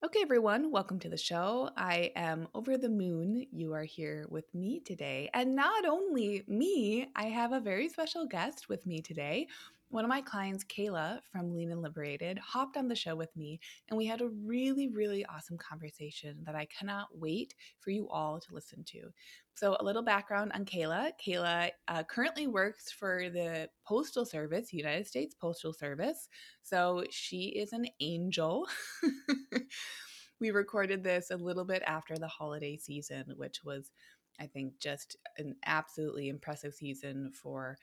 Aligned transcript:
Okay, 0.00 0.20
everyone, 0.22 0.70
welcome 0.70 1.00
to 1.00 1.08
the 1.08 1.16
show. 1.16 1.70
I 1.76 2.12
am 2.14 2.46
over 2.54 2.78
the 2.78 2.88
moon. 2.88 3.44
You 3.50 3.72
are 3.72 3.82
here 3.82 4.26
with 4.30 4.44
me 4.54 4.78
today. 4.78 5.28
And 5.34 5.56
not 5.56 5.86
only 5.86 6.44
me, 6.46 7.08
I 7.16 7.24
have 7.24 7.50
a 7.50 7.58
very 7.58 7.88
special 7.88 8.24
guest 8.24 8.68
with 8.68 8.86
me 8.86 9.00
today. 9.00 9.48
One 9.90 10.04
of 10.04 10.10
my 10.10 10.20
clients, 10.20 10.64
Kayla 10.64 11.20
from 11.32 11.54
Lean 11.54 11.72
and 11.72 11.80
Liberated, 11.80 12.38
hopped 12.38 12.76
on 12.76 12.88
the 12.88 12.94
show 12.94 13.16
with 13.16 13.34
me, 13.34 13.58
and 13.88 13.96
we 13.96 14.04
had 14.04 14.20
a 14.20 14.28
really, 14.28 14.88
really 14.88 15.24
awesome 15.24 15.56
conversation 15.56 16.36
that 16.44 16.54
I 16.54 16.66
cannot 16.66 17.08
wait 17.14 17.54
for 17.80 17.88
you 17.88 18.06
all 18.10 18.38
to 18.38 18.54
listen 18.54 18.84
to. 18.88 19.10
So, 19.54 19.78
a 19.80 19.84
little 19.84 20.02
background 20.02 20.52
on 20.54 20.66
Kayla. 20.66 21.12
Kayla 21.26 21.70
uh, 21.88 22.02
currently 22.02 22.46
works 22.46 22.92
for 22.92 23.30
the 23.30 23.70
Postal 23.86 24.26
Service, 24.26 24.74
United 24.74 25.06
States 25.06 25.34
Postal 25.34 25.72
Service. 25.72 26.28
So, 26.62 27.04
she 27.10 27.46
is 27.46 27.72
an 27.72 27.86
angel. 28.00 28.66
we 30.38 30.50
recorded 30.50 31.02
this 31.02 31.30
a 31.30 31.36
little 31.36 31.64
bit 31.64 31.82
after 31.86 32.18
the 32.18 32.28
holiday 32.28 32.76
season, 32.76 33.24
which 33.36 33.64
was, 33.64 33.90
I 34.38 34.48
think, 34.48 34.78
just 34.80 35.16
an 35.38 35.56
absolutely 35.64 36.28
impressive 36.28 36.74
season 36.74 37.32
for 37.32 37.78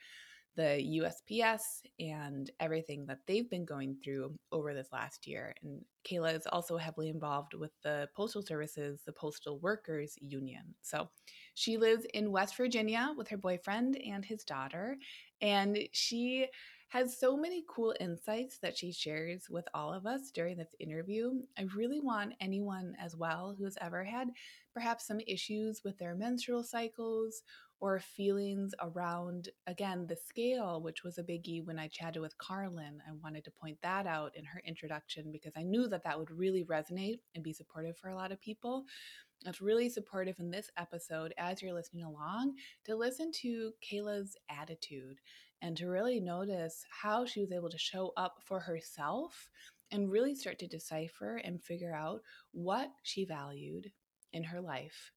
the 0.56 1.02
USPS 1.02 1.82
and 2.00 2.50
everything 2.58 3.06
that 3.06 3.20
they've 3.26 3.48
been 3.48 3.64
going 3.64 3.96
through 4.02 4.34
over 4.50 4.74
this 4.74 4.88
last 4.92 5.26
year. 5.26 5.54
And 5.62 5.84
Kayla 6.08 6.34
is 6.34 6.46
also 6.50 6.76
heavily 6.76 7.10
involved 7.10 7.54
with 7.54 7.72
the 7.82 8.08
Postal 8.16 8.42
Services, 8.42 9.00
the 9.04 9.12
Postal 9.12 9.58
Workers 9.58 10.14
Union. 10.20 10.74
So 10.82 11.08
she 11.54 11.76
lives 11.76 12.06
in 12.14 12.32
West 12.32 12.56
Virginia 12.56 13.12
with 13.16 13.28
her 13.28 13.36
boyfriend 13.36 13.98
and 14.04 14.24
his 14.24 14.42
daughter. 14.44 14.96
And 15.40 15.78
she 15.92 16.46
has 16.88 17.18
so 17.18 17.36
many 17.36 17.64
cool 17.68 17.94
insights 18.00 18.58
that 18.58 18.76
she 18.76 18.92
shares 18.92 19.48
with 19.50 19.66
all 19.74 19.92
of 19.92 20.06
us 20.06 20.30
during 20.30 20.56
this 20.56 20.74
interview. 20.78 21.32
I 21.58 21.62
really 21.74 22.00
want 22.00 22.34
anyone 22.40 22.94
as 23.00 23.16
well 23.16 23.54
who 23.58 23.64
has 23.64 23.76
ever 23.80 24.04
had 24.04 24.28
perhaps 24.72 25.06
some 25.06 25.20
issues 25.26 25.82
with 25.84 25.98
their 25.98 26.14
menstrual 26.14 26.62
cycles 26.62 27.42
or 27.80 27.98
feelings 27.98 28.72
around, 28.80 29.50
again, 29.66 30.06
the 30.06 30.16
scale, 30.16 30.80
which 30.80 31.02
was 31.04 31.18
a 31.18 31.22
biggie 31.22 31.64
when 31.64 31.78
I 31.78 31.88
chatted 31.88 32.22
with 32.22 32.38
Carlin. 32.38 33.02
I 33.06 33.12
wanted 33.22 33.44
to 33.44 33.50
point 33.50 33.78
that 33.82 34.06
out 34.06 34.34
in 34.34 34.44
her 34.44 34.62
introduction 34.64 35.30
because 35.30 35.52
I 35.56 35.62
knew 35.62 35.86
that 35.88 36.04
that 36.04 36.18
would 36.18 36.30
really 36.30 36.64
resonate 36.64 37.18
and 37.34 37.44
be 37.44 37.52
supportive 37.52 37.98
for 37.98 38.08
a 38.08 38.14
lot 38.14 38.32
of 38.32 38.40
people. 38.40 38.84
It's 39.44 39.60
really 39.60 39.90
supportive 39.90 40.38
in 40.38 40.50
this 40.50 40.70
episode 40.78 41.34
as 41.36 41.60
you're 41.60 41.74
listening 41.74 42.04
along 42.04 42.54
to 42.84 42.96
listen 42.96 43.30
to 43.42 43.72
Kayla's 43.82 44.36
attitude 44.48 45.20
and 45.62 45.76
to 45.76 45.88
really 45.88 46.20
notice 46.20 46.84
how 47.02 47.24
she 47.24 47.40
was 47.40 47.52
able 47.52 47.70
to 47.70 47.78
show 47.78 48.12
up 48.16 48.36
for 48.44 48.60
herself 48.60 49.48
and 49.90 50.10
really 50.10 50.34
start 50.34 50.58
to 50.58 50.66
decipher 50.66 51.36
and 51.36 51.62
figure 51.62 51.94
out 51.94 52.20
what 52.52 52.90
she 53.02 53.24
valued 53.24 53.90
in 54.32 54.44
her 54.44 54.60
life, 54.60 55.12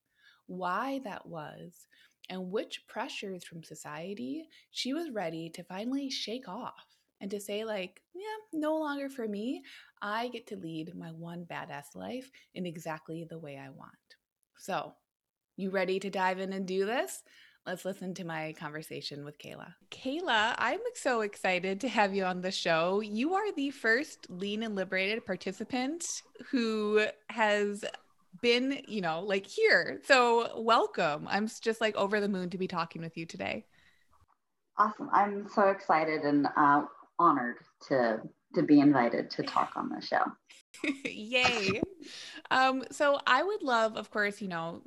why 0.46 1.00
that 1.04 1.26
was, 1.26 1.86
and 2.28 2.50
which 2.50 2.86
pressures 2.86 3.44
from 3.44 3.62
society 3.64 4.48
she 4.70 4.92
was 4.92 5.10
ready 5.10 5.50
to 5.50 5.64
finally 5.64 6.08
shake 6.08 6.48
off 6.48 6.86
and 7.20 7.30
to 7.30 7.40
say, 7.40 7.64
like, 7.64 8.00
yeah, 8.14 8.58
no 8.58 8.78
longer 8.78 9.08
for 9.10 9.28
me. 9.28 9.62
I 10.00 10.28
get 10.28 10.46
to 10.48 10.56
lead 10.56 10.94
my 10.94 11.08
one 11.08 11.44
badass 11.44 11.94
life 11.94 12.30
in 12.54 12.64
exactly 12.64 13.26
the 13.28 13.38
way 13.38 13.58
I 13.58 13.68
want. 13.68 13.92
So, 14.56 14.94
you 15.56 15.70
ready 15.70 16.00
to 16.00 16.08
dive 16.08 16.38
in 16.38 16.52
and 16.52 16.66
do 16.66 16.86
this? 16.86 17.22
Let's 17.66 17.84
listen 17.84 18.14
to 18.14 18.24
my 18.24 18.54
conversation 18.58 19.24
with 19.24 19.38
Kayla. 19.38 19.74
Kayla, 19.90 20.54
I'm 20.56 20.80
so 20.94 21.20
excited 21.20 21.80
to 21.82 21.88
have 21.88 22.14
you 22.14 22.24
on 22.24 22.40
the 22.40 22.50
show. 22.50 23.00
You 23.00 23.34
are 23.34 23.52
the 23.52 23.70
first 23.70 24.26
Lean 24.30 24.62
and 24.62 24.74
Liberated 24.74 25.26
participant 25.26 26.22
who 26.50 27.04
has 27.28 27.84
been, 28.40 28.80
you 28.88 29.02
know, 29.02 29.20
like 29.20 29.46
here. 29.46 30.00
So 30.04 30.58
welcome. 30.62 31.28
I'm 31.30 31.48
just 31.60 31.82
like 31.82 31.94
over 31.96 32.18
the 32.18 32.28
moon 32.28 32.48
to 32.50 32.58
be 32.58 32.66
talking 32.66 33.02
with 33.02 33.16
you 33.18 33.26
today. 33.26 33.66
Awesome. 34.78 35.10
I'm 35.12 35.46
so 35.54 35.68
excited 35.68 36.22
and 36.22 36.48
uh, 36.56 36.84
honored 37.18 37.58
to 37.88 38.20
to 38.54 38.62
be 38.62 38.80
invited 38.80 39.30
to 39.30 39.42
talk 39.42 39.72
on 39.76 39.90
the 39.90 40.00
show. 40.00 40.24
Yay. 41.04 41.80
um, 42.50 42.82
so 42.90 43.20
I 43.26 43.42
would 43.42 43.62
love, 43.62 43.96
of 43.96 44.10
course, 44.10 44.40
you 44.40 44.48
know, 44.48 44.82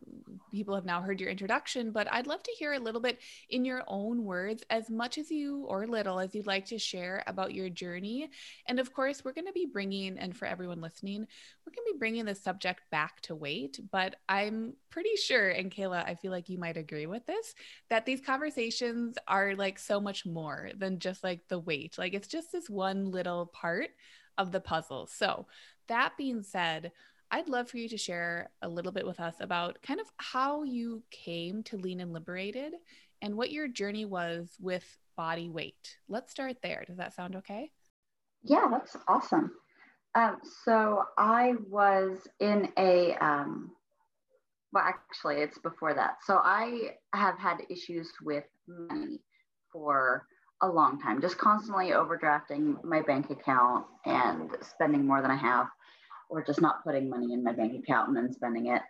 people 0.53 0.75
have 0.75 0.86
now 0.86 1.02
heard 1.02 1.19
your 1.19 1.30
introduction, 1.30 1.91
but 1.91 2.08
I'd 2.12 2.28
love 2.28 2.44
to 2.44 2.56
hear 2.58 2.74
a 2.74 2.80
little 2.80 3.02
bit 3.02 3.19
in 3.50 3.66
your 3.66 3.84
own 3.88 4.24
words, 4.24 4.64
as 4.69 4.90
much 4.90 5.18
as 5.18 5.31
you 5.31 5.66
or 5.68 5.88
little 5.88 6.19
as 6.19 6.36
you'd 6.36 6.46
like 6.46 6.66
to 6.68 6.78
share 6.78 7.24
about 7.25 7.56
your 7.56 7.69
journey. 7.69 8.30
And 8.68 8.80
of 8.80 8.94
course, 8.94 9.25
we're 9.25 9.34
going 9.34 9.47
to 9.47 9.53
be 9.53 9.66
bringing, 9.66 10.19
and 10.19 10.36
for 10.38 10.46
everyone 10.46 10.80
listening, 10.80 11.22
we're 11.66 11.74
going 11.74 11.88
to 11.88 11.94
be 11.94 12.00
bringing 12.00 12.25
the 12.25 12.36
subject 12.36 12.81
back 12.92 13.19
to 13.22 13.36
weight. 13.36 13.80
But 13.92 14.16
I'm 14.30 14.74
pretty 14.92 15.16
sure, 15.16 15.50
and 15.50 15.72
Kayla, 15.72 16.06
I 16.08 16.16
feel 16.16 16.31
like 16.31 16.50
you 16.50 16.59
might 16.59 16.78
agree 16.78 17.08
with 17.08 17.25
this, 17.25 17.56
that 17.90 18.06
these 18.06 18.22
conversations 18.22 19.18
are 19.28 19.56
like 19.56 19.80
so 19.80 20.00
much 20.00 20.25
more 20.25 20.69
than 20.78 21.00
just 21.00 21.24
like 21.24 21.47
the 21.47 21.59
weight. 21.59 21.97
Like 21.97 22.13
it's 22.13 22.28
just 22.28 22.52
this 22.52 22.69
one 22.69 23.09
little 23.09 23.47
part 23.47 23.90
of 24.38 24.52
the 24.52 24.62
puzzle. 24.62 25.08
So, 25.08 25.47
that 25.88 26.13
being 26.18 26.44
said, 26.44 26.92
I'd 27.33 27.49
love 27.49 27.67
for 27.67 27.77
you 27.77 27.89
to 27.89 27.97
share 27.97 28.51
a 28.61 28.69
little 28.69 28.91
bit 28.91 29.07
with 29.07 29.19
us 29.19 29.33
about 29.39 29.79
kind 29.81 29.99
of 29.99 30.05
how 30.17 30.61
you 30.61 31.01
came 31.09 31.63
to 31.63 31.77
Lean 31.77 31.99
and 31.99 32.13
Liberated 32.13 32.73
and 33.23 33.35
what 33.35 33.51
your 33.51 33.67
journey 33.67 34.05
was 34.05 34.55
with 34.61 34.85
body 35.17 35.49
weight. 35.49 35.97
Let's 36.07 36.29
start 36.29 36.57
there. 36.61 36.83
Does 36.85 36.97
that 36.97 37.16
sound 37.16 37.35
okay? 37.38 37.71
Yeah, 38.44 38.67
that's 38.69 38.95
awesome. 39.07 39.51
Um, 40.13 40.41
so 40.63 41.05
I 41.17 41.55
was 41.71 42.19
in 42.39 42.71
a, 42.77 43.16
um, 43.16 43.71
well, 44.71 44.83
actually, 44.83 45.38
it's 45.38 45.57
before 45.57 45.95
that. 45.95 46.17
So 46.27 46.35
I 46.35 46.91
have 47.15 47.39
had 47.39 47.63
issues 47.67 48.11
with 48.21 48.44
money 48.67 49.21
for 49.71 50.27
a 50.61 50.67
long 50.67 51.01
time, 51.01 51.19
just 51.19 51.39
constantly 51.39 51.88
overdrafting 51.88 52.83
my 52.83 53.01
bank 53.01 53.31
account 53.31 53.88
and 54.05 54.51
spending 54.61 55.07
more 55.07 55.23
than 55.23 55.31
I 55.31 55.38
have 55.38 55.65
or 56.33 56.44
just 56.44 56.61
not 56.61 56.83
putting 56.83 57.09
money 57.09 57.31
in 57.31 57.44
my 57.44 57.51
bank 57.53 57.73
account 57.75 58.07
and 58.07 58.17
then 58.17 58.33
spending 58.33 58.67
it. 58.67 58.81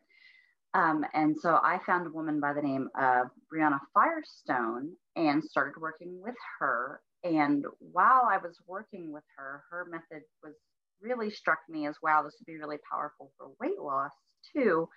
Um, 0.74 1.06
and 1.14 1.38
so 1.38 1.60
I 1.62 1.80
found 1.86 2.08
a 2.08 2.10
woman 2.10 2.40
by 2.40 2.54
the 2.54 2.62
name 2.62 2.88
of 2.98 3.28
Brianna 3.54 3.80
Firestone 3.94 4.94
and 5.18 5.44
started 5.44 5.80
working 5.80 6.22
with 6.24 6.36
her. 6.60 7.02
And 7.24 7.66
while 7.80 8.24
I 8.32 8.38
was 8.38 8.58
working 8.66 9.12
with 9.12 9.26
her, 9.36 9.64
her 9.70 9.86
method 9.92 10.24
was 10.42 10.54
really 11.02 11.30
struck 11.30 11.60
me 11.70 11.86
as 11.86 11.98
wow, 12.02 12.24
this 12.24 12.36
would 12.40 12.52
be 12.52 12.58
really 12.58 12.78
powerful 12.90 13.32
for 13.38 13.52
weight 13.60 13.80
loss 13.80 14.14
too. 14.56 14.88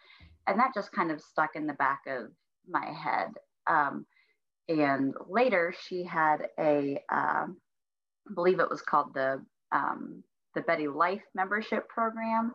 And 0.47 0.59
that 0.61 0.73
just 0.73 0.93
kind 0.93 1.11
of 1.11 1.21
stuck 1.21 1.57
in 1.57 1.67
the 1.67 1.75
back 1.75 2.03
of 2.07 2.31
my 2.69 2.87
head. 2.87 3.31
Um, 3.67 4.07
and 4.69 5.15
later 5.29 5.75
she 5.87 6.05
had 6.05 6.47
a, 6.59 7.03
um, 7.13 7.57
I 8.31 8.35
believe 8.35 8.61
it 8.61 8.71
was 8.71 8.83
called 8.83 9.15
the 9.15 9.45
um, 9.73 10.23
the 10.57 10.63
Betty 10.63 10.89
Life 10.89 11.23
membership 11.35 11.89
program, 11.89 12.55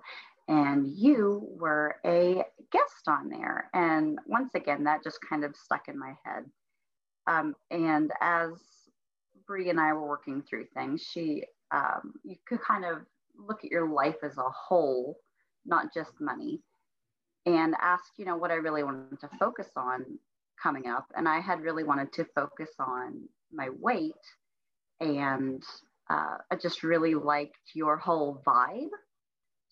and 0.49 0.89
you 0.89 1.47
were 1.57 1.95
a 2.05 2.43
guest 2.71 3.07
on 3.07 3.29
there. 3.29 3.69
And 3.73 4.19
once 4.25 4.55
again, 4.55 4.83
that 4.83 5.03
just 5.03 5.19
kind 5.21 5.45
of 5.45 5.55
stuck 5.55 5.87
in 5.87 5.97
my 5.97 6.15
head. 6.25 6.43
Um, 7.27 7.55
and 7.69 8.11
as 8.19 8.49
Brie 9.47 9.69
and 9.69 9.79
I 9.79 9.93
were 9.93 10.07
working 10.07 10.41
through 10.41 10.65
things, 10.73 11.01
she, 11.01 11.45
um, 11.71 12.15
you 12.23 12.35
could 12.45 12.61
kind 12.61 12.83
of 12.83 12.97
look 13.37 13.63
at 13.63 13.71
your 13.71 13.87
life 13.87 14.17
as 14.23 14.37
a 14.37 14.49
whole, 14.49 15.17
not 15.65 15.93
just 15.93 16.19
money, 16.19 16.59
and 17.45 17.75
ask, 17.79 18.03
you 18.17 18.25
know, 18.25 18.35
what 18.35 18.51
I 18.51 18.55
really 18.55 18.83
wanted 18.83 19.19
to 19.21 19.29
focus 19.39 19.69
on 19.77 20.05
coming 20.61 20.87
up. 20.87 21.05
And 21.15 21.29
I 21.29 21.39
had 21.39 21.61
really 21.61 21.83
wanted 21.83 22.11
to 22.13 22.25
focus 22.35 22.71
on 22.79 23.29
my 23.53 23.69
weight 23.79 24.13
and 24.99 25.63
uh, 26.09 26.37
I 26.51 26.55
just 26.61 26.83
really 26.83 27.15
liked 27.15 27.57
your 27.73 27.97
whole 27.97 28.41
vibe. 28.45 28.89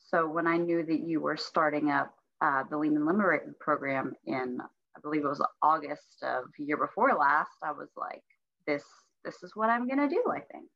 So 0.08 0.28
when 0.28 0.48
I 0.48 0.58
knew 0.58 0.84
that 0.84 1.02
you 1.02 1.22
were 1.22 1.38
starting 1.38 1.92
up 1.92 2.14
uh, 2.42 2.64
the 2.70 2.78
Lean 2.78 2.96
and 2.96 3.60
program 3.60 4.14
in, 4.26 4.60
I 4.62 5.00
believe 5.02 5.24
it 5.24 5.28
was 5.28 5.46
August 5.62 6.24
of 6.24 6.46
year 6.58 6.78
before 6.78 7.14
last, 7.14 7.52
I 7.64 7.72
was 7.72 7.90
like, 7.98 8.24
this 8.66 8.84
this 9.26 9.44
is 9.44 9.52
what 9.56 9.70
I'm 9.70 9.88
gonna 9.88 10.10
do. 10.10 10.24
I 10.32 10.40
think, 10.40 10.70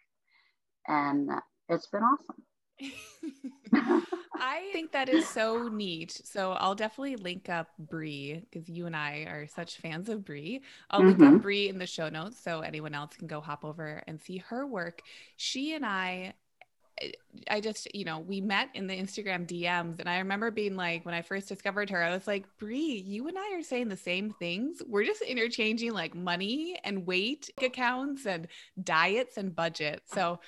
and 0.88 1.30
it's 1.70 1.88
been 1.88 2.04
awesome. 2.04 2.44
I 4.36 4.70
think 4.72 4.92
that 4.92 5.10
is 5.10 5.28
so 5.28 5.68
neat. 5.68 6.22
So 6.26 6.54
I'll 6.54 6.76
definitely 6.76 7.16
link 7.16 7.50
up 7.50 7.70
Brie 7.80 8.44
because 8.52 8.70
you 8.70 8.86
and 8.86 8.96
I 8.96 9.26
are 9.28 9.48
such 9.48 9.78
fans 9.78 10.10
of 10.10 10.26
Brie. 10.26 10.62
I'll 10.90 11.00
mm-hmm. 11.00 11.10
link 11.10 11.22
up 11.22 11.28
mm-hmm. 11.28 11.38
Brie 11.38 11.70
in 11.70 11.80
the 11.80 11.88
show 11.88 12.10
notes 12.10 12.40
so 12.40 12.62
anyone 12.62 12.94
else 12.94 13.16
can 13.16 13.28
go 13.28 13.42
hop 13.42 13.64
over 13.64 14.04
and 14.08 14.22
see 14.22 14.38
her 14.38 14.66
work. 14.66 15.02
She 15.38 15.74
and 15.76 15.86
I 15.86 16.34
I 17.50 17.60
just, 17.60 17.94
you 17.96 18.06
know, 18.06 18.20
we 18.20 18.40
met 18.40 18.70
in 18.74 18.88
the 18.88 18.94
Instagram 18.94 19.48
DMs, 19.48 20.00
and 20.00 20.08
I 20.08 20.20
remember 20.20 20.52
being 20.52 20.76
like, 20.76 21.06
when 21.06 21.16
I 21.16 21.22
first 21.22 21.50
discovered 21.50 21.90
her, 21.90 22.04
I 22.04 22.14
was 22.14 22.28
like, 22.28 22.46
Brie, 22.60 23.04
you 23.06 23.28
and 23.28 23.38
I 23.38 23.56
are 23.56 23.64
saying 23.64 23.90
the 23.90 23.98
same 23.98 24.32
things. 24.32 24.82
We're 24.88 25.04
just 25.04 25.22
interchanging 25.22 25.92
like 25.92 26.14
money 26.14 26.78
and 26.84 27.06
weight 27.06 27.50
accounts 27.62 28.26
and 28.26 28.48
diets 28.82 29.38
and 29.38 29.56
budget. 29.56 30.04
So 30.06 30.40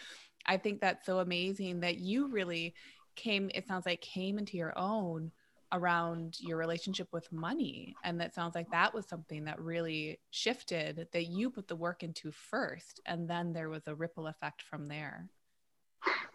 I 0.46 0.58
think 0.58 0.82
that's 0.82 1.06
so 1.06 1.20
amazing 1.20 1.82
that 1.82 1.98
you 1.98 2.28
really 2.28 2.74
came, 3.16 3.50
it 3.54 3.68
sounds 3.68 3.86
like, 3.86 4.02
came 4.02 4.38
into 4.38 4.58
your 4.58 4.78
own 4.78 5.32
around 5.72 6.38
your 6.40 6.58
relationship 6.58 7.08
with 7.12 7.32
money. 7.32 7.96
And 8.04 8.20
that 8.22 8.34
sounds 8.34 8.56
like 8.56 8.70
that 8.72 8.94
was 8.94 9.08
something 9.08 9.46
that 9.46 9.60
really 9.60 10.20
shifted 10.32 11.08
that 11.12 11.26
you 11.26 11.50
put 11.50 11.68
the 11.68 11.76
work 11.76 12.04
into 12.04 12.32
first. 12.32 13.02
And 13.06 13.28
then 13.28 13.54
there 13.54 13.70
was 13.70 13.88
a 13.88 13.96
ripple 13.96 14.28
effect 14.28 14.62
from 14.62 14.88
there. 14.88 15.28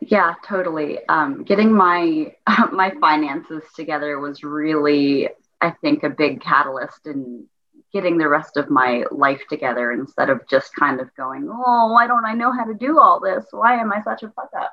Yeah, 0.00 0.34
totally. 0.44 0.98
Um, 1.08 1.44
getting 1.44 1.72
my 1.72 2.34
my 2.72 2.92
finances 3.00 3.62
together 3.76 4.18
was 4.18 4.42
really, 4.42 5.28
I 5.60 5.70
think, 5.70 6.02
a 6.02 6.10
big 6.10 6.40
catalyst 6.40 7.06
in 7.06 7.46
getting 7.92 8.18
the 8.18 8.28
rest 8.28 8.56
of 8.56 8.70
my 8.70 9.04
life 9.10 9.42
together 9.48 9.92
instead 9.92 10.30
of 10.30 10.46
just 10.48 10.74
kind 10.74 11.00
of 11.00 11.14
going, 11.16 11.48
oh, 11.50 11.92
why 11.92 12.06
don't 12.06 12.24
I 12.24 12.34
know 12.34 12.52
how 12.52 12.64
to 12.64 12.74
do 12.74 12.98
all 12.98 13.20
this? 13.20 13.46
Why 13.50 13.80
am 13.80 13.92
I 13.92 14.02
such 14.02 14.22
a 14.22 14.30
fuck 14.30 14.50
up? 14.58 14.72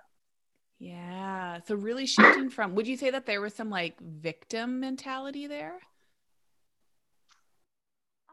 Yeah. 0.80 1.60
So 1.66 1.75
really 1.75 2.06
shifting 2.06 2.50
from, 2.50 2.75
would 2.75 2.88
you 2.88 2.98
say 2.98 3.10
that 3.10 3.25
there 3.25 3.42
was 3.42 3.54
some 3.54 3.69
like 3.69 4.00
victim 4.00 4.80
mentality 4.80 5.48
there? 5.48 5.80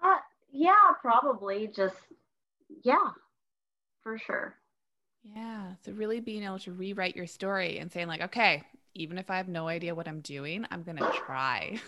Uh, 0.02 0.19
yeah, 0.52 0.92
probably. 1.00 1.70
Just 1.75 1.96
yeah, 2.82 3.10
for 4.02 4.19
sure. 4.19 4.56
Yeah. 5.22 5.72
So 5.84 5.92
really 5.92 6.20
being 6.20 6.42
able 6.42 6.58
to 6.60 6.72
rewrite 6.72 7.16
your 7.16 7.26
story 7.26 7.78
and 7.78 7.90
saying 7.90 8.08
like, 8.08 8.20
okay, 8.20 8.62
even 8.94 9.16
if 9.16 9.31
I 9.31 9.38
have 9.38 9.48
no 9.48 9.66
idea 9.66 9.94
what 9.94 10.06
I'm 10.06 10.20
doing, 10.20 10.66
I'm 10.70 10.82
going 10.82 10.98
to 10.98 11.10
try. 11.12 11.81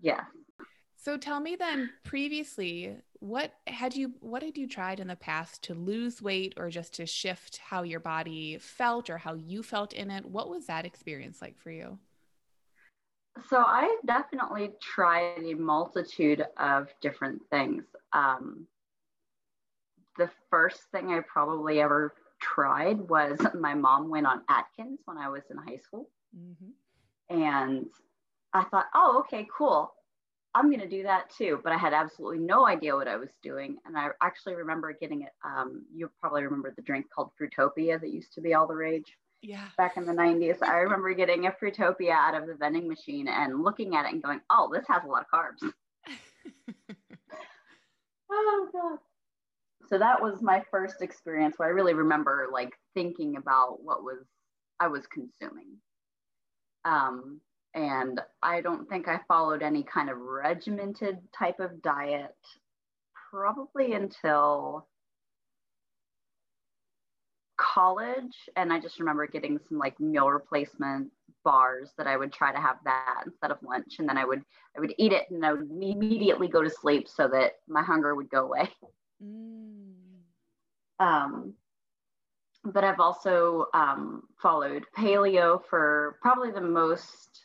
Yeah. 0.00 0.22
So 1.02 1.16
tell 1.16 1.40
me 1.40 1.56
then 1.56 1.90
previously, 2.04 2.96
what 3.18 3.54
had 3.66 3.96
you 3.96 4.12
what 4.20 4.44
had 4.44 4.56
you 4.56 4.68
tried 4.68 5.00
in 5.00 5.08
the 5.08 5.16
past 5.16 5.62
to 5.64 5.74
lose 5.74 6.22
weight 6.22 6.54
or 6.56 6.70
just 6.70 6.94
to 6.94 7.06
shift 7.06 7.56
how 7.56 7.82
your 7.82 7.98
body 7.98 8.56
felt 8.58 9.10
or 9.10 9.18
how 9.18 9.34
you 9.34 9.64
felt 9.64 9.92
in 9.92 10.12
it? 10.12 10.24
What 10.24 10.48
was 10.48 10.66
that 10.66 10.86
experience 10.86 11.42
like 11.42 11.58
for 11.58 11.72
you? 11.72 11.98
So 13.48 13.56
I 13.56 13.96
definitely 14.06 14.70
tried 14.80 15.42
a 15.44 15.54
multitude 15.54 16.46
of 16.56 16.86
different 17.00 17.42
things. 17.50 17.82
Um, 18.12 18.68
the 20.18 20.30
first 20.50 20.82
thing 20.92 21.10
I 21.10 21.20
probably 21.26 21.80
ever 21.80 22.14
tried 22.40 23.00
was 23.00 23.40
my 23.58 23.74
mom 23.74 24.08
went 24.08 24.26
on 24.28 24.42
Atkins 24.48 25.00
when 25.06 25.18
I 25.18 25.28
was 25.28 25.42
in 25.50 25.56
high 25.56 25.78
school. 25.78 26.08
Mm-hmm. 26.38 27.40
And 27.42 27.86
I 28.52 28.62
thought, 28.64 28.86
oh, 28.94 29.24
okay, 29.24 29.48
cool. 29.56 29.92
I'm 30.54 30.68
going 30.68 30.80
to 30.80 30.88
do 30.88 31.02
that 31.04 31.30
too. 31.30 31.60
But 31.62 31.72
I 31.72 31.76
had 31.76 31.92
absolutely 31.92 32.38
no 32.38 32.66
idea 32.66 32.94
what 32.94 33.08
I 33.08 33.16
was 33.16 33.30
doing. 33.42 33.78
And 33.86 33.96
I 33.96 34.08
actually 34.22 34.54
remember 34.54 34.92
getting 34.92 35.22
it. 35.22 35.32
Um, 35.44 35.84
you 35.94 36.10
probably 36.20 36.42
remember 36.42 36.72
the 36.74 36.82
drink 36.82 37.06
called 37.14 37.30
Fruitopia 37.40 38.00
that 38.00 38.10
used 38.10 38.32
to 38.34 38.40
be 38.40 38.54
all 38.54 38.66
the 38.66 38.74
rage. 38.74 39.16
Yeah. 39.40 39.66
Back 39.76 39.96
in 39.96 40.06
the 40.06 40.12
90s. 40.12 40.62
I 40.62 40.76
remember 40.78 41.12
getting 41.14 41.46
a 41.46 41.50
Fruitopia 41.50 42.12
out 42.12 42.34
of 42.34 42.46
the 42.46 42.54
vending 42.54 42.88
machine 42.88 43.28
and 43.28 43.62
looking 43.62 43.96
at 43.96 44.06
it 44.06 44.12
and 44.12 44.22
going, 44.22 44.40
oh, 44.50 44.70
this 44.72 44.84
has 44.88 45.02
a 45.04 45.08
lot 45.08 45.24
of 45.24 45.30
carbs. 45.32 45.72
oh, 48.30 48.68
God 48.72 48.98
so 49.92 49.98
that 49.98 50.22
was 50.22 50.40
my 50.40 50.62
first 50.70 51.02
experience 51.02 51.58
where 51.58 51.68
I 51.68 51.72
really 51.72 51.92
remember 51.92 52.48
like 52.50 52.72
thinking 52.94 53.36
about 53.36 53.84
what 53.84 54.02
was 54.02 54.24
I 54.80 54.88
was 54.88 55.06
consuming. 55.06 55.76
Um, 56.86 57.42
and 57.74 58.20
I 58.42 58.60
don't 58.60 58.88
think 58.88 59.08
I 59.08 59.20
followed 59.28 59.62
any 59.62 59.82
kind 59.82 60.10
of 60.10 60.18
regimented 60.18 61.18
type 61.36 61.60
of 61.60 61.82
diet 61.82 62.36
probably 63.30 63.94
until 63.94 64.86
college. 67.56 68.34
And 68.56 68.72
i 68.72 68.80
just 68.80 68.98
remember 68.98 69.26
getting 69.26 69.58
some 69.68 69.78
like 69.78 69.98
meal 70.00 70.28
replacement 70.28 71.10
bars 71.44 71.90
that 71.96 72.06
i 72.06 72.16
would 72.16 72.32
try 72.32 72.52
to 72.52 72.60
have 72.60 72.76
that 72.84 73.22
instead 73.24 73.50
of 73.50 73.58
lunch. 73.62 73.96
And 73.98 74.08
then 74.08 74.18
i 74.18 74.24
would 74.24 74.42
i 74.76 74.80
would 74.80 74.94
eat 74.98 75.12
it 75.12 75.30
and 75.30 75.44
i 75.46 75.52
would 75.52 75.70
immediately 75.70 76.48
go 76.48 76.62
to 76.62 76.70
sleep 76.70 77.08
so 77.08 77.28
that 77.28 77.52
my 77.68 77.82
hunger 77.82 78.14
would 78.14 78.30
go 78.30 78.44
away. 78.44 78.68
Mm. 79.22 79.92
Um, 80.98 81.54
but 82.64 82.84
I've 82.84 83.00
also 83.00 83.66
um, 83.74 84.22
followed 84.40 84.84
paleo 84.96 85.60
for 85.68 86.16
probably 86.22 86.52
the 86.52 86.60
most, 86.60 87.41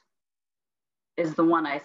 is 1.18 1.34
the 1.36 1.44
one 1.44 1.66
I 1.66 1.82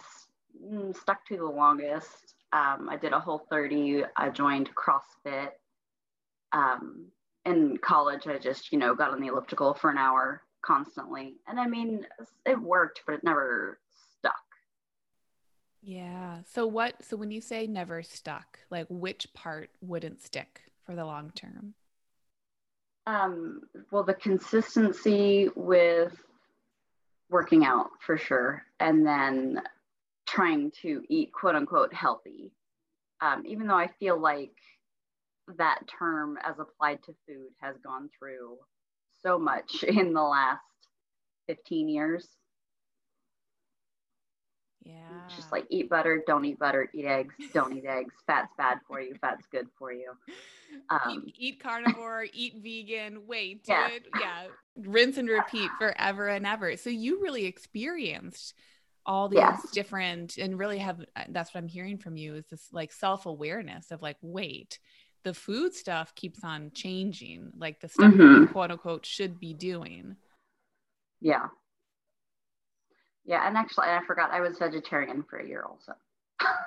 mm, 0.65 0.97
stuck 0.97 1.27
to 1.29 1.37
the 1.37 1.45
longest. 1.47 2.35
Um, 2.53 2.89
I 2.91 2.97
did 2.97 3.13
a 3.13 3.21
whole 3.21 3.43
30. 3.51 4.05
I 4.17 4.31
joined 4.31 4.71
CrossFit. 4.75 5.51
Um, 6.53 7.07
in 7.45 7.79
college, 7.79 8.27
I 8.27 8.39
just, 8.39 8.73
you 8.73 8.79
know, 8.79 8.95
got 8.95 9.11
on 9.11 9.21
the 9.21 9.29
elliptical 9.29 9.75
for 9.75 9.91
an 9.91 9.99
hour 9.99 10.43
constantly. 10.63 11.37
And 11.49 11.59
I 11.59 11.67
mean, 11.67 12.07
it 12.47 12.61
worked, 12.61 13.03
but 13.07 13.15
it 13.15 13.25
never 13.25 13.81
stuck. 14.19 14.35
yeah. 15.83 16.39
So 16.47 16.67
what 16.67 17.03
so 17.05 17.17
when 17.17 17.31
you 17.31 17.41
say 17.41 17.67
never 17.67 18.03
stuck, 18.03 18.61
like 18.71 18.87
which 18.89 19.33
part 19.35 19.71
wouldn't 19.81 20.23
stick 20.23 20.63
for 20.85 20.95
the 20.95 21.05
long 21.05 21.33
term? 21.35 21.75
Um 23.07 23.63
well 23.91 24.05
the 24.05 24.15
consistency 24.15 25.49
with 25.57 26.17
working 27.33 27.65
out 27.65 27.91
for 28.05 28.17
sure 28.19 28.63
and 28.79 29.07
then 29.07 29.61
trying 30.29 30.71
to 30.83 31.03
eat 31.09 31.33
quote 31.33 31.57
unquote 31.57 31.93
healthy. 31.93 32.53
Um, 33.21 33.45
even 33.47 33.67
though 33.67 33.77
I 33.77 33.89
feel 33.99 34.21
like 34.21 34.55
that 35.59 35.81
term 35.99 36.39
as 36.45 36.59
applied 36.59 37.03
to 37.05 37.15
food 37.27 37.51
has 37.61 37.77
gone 37.85 38.11
through 38.17 38.59
so 39.23 39.39
much 39.39 39.83
in 39.89 40.13
the 40.13 40.23
last 40.23 40.61
15 41.49 41.89
years 41.89 42.29
yeah. 44.85 44.93
Just 45.35 45.53
like 45.53 45.67
eat 45.71 45.89
butter, 45.89 46.23
don't 46.27 46.45
eat 46.45 46.59
butter, 46.59 46.89
eat 46.95 47.05
eggs, 47.05 47.35
don't 47.53 47.77
eat 47.77 47.85
eggs. 47.87 48.15
Fat's 48.27 48.53
bad 48.57 48.79
for 48.87 49.01
you, 49.01 49.15
fat's 49.21 49.47
good 49.51 49.69
for 49.79 49.93
you. 49.93 50.13
Um, 50.89 51.25
eat, 51.27 51.35
eat, 51.39 51.63
carnivore, 51.63 52.25
eat 52.33 52.55
vegan, 52.63 53.27
wait, 53.27 53.63
do 53.63 53.73
yeah. 53.75 53.89
it. 53.89 54.07
Yeah. 54.19 54.47
Rinse 54.75 55.19
and 55.19 55.29
repeat 55.29 55.71
forever 55.79 56.29
and 56.29 56.47
ever. 56.47 56.79
So 56.79 56.89
you 56.89 57.21
really 57.21 57.45
experienced 57.45 58.55
all 59.05 59.29
these 59.29 59.41
yes. 59.41 59.71
different 59.73 60.39
and 60.39 60.59
really 60.59 60.79
have 60.79 61.01
uh, 61.15 61.25
that's 61.29 61.53
what 61.53 61.61
I'm 61.61 61.69
hearing 61.69 61.99
from 61.99 62.17
you 62.17 62.37
is 62.37 62.47
this 62.47 62.69
like 62.73 62.91
self-awareness 62.91 63.91
of 63.91 64.01
like, 64.01 64.17
wait, 64.23 64.79
the 65.25 65.35
food 65.35 65.75
stuff 65.75 66.15
keeps 66.15 66.43
on 66.43 66.71
changing, 66.75 67.51
like 67.59 67.81
the 67.81 67.89
stuff 67.89 68.13
mm-hmm. 68.13 68.53
quote 68.53 68.71
unquote 68.71 69.05
should 69.05 69.39
be 69.39 69.53
doing. 69.53 70.17
Yeah. 71.21 71.49
Yeah, 73.25 73.47
and 73.47 73.57
actually, 73.57 73.87
I 73.87 74.01
forgot 74.07 74.31
I 74.31 74.41
was 74.41 74.59
vegetarian 74.59 75.23
for 75.23 75.39
a 75.39 75.47
year 75.47 75.65
also. 75.69 75.95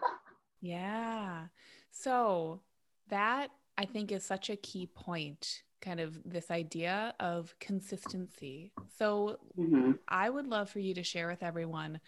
yeah. 0.61 1.47
So 1.91 2.61
that 3.09 3.49
I 3.77 3.87
think 3.87 4.13
is 4.13 4.25
such 4.25 4.51
a 4.51 4.57
key 4.57 4.87
point, 4.87 5.63
kind 5.81 6.01
of 6.01 6.19
this 6.25 6.51
idea 6.51 7.15
of 7.19 7.55
consistency. 7.61 8.73
So 8.99 9.39
mm-hmm. 9.59 9.93
I 10.07 10.29
would 10.29 10.47
love 10.47 10.69
for 10.69 10.81
you 10.81 10.95
to 10.95 11.03
share 11.03 11.29
with 11.29 11.43
everyone 11.43 12.01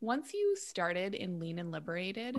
once 0.00 0.32
you 0.32 0.54
started 0.56 1.14
in 1.14 1.40
Lean 1.40 1.58
and 1.58 1.72
Liberated, 1.72 2.38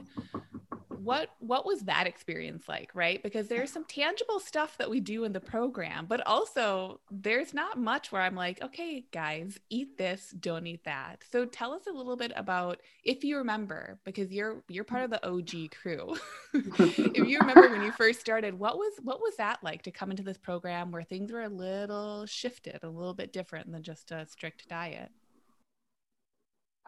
what 1.04 1.30
what 1.40 1.66
was 1.66 1.82
that 1.82 2.08
experience 2.08 2.68
like 2.68 2.92
right? 2.94 3.22
Because 3.24 3.48
there's 3.48 3.72
some 3.72 3.86
tangible 3.86 4.40
stuff 4.40 4.78
that 4.78 4.90
we 4.90 5.00
do 5.00 5.24
in 5.24 5.34
the 5.34 5.40
program 5.40 6.06
but 6.08 6.26
also 6.28 7.00
there's 7.10 7.54
not 7.54 7.78
much 7.78 8.12
where 8.12 8.22
i'm 8.22 8.36
like 8.36 8.62
okay 8.62 9.06
guys 9.12 9.60
eat 9.70 9.98
this 9.98 10.34
don't 10.40 10.68
eat 10.68 10.84
that. 10.86 11.24
So 11.32 11.46
tell 11.46 11.74
us 11.74 11.88
a 11.88 11.92
little 11.92 12.16
bit 12.16 12.32
about 12.36 12.80
if 13.04 13.24
you 13.24 13.38
remember 13.38 14.00
because 14.04 14.32
you're 14.32 14.64
you're 14.68 14.84
part 14.84 15.04
of 15.04 15.10
the 15.10 15.26
og 15.28 15.52
crew. 15.72 16.16
If 16.54 17.28
you 17.28 17.40
remember 17.40 17.70
when 17.70 17.84
you 17.84 17.92
first 17.92 18.20
started 18.20 18.58
what 18.58 18.78
was 18.78 18.94
what 19.04 19.20
was 19.20 19.36
that 19.38 19.64
like 19.64 19.84
to 19.84 19.92
come 19.92 20.12
into 20.12 20.24
this 20.24 20.38
program 20.38 20.92
where 20.92 21.04
things 21.04 21.32
were 21.32 21.44
a 21.44 21.50
little 21.50 22.26
shifted 22.26 22.80
a 22.84 22.90
little 22.90 23.14
bit 23.14 23.34
different 23.34 23.72
than 23.72 23.84
just 23.84 24.12
a 24.12 24.26
strict 24.26 24.68
diet? 24.68 25.12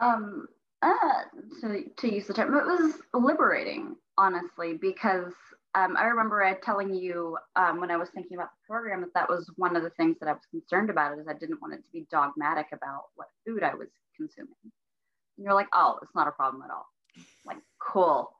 Um 0.00 0.48
uh, 0.82 1.22
to, 1.60 1.84
to 1.98 2.14
use 2.14 2.26
the 2.26 2.34
term, 2.34 2.54
it 2.54 2.64
was 2.64 2.94
liberating 3.14 3.96
honestly, 4.18 4.74
because 4.74 5.32
um, 5.74 5.96
I 5.96 6.04
remember 6.04 6.42
I 6.42 6.54
telling 6.54 6.94
you 6.94 7.38
um, 7.56 7.80
when 7.80 7.90
I 7.90 7.96
was 7.96 8.10
thinking 8.10 8.36
about 8.36 8.50
the 8.50 8.72
program 8.72 9.00
that 9.00 9.14
that 9.14 9.28
was 9.28 9.50
one 9.56 9.74
of 9.76 9.82
the 9.82 9.90
things 9.90 10.16
that 10.20 10.28
I 10.28 10.32
was 10.32 10.42
concerned 10.50 10.90
about 10.90 11.18
is 11.18 11.26
I 11.28 11.32
didn't 11.32 11.62
want 11.62 11.74
it 11.74 11.78
to 11.78 11.92
be 11.92 12.06
dogmatic 12.10 12.66
about 12.72 13.04
what 13.14 13.28
food 13.46 13.62
I 13.62 13.74
was 13.74 13.88
consuming. 14.16 14.54
And 14.62 15.44
you're 15.44 15.54
like, 15.54 15.68
oh, 15.72 15.98
it's 16.02 16.14
not 16.14 16.28
a 16.28 16.32
problem 16.32 16.62
at 16.62 16.70
all. 16.70 16.86
Like, 17.46 17.58
cool. 17.78 18.30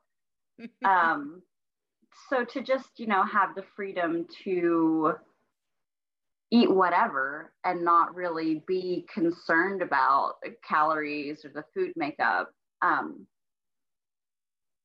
um, 0.85 1.43
so 2.29 2.45
to 2.45 2.63
just, 2.63 2.89
you 2.99 3.07
know, 3.07 3.25
have 3.25 3.55
the 3.55 3.65
freedom 3.75 4.27
to 4.45 5.15
eat 6.53 6.71
whatever 6.71 7.51
and 7.65 7.83
not 7.83 8.15
really 8.15 8.63
be 8.67 9.07
concerned 9.13 9.81
about 9.81 10.35
calories 10.69 11.45
or 11.47 11.51
the 11.55 11.65
food 11.75 11.93
makeup 11.97 12.51
um, 12.83 13.27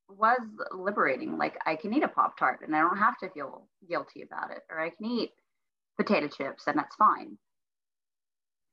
was 0.09 0.39
liberating. 0.73 1.37
Like 1.37 1.57
I 1.65 1.75
can 1.75 1.93
eat 1.93 2.03
a 2.03 2.07
Pop 2.07 2.37
Tart 2.37 2.61
and 2.65 2.73
I 2.73 2.79
don't 2.79 2.97
have 2.97 3.17
to 3.19 3.29
feel 3.29 3.67
guilty 3.87 4.21
about 4.21 4.51
it, 4.51 4.61
or 4.71 4.79
I 4.79 4.91
can 4.91 5.05
eat 5.05 5.31
potato 5.97 6.29
chips 6.29 6.63
and 6.67 6.77
that's 6.77 6.95
fine. 6.95 7.37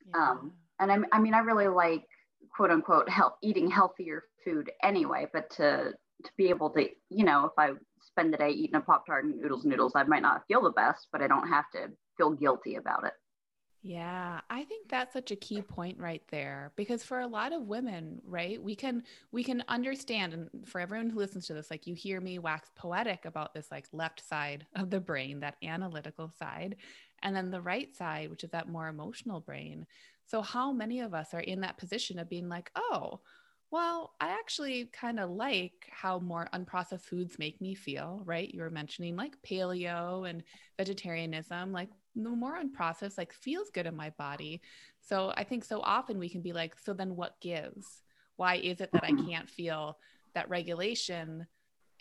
Yeah. 0.06 0.30
Um, 0.30 0.52
and 0.78 0.92
I, 0.92 0.98
I 1.12 1.18
mean, 1.18 1.34
I 1.34 1.40
really 1.40 1.68
like 1.68 2.06
quote 2.54 2.70
unquote 2.70 3.08
health, 3.08 3.34
eating 3.42 3.68
healthier 3.68 4.22
food 4.44 4.70
anyway, 4.84 5.26
but 5.32 5.50
to 5.56 5.94
to 6.24 6.30
be 6.38 6.48
able 6.48 6.70
to, 6.70 6.86
you 7.10 7.24
know, 7.24 7.46
if 7.46 7.52
I 7.58 7.70
spend 8.00 8.32
the 8.32 8.38
day 8.38 8.50
eating 8.50 8.76
a 8.76 8.80
Pop 8.80 9.04
Tart 9.04 9.24
and 9.24 9.40
noodles, 9.40 9.64
noodles, 9.64 9.94
I 9.96 10.04
might 10.04 10.22
not 10.22 10.44
feel 10.46 10.62
the 10.62 10.70
best, 10.70 11.08
but 11.10 11.22
I 11.22 11.26
don't 11.26 11.48
have 11.48 11.64
to 11.72 11.88
feel 12.16 12.30
guilty 12.32 12.76
about 12.76 13.04
it. 13.04 13.12
Yeah, 13.86 14.40
I 14.48 14.64
think 14.64 14.88
that's 14.88 15.12
such 15.12 15.30
a 15.30 15.36
key 15.36 15.60
point 15.60 15.98
right 15.98 16.22
there 16.30 16.72
because 16.74 17.04
for 17.04 17.20
a 17.20 17.26
lot 17.26 17.52
of 17.52 17.68
women, 17.68 18.22
right, 18.24 18.62
we 18.62 18.74
can 18.74 19.02
we 19.30 19.44
can 19.44 19.62
understand 19.68 20.32
and 20.32 20.48
for 20.66 20.80
everyone 20.80 21.10
who 21.10 21.18
listens 21.18 21.46
to 21.48 21.54
this 21.54 21.70
like 21.70 21.86
you 21.86 21.94
hear 21.94 22.18
me 22.18 22.38
wax 22.38 22.70
poetic 22.74 23.26
about 23.26 23.52
this 23.52 23.70
like 23.70 23.86
left 23.92 24.26
side 24.26 24.66
of 24.74 24.88
the 24.88 25.00
brain, 25.00 25.40
that 25.40 25.56
analytical 25.62 26.30
side, 26.30 26.76
and 27.22 27.36
then 27.36 27.50
the 27.50 27.60
right 27.60 27.94
side, 27.94 28.30
which 28.30 28.42
is 28.42 28.50
that 28.52 28.70
more 28.70 28.88
emotional 28.88 29.40
brain. 29.40 29.86
So 30.24 30.40
how 30.40 30.72
many 30.72 31.00
of 31.00 31.12
us 31.12 31.34
are 31.34 31.40
in 31.40 31.60
that 31.60 31.76
position 31.76 32.18
of 32.18 32.30
being 32.30 32.48
like, 32.48 32.70
"Oh, 32.74 33.20
well, 33.70 34.14
I 34.20 34.28
actually 34.28 34.86
kind 34.92 35.20
of 35.20 35.30
like 35.30 35.88
how 35.90 36.20
more 36.20 36.48
unprocessed 36.54 37.02
foods 37.02 37.38
make 37.38 37.60
me 37.60 37.74
feel, 37.74 38.22
right? 38.24 38.48
You 38.54 38.62
were 38.62 38.70
mentioning 38.70 39.16
like 39.16 39.42
paleo 39.42 40.28
and 40.28 40.42
vegetarianism, 40.78 41.72
like 41.72 41.90
the 42.14 42.30
more 42.30 42.58
unprocessed, 42.58 43.18
like 43.18 43.32
feels 43.32 43.70
good 43.70 43.86
in 43.86 43.96
my 43.96 44.10
body. 44.10 44.60
So 45.00 45.32
I 45.36 45.44
think 45.44 45.64
so 45.64 45.80
often 45.80 46.18
we 46.18 46.28
can 46.28 46.40
be 46.40 46.52
like, 46.52 46.76
so 46.78 46.92
then 46.92 47.16
what 47.16 47.40
gives? 47.40 48.02
Why 48.36 48.56
is 48.56 48.80
it 48.80 48.90
that 48.92 49.04
I 49.04 49.12
mm-hmm. 49.12 49.28
can't 49.28 49.48
feel 49.48 49.98
that 50.34 50.48
regulation 50.48 51.46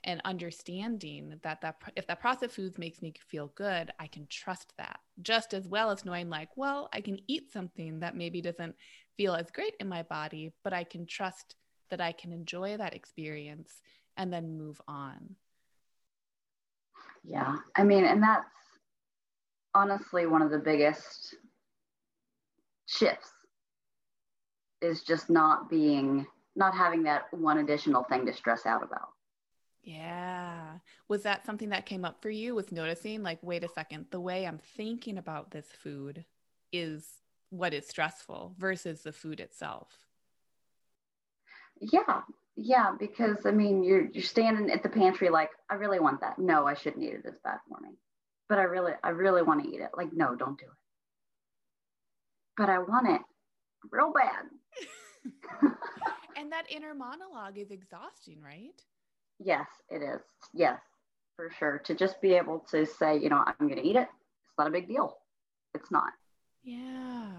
and 0.06 0.22
understanding 0.26 1.40
that 1.44 1.62
that 1.62 1.76
if 1.96 2.08
that 2.08 2.20
processed 2.20 2.56
foods 2.56 2.78
makes 2.78 3.02
me 3.02 3.14
feel 3.28 3.52
good, 3.56 3.92
I 4.00 4.08
can 4.08 4.28
trust 4.30 4.74
that 4.78 5.00
just 5.22 5.54
as 5.54 5.68
well 5.68 5.92
as 5.92 6.04
knowing 6.04 6.30
like, 6.30 6.50
well, 6.56 6.90
I 6.92 7.02
can 7.02 7.20
eat 7.28 7.52
something 7.52 8.00
that 8.02 8.16
maybe 8.16 8.42
doesn't 8.42 8.76
feel 9.16 9.34
as 9.34 9.52
great 9.52 9.76
in 9.80 9.88
my 9.88 10.04
body, 10.04 10.52
but 10.64 10.74
I 10.74 10.84
can 10.84 11.06
trust 11.06 11.56
that 11.90 12.02
I 12.02 12.12
can 12.12 12.34
enjoy 12.34 12.78
that 12.78 12.94
experience 12.94 13.82
and 14.18 14.34
then 14.34 14.58
move 14.58 14.82
on. 14.88 15.36
Yeah. 17.24 17.58
I 17.76 17.84
mean, 17.84 18.04
and 18.04 18.22
that's 18.22 18.46
honestly 19.76 20.26
one 20.26 20.42
of 20.42 20.52
the 20.52 20.60
biggest 20.60 21.36
shifts 22.86 23.30
is 24.82 25.04
just 25.04 25.30
not 25.30 25.70
being, 25.70 26.26
not 26.56 26.76
having 26.76 27.04
that 27.04 27.24
one 27.32 27.60
additional 27.60 28.04
thing 28.04 28.26
to 28.26 28.34
stress 28.34 28.66
out 28.66 28.84
about. 28.84 29.10
Yeah. 29.84 30.80
Was 31.10 31.24
that 31.24 31.46
something 31.46 31.70
that 31.70 31.86
came 31.86 32.06
up 32.06 32.22
for 32.22 32.30
you 32.30 32.56
with 32.56 32.72
noticing, 32.72 33.22
like, 33.22 33.40
wait 33.42 33.64
a 33.64 33.70
second, 33.70 34.06
the 34.12 34.20
way 34.20 34.46
I'm 34.46 34.60
thinking 34.78 35.18
about 35.18 35.52
this 35.52 35.68
food 35.68 36.26
is 36.72 37.08
what 37.50 37.74
is 37.74 37.88
stressful 37.88 38.56
versus 38.58 39.02
the 39.02 39.12
food 39.12 39.40
itself? 39.40 39.90
Yeah, 41.80 42.22
yeah, 42.56 42.92
because 42.98 43.46
I 43.46 43.52
mean, 43.52 43.84
you're 43.84 44.06
you're 44.06 44.24
standing 44.24 44.72
at 44.72 44.84
the 44.84 44.90
pantry 44.90 45.30
like, 45.30 45.50
I 45.70 45.76
really 45.76 46.00
want 46.00 46.22
that. 46.22 46.40
No, 46.40 46.66
I 46.66 46.76
shouldn't 46.76 47.04
eat 47.04 47.14
it. 47.14 47.22
It's 47.26 47.40
bad 47.44 47.58
for 47.68 47.80
me. 47.82 47.90
But 48.54 48.60
I 48.60 48.66
really, 48.66 48.92
I 49.04 49.10
really 49.10 49.42
want 49.42 49.64
to 49.64 49.68
eat 49.68 49.82
it. 49.82 49.90
Like, 49.98 50.14
no, 50.14 50.36
don't 50.36 50.60
do 50.60 50.66
it. 50.66 50.78
But 52.56 52.70
I 52.70 52.78
want 52.78 53.10
it 53.10 53.22
real 53.90 54.14
bad. 54.14 54.46
and 56.38 56.52
that 56.52 56.66
inner 56.70 56.94
monologue 56.94 57.58
is 57.58 57.72
exhausting, 57.72 58.44
right? 58.44 58.80
Yes, 59.40 59.66
it 59.90 60.04
is. 60.04 60.22
Yes, 60.54 60.80
for 61.36 61.50
sure. 61.58 61.82
To 61.86 61.96
just 61.96 62.22
be 62.22 62.34
able 62.34 62.60
to 62.70 62.86
say, 62.86 63.18
you 63.18 63.30
know, 63.30 63.44
I'm 63.44 63.68
going 63.68 63.82
to 63.82 63.88
eat 63.88 63.96
it. 63.96 64.08
It's 64.46 64.58
not 64.60 64.68
a 64.68 64.70
big 64.70 64.88
deal. 64.88 65.18
It's 65.74 65.90
not. 65.90 66.14
Yeah. 66.62 67.32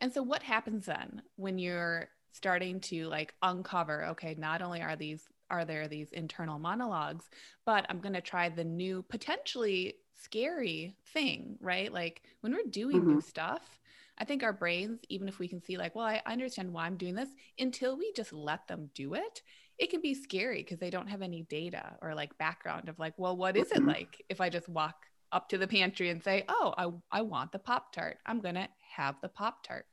And 0.00 0.12
so, 0.12 0.22
what 0.22 0.42
happens 0.42 0.84
then 0.84 1.22
when 1.36 1.58
you're 1.58 2.10
starting 2.32 2.78
to 2.80 3.08
like 3.08 3.34
uncover 3.42 4.04
okay 4.04 4.36
not 4.38 4.62
only 4.62 4.80
are 4.82 4.96
these 4.96 5.24
are 5.50 5.64
there 5.64 5.88
these 5.88 6.12
internal 6.12 6.60
monologues 6.60 7.24
but 7.66 7.84
i'm 7.88 7.98
going 7.98 8.12
to 8.12 8.20
try 8.20 8.48
the 8.48 8.62
new 8.62 9.02
potentially 9.08 9.96
scary 10.22 10.94
thing 11.12 11.56
right? 11.60 11.92
Like 11.92 12.22
when 12.40 12.52
we're 12.52 12.70
doing 12.70 13.00
mm-hmm. 13.00 13.14
new 13.14 13.20
stuff 13.20 13.80
i 14.18 14.24
think 14.24 14.42
our 14.42 14.52
brains 14.52 15.00
even 15.08 15.28
if 15.28 15.38
we 15.38 15.48
can 15.48 15.62
see 15.62 15.78
like 15.78 15.94
well 15.94 16.04
i 16.04 16.20
understand 16.26 16.72
why 16.72 16.84
i'm 16.84 16.96
doing 16.96 17.14
this 17.14 17.30
until 17.58 17.96
we 17.96 18.12
just 18.12 18.32
let 18.32 18.66
them 18.68 18.90
do 18.94 19.14
it 19.14 19.42
it 19.78 19.88
can 19.88 20.00
be 20.00 20.12
scary 20.14 20.62
because 20.62 20.78
they 20.78 20.90
don't 20.90 21.08
have 21.08 21.22
any 21.22 21.42
data 21.44 21.96
or 22.02 22.14
like 22.14 22.36
background 22.38 22.88
of 22.88 22.98
like 22.98 23.14
well 23.16 23.36
what 23.36 23.56
is 23.56 23.72
it 23.72 23.84
like 23.84 24.22
if 24.28 24.40
i 24.40 24.48
just 24.48 24.68
walk 24.68 25.06
up 25.32 25.48
to 25.48 25.58
the 25.58 25.66
pantry 25.66 26.10
and 26.10 26.22
say 26.22 26.44
oh 26.48 26.74
i, 26.76 27.18
I 27.18 27.22
want 27.22 27.52
the 27.52 27.58
pop 27.58 27.92
tart. 27.92 28.18
I'm 28.26 28.40
going 28.40 28.56
to 28.56 28.68
have 28.96 29.16
the 29.22 29.28
pop 29.28 29.62
tart 29.64 29.86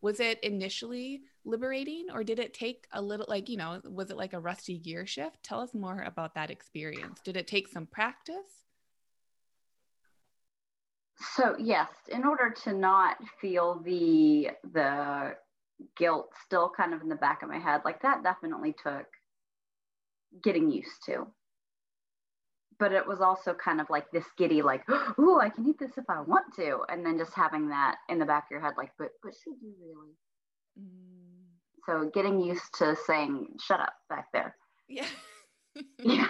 was 0.00 0.20
it 0.20 0.38
initially 0.44 1.22
liberating 1.44 2.06
or 2.12 2.22
did 2.22 2.38
it 2.38 2.54
take 2.54 2.86
a 2.92 3.02
little 3.02 3.26
like 3.28 3.48
you 3.48 3.56
know 3.56 3.80
was 3.90 4.10
it 4.10 4.16
like 4.16 4.32
a 4.32 4.40
rusty 4.40 4.78
gear 4.78 5.06
shift? 5.06 5.42
Tell 5.42 5.60
us 5.60 5.74
more 5.74 6.02
about 6.02 6.34
that 6.34 6.50
experience. 6.50 7.20
Did 7.24 7.36
it 7.36 7.46
take 7.46 7.68
some 7.68 7.86
practice 7.86 8.65
so 11.34 11.56
yes 11.58 11.88
in 12.08 12.24
order 12.24 12.54
to 12.64 12.72
not 12.72 13.16
feel 13.40 13.80
the 13.84 14.50
the 14.72 15.34
guilt 15.96 16.30
still 16.44 16.70
kind 16.74 16.94
of 16.94 17.02
in 17.02 17.08
the 17.08 17.16
back 17.16 17.42
of 17.42 17.48
my 17.48 17.58
head 17.58 17.80
like 17.84 18.00
that 18.02 18.22
definitely 18.22 18.74
took 18.82 19.06
getting 20.42 20.70
used 20.70 21.04
to 21.04 21.26
but 22.78 22.92
it 22.92 23.06
was 23.06 23.20
also 23.20 23.54
kind 23.54 23.80
of 23.80 23.88
like 23.90 24.10
this 24.10 24.24
giddy, 24.36 24.62
like, 24.62 24.84
oh, 25.18 25.40
I 25.40 25.48
can 25.48 25.66
eat 25.66 25.78
this 25.78 25.96
if 25.96 26.04
I 26.08 26.20
want 26.20 26.54
to. 26.56 26.80
And 26.88 27.04
then 27.04 27.18
just 27.18 27.34
having 27.34 27.68
that 27.68 27.96
in 28.08 28.18
the 28.18 28.26
back 28.26 28.44
of 28.44 28.50
your 28.50 28.60
head, 28.60 28.74
like, 28.76 28.92
but, 28.98 29.10
but 29.22 29.32
should 29.34 29.54
you 29.62 29.74
really? 29.80 30.12
Mm. 30.78 31.46
So 31.86 32.10
getting 32.12 32.40
used 32.40 32.74
to 32.78 32.96
saying, 33.06 33.48
shut 33.60 33.80
up 33.80 33.94
back 34.08 34.26
there. 34.32 34.56
Yeah. 34.88 35.06
yeah. 36.02 36.26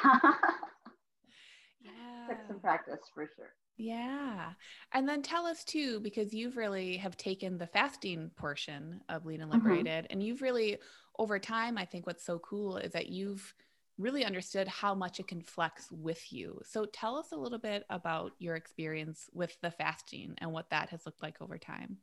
yeah. 1.81 1.91
Took 2.29 2.39
some 2.47 2.61
practice 2.61 3.01
for 3.15 3.29
sure. 3.37 3.55
Yeah. 3.77 4.53
And 4.93 5.09
then 5.09 5.23
tell 5.23 5.45
us 5.45 5.63
too, 5.63 6.01
because 6.01 6.33
you've 6.33 6.57
really 6.57 6.97
have 6.97 7.17
taken 7.17 7.59
the 7.59 7.67
fasting 7.67 8.31
portion 8.37 9.03
of 9.09 9.27
Lean 9.27 9.43
and 9.43 9.51
mm-hmm. 9.51 9.67
Liberated, 9.67 10.05
mm-hmm. 10.05 10.13
and 10.13 10.23
you've 10.23 10.41
really, 10.41 10.79
over 11.19 11.39
time, 11.39 11.77
I 11.77 11.85
think 11.85 12.07
what's 12.07 12.25
so 12.25 12.39
cool 12.39 12.79
is 12.79 12.93
that 12.93 13.09
you've 13.09 13.55
really 13.99 14.25
understood 14.25 14.69
how 14.69 14.95
much 14.95 15.21
it 15.21 15.27
can 15.27 15.41
flex 15.41 15.89
with 15.91 16.33
you. 16.33 16.61
So 16.65 16.85
tell 16.87 17.17
us 17.17 17.33
a 17.33 17.37
little 17.37 17.59
bit 17.59 17.85
about 17.89 18.33
your 18.39 18.55
experience 18.55 19.31
with 19.33 19.59
the 19.63 19.71
fasting 19.71 20.35
and 20.39 20.53
what 20.53 20.71
that 20.71 20.91
has 20.91 21.07
looked 21.07 21.23
like 21.23 21.41
over 21.41 21.57
time. 21.57 21.99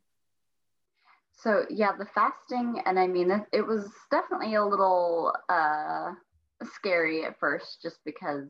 So 1.35 1.65
yeah, 1.69 1.91
the 1.97 2.05
fasting, 2.05 2.81
and 2.85 2.99
I 2.99 3.07
mean, 3.07 3.31
it, 3.31 3.41
it 3.51 3.65
was 3.65 3.89
definitely 4.11 4.55
a 4.55 4.65
little 4.65 5.33
uh, 5.49 6.11
scary 6.63 7.25
at 7.25 7.39
first, 7.39 7.81
just 7.81 7.97
because 8.05 8.49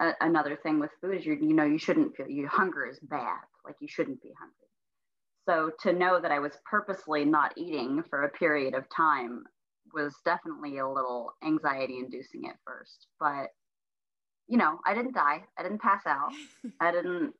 a, 0.00 0.12
another 0.20 0.56
thing 0.56 0.80
with 0.80 0.90
food 1.00 1.18
is 1.18 1.26
you 1.26 1.34
you 1.34 1.54
know 1.54 1.64
you 1.64 1.78
shouldn't 1.78 2.16
feel 2.16 2.28
you 2.28 2.46
hunger 2.48 2.86
is 2.86 2.98
bad, 3.00 3.40
like 3.64 3.76
you 3.80 3.88
shouldn't 3.88 4.22
be 4.22 4.32
hungry. 4.38 4.54
So 5.48 5.70
to 5.82 5.98
know 5.98 6.20
that 6.20 6.30
I 6.30 6.38
was 6.40 6.52
purposely 6.70 7.24
not 7.24 7.54
eating 7.56 8.02
for 8.10 8.24
a 8.24 8.28
period 8.28 8.74
of 8.74 8.84
time 8.94 9.44
was 9.94 10.14
definitely 10.24 10.78
a 10.78 10.88
little 10.88 11.32
anxiety 11.42 11.98
inducing 11.98 12.48
at 12.48 12.56
first, 12.66 13.06
but 13.18 13.48
you 14.48 14.56
know, 14.56 14.80
I 14.86 14.94
didn't 14.94 15.14
die. 15.14 15.44
I 15.58 15.62
didn't 15.62 15.82
pass 15.82 16.02
out. 16.06 16.32
I 16.80 16.90
didn't, 16.90 17.34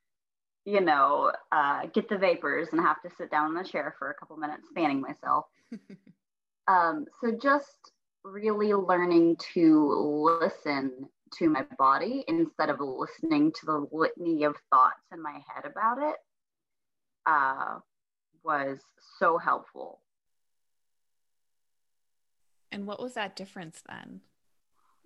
you 0.65 0.81
know, 0.81 1.33
uh, 1.51 1.87
get 1.95 2.09
the 2.09 2.19
vapors 2.19 2.69
and 2.73 2.81
have 2.81 3.01
to 3.03 3.11
sit 3.17 3.31
down 3.31 3.49
in 3.49 3.55
the 3.55 3.69
chair 3.69 3.95
for 3.99 4.11
a 4.11 4.15
couple 4.15 4.37
minutes 4.37 4.69
fanning 4.75 5.01
myself. 5.01 5.47
um, 6.69 7.07
so 7.21 7.33
just 7.33 7.93
really 8.25 8.75
learning 8.75 9.37
to 9.55 10.29
listen 10.41 11.09
to 11.39 11.49
my 11.49 11.65
body 11.79 12.25
instead 12.29 12.71
of 12.71 12.81
listening 12.81 13.53
to 13.53 13.67
the 13.67 13.87
litany 13.93 14.45
of 14.45 14.57
thoughts 14.71 15.03
in 15.13 15.23
my 15.23 15.41
head 15.55 15.65
about 15.65 15.99
it 15.99 16.17
uh, 17.27 17.79
was 18.45 18.79
so 19.19 19.39
helpful 19.39 20.01
and 22.71 22.87
what 22.87 23.01
was 23.01 23.15
that 23.15 23.37
difference 23.37 23.83
then? 23.89 24.21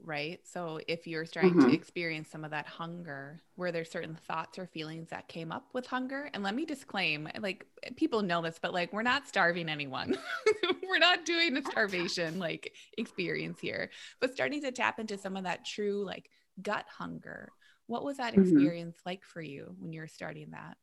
Right? 0.05 0.41
So 0.45 0.81
if 0.89 1.07
you're 1.07 1.25
starting 1.25 1.55
mm-hmm. 1.55 1.69
to 1.69 1.75
experience 1.75 2.29
some 2.31 2.45
of 2.45 2.51
that 2.51 2.67
hunger, 2.67 3.41
were 3.57 3.73
there 3.73 3.85
certain 3.85 4.17
thoughts 4.27 4.59
or 4.59 4.67
feelings 4.67 5.11
that 5.11 5.29
came 5.29 5.53
up 5.53 5.69
with 5.73 5.87
hunger? 5.87 6.31
And 6.35 6.43
let 6.43 6.55
me 6.55 6.65
disclaim, 6.65 7.29
like 7.41 7.67
people 7.97 8.23
know 8.23 8.43
this, 8.43 8.59
but 8.61 8.73
like 8.73 8.93
we're 8.93 9.03
not 9.03 9.29
starving 9.29 9.69
anyone. 9.69 10.17
we're 10.89 10.99
not 10.99 11.25
doing 11.25 11.57
a 11.57 11.63
starvation 11.63 12.39
like 12.39 12.75
experience 12.99 13.61
here, 13.61 13.91
but 14.21 14.33
starting 14.33 14.63
to 14.63 14.73
tap 14.73 14.99
into 14.99 15.17
some 15.19 15.37
of 15.37 15.45
that 15.45 15.65
true 15.65 16.05
like 16.05 16.31
gut 16.61 16.87
hunger. 16.89 17.51
What 17.87 18.05
was 18.05 18.17
that 18.19 18.33
mm-hmm. 18.33 18.43
experience 18.43 18.97
mm-hmm. 18.99 19.09
like 19.09 19.25
for 19.25 19.41
you 19.41 19.75
when 19.79 19.93
you're 19.93 20.09
starting 20.09 20.51
that? 20.51 20.77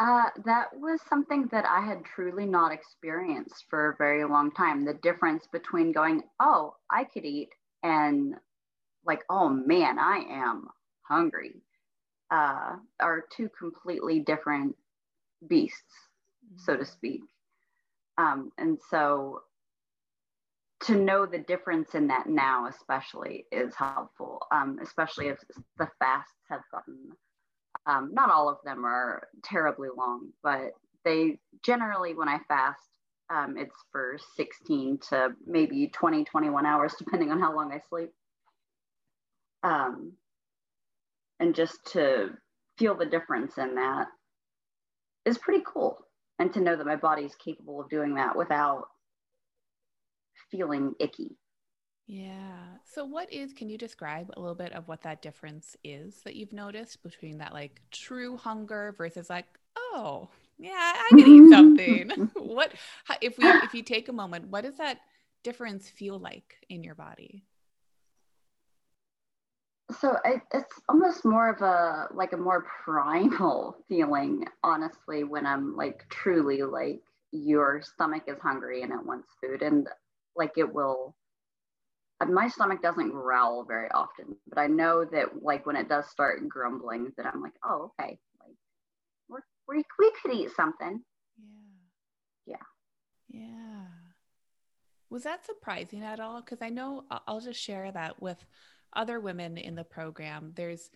Uh, 0.00 0.30
that 0.44 0.68
was 0.74 1.00
something 1.08 1.48
that 1.50 1.64
I 1.66 1.80
had 1.80 2.04
truly 2.04 2.46
not 2.46 2.70
experienced 2.70 3.64
for 3.68 3.90
a 3.90 3.96
very 3.96 4.24
long 4.24 4.52
time. 4.52 4.84
The 4.84 4.94
difference 4.94 5.48
between 5.50 5.90
going, 5.90 6.22
oh, 6.38 6.74
I 6.88 7.02
could 7.02 7.24
eat, 7.24 7.48
and 7.82 8.34
like, 9.04 9.22
oh 9.30 9.48
man, 9.48 9.98
I 9.98 10.24
am 10.30 10.68
hungry, 11.02 11.62
uh, 12.30 12.76
are 13.00 13.24
two 13.34 13.48
completely 13.58 14.20
different 14.20 14.76
beasts, 15.46 15.94
mm-hmm. 16.44 16.62
so 16.64 16.76
to 16.76 16.84
speak. 16.84 17.22
Um, 18.18 18.50
and 18.58 18.78
so 18.90 19.42
to 20.84 20.96
know 20.96 21.26
the 21.26 21.38
difference 21.38 21.94
in 21.94 22.08
that 22.08 22.28
now, 22.28 22.66
especially, 22.66 23.46
is 23.50 23.74
helpful, 23.74 24.40
um, 24.52 24.78
especially 24.82 25.28
if 25.28 25.38
the 25.78 25.88
fasts 25.98 26.34
have 26.50 26.62
gotten 26.72 27.12
um, 27.88 28.10
not 28.12 28.30
all 28.30 28.48
of 28.48 28.58
them 28.64 28.84
are 28.84 29.28
terribly 29.42 29.88
long, 29.96 30.28
but 30.42 30.72
they 31.04 31.38
generally, 31.64 32.14
when 32.14 32.28
I 32.28 32.38
fast, 32.46 32.82
um, 33.30 33.56
it's 33.58 33.76
for 33.92 34.18
16 34.36 34.98
to 35.10 35.30
maybe 35.46 35.88
20, 35.88 36.24
21 36.24 36.66
hours, 36.66 36.94
depending 36.98 37.30
on 37.30 37.40
how 37.40 37.54
long 37.54 37.72
I 37.72 37.80
sleep. 37.88 38.10
Um, 39.62 40.12
and 41.40 41.54
just 41.54 41.84
to 41.92 42.30
feel 42.78 42.96
the 42.96 43.06
difference 43.06 43.58
in 43.58 43.74
that 43.76 44.06
is 45.24 45.38
pretty 45.38 45.62
cool. 45.66 45.98
And 46.40 46.52
to 46.54 46.60
know 46.60 46.76
that 46.76 46.86
my 46.86 46.96
body 46.96 47.22
is 47.22 47.34
capable 47.34 47.80
of 47.80 47.88
doing 47.88 48.14
that 48.14 48.36
without 48.36 48.84
feeling 50.52 50.94
icky. 51.00 51.36
Yeah. 52.06 52.76
So, 52.84 53.04
what 53.04 53.30
is, 53.32 53.52
can 53.52 53.68
you 53.68 53.76
describe 53.76 54.30
a 54.30 54.40
little 54.40 54.54
bit 54.54 54.72
of 54.72 54.86
what 54.86 55.02
that 55.02 55.20
difference 55.20 55.76
is 55.82 56.22
that 56.22 56.36
you've 56.36 56.52
noticed 56.52 57.02
between 57.02 57.38
that 57.38 57.52
like 57.52 57.82
true 57.90 58.36
hunger 58.36 58.94
versus 58.96 59.28
like, 59.28 59.46
oh, 59.76 60.30
yeah, 60.58 60.70
I 60.72 61.08
can 61.10 61.28
eat 61.28 61.50
something? 61.50 62.30
what, 62.34 62.72
if 63.20 63.38
we, 63.38 63.44
if 63.46 63.74
you 63.74 63.82
take 63.82 64.08
a 64.08 64.12
moment, 64.12 64.48
what 64.48 64.64
does 64.64 64.76
that 64.76 64.98
difference 65.44 65.88
feel 65.88 66.18
like 66.18 66.56
in 66.68 66.82
your 66.82 66.94
body? 66.94 67.44
So 70.00 70.16
it, 70.24 70.42
it's 70.52 70.80
almost 70.88 71.24
more 71.24 71.48
of 71.48 71.62
a 71.62 72.08
like 72.14 72.34
a 72.34 72.36
more 72.36 72.66
primal 72.84 73.76
feeling, 73.88 74.44
honestly, 74.62 75.24
when 75.24 75.46
I'm 75.46 75.76
like 75.76 76.04
truly 76.10 76.62
like 76.62 77.00
your 77.32 77.80
stomach 77.82 78.24
is 78.26 78.38
hungry 78.42 78.82
and 78.82 78.92
it 78.92 79.04
wants 79.04 79.28
food, 79.40 79.62
and 79.62 79.88
like 80.36 80.52
it 80.58 80.70
will 80.72 81.14
uh, 82.20 82.26
my 82.26 82.48
stomach 82.48 82.82
doesn't 82.82 83.10
growl 83.10 83.64
very 83.64 83.90
often, 83.92 84.36
but 84.48 84.58
I 84.58 84.66
know 84.66 85.04
that 85.06 85.42
like 85.42 85.64
when 85.64 85.76
it 85.76 85.88
does 85.88 86.10
start 86.10 86.46
grumbling, 86.48 87.12
that 87.16 87.26
I'm 87.26 87.40
like, 87.40 87.54
oh, 87.64 87.92
okay, 88.00 88.18
we 89.68 89.84
we 89.98 90.12
could 90.22 90.34
eat 90.34 90.50
something. 90.56 91.02
Yeah. 92.46 92.56
Yeah. 93.28 93.40
Yeah. 93.40 93.84
Was 95.10 95.22
that 95.24 95.46
surprising 95.46 96.02
at 96.02 96.20
all? 96.20 96.40
Because 96.40 96.62
I 96.62 96.68
know 96.70 97.04
I'll 97.26 97.40
just 97.40 97.60
share 97.60 97.90
that 97.92 98.20
with 98.20 98.44
other 98.94 99.20
women 99.20 99.56
in 99.56 99.74
the 99.74 99.84
program. 99.84 100.52
There's 100.54 100.90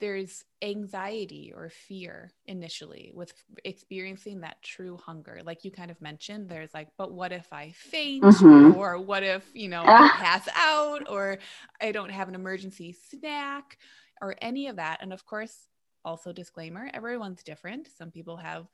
there's 0.00 0.44
anxiety 0.62 1.52
or 1.54 1.68
fear 1.68 2.32
initially 2.46 3.12
with 3.14 3.32
experiencing 3.64 4.40
that 4.40 4.62
true 4.62 4.96
hunger 4.96 5.40
like 5.44 5.64
you 5.64 5.70
kind 5.70 5.90
of 5.90 6.00
mentioned 6.00 6.48
there's 6.48 6.72
like 6.74 6.88
but 6.96 7.12
what 7.12 7.32
if 7.32 7.52
i 7.52 7.72
faint 7.72 8.22
mm-hmm. 8.22 8.76
or 8.76 9.00
what 9.00 9.22
if 9.22 9.44
you 9.54 9.68
know 9.68 9.82
i 9.84 10.08
pass 10.14 10.48
out 10.56 11.08
or 11.08 11.38
i 11.80 11.92
don't 11.92 12.10
have 12.10 12.28
an 12.28 12.34
emergency 12.34 12.96
snack 13.10 13.78
or 14.20 14.34
any 14.40 14.66
of 14.68 14.76
that 14.76 14.98
and 15.02 15.12
of 15.12 15.24
course 15.24 15.68
also 16.04 16.32
disclaimer 16.32 16.90
everyone's 16.94 17.42
different 17.42 17.88
some 17.96 18.10
people 18.10 18.36
have 18.36 18.66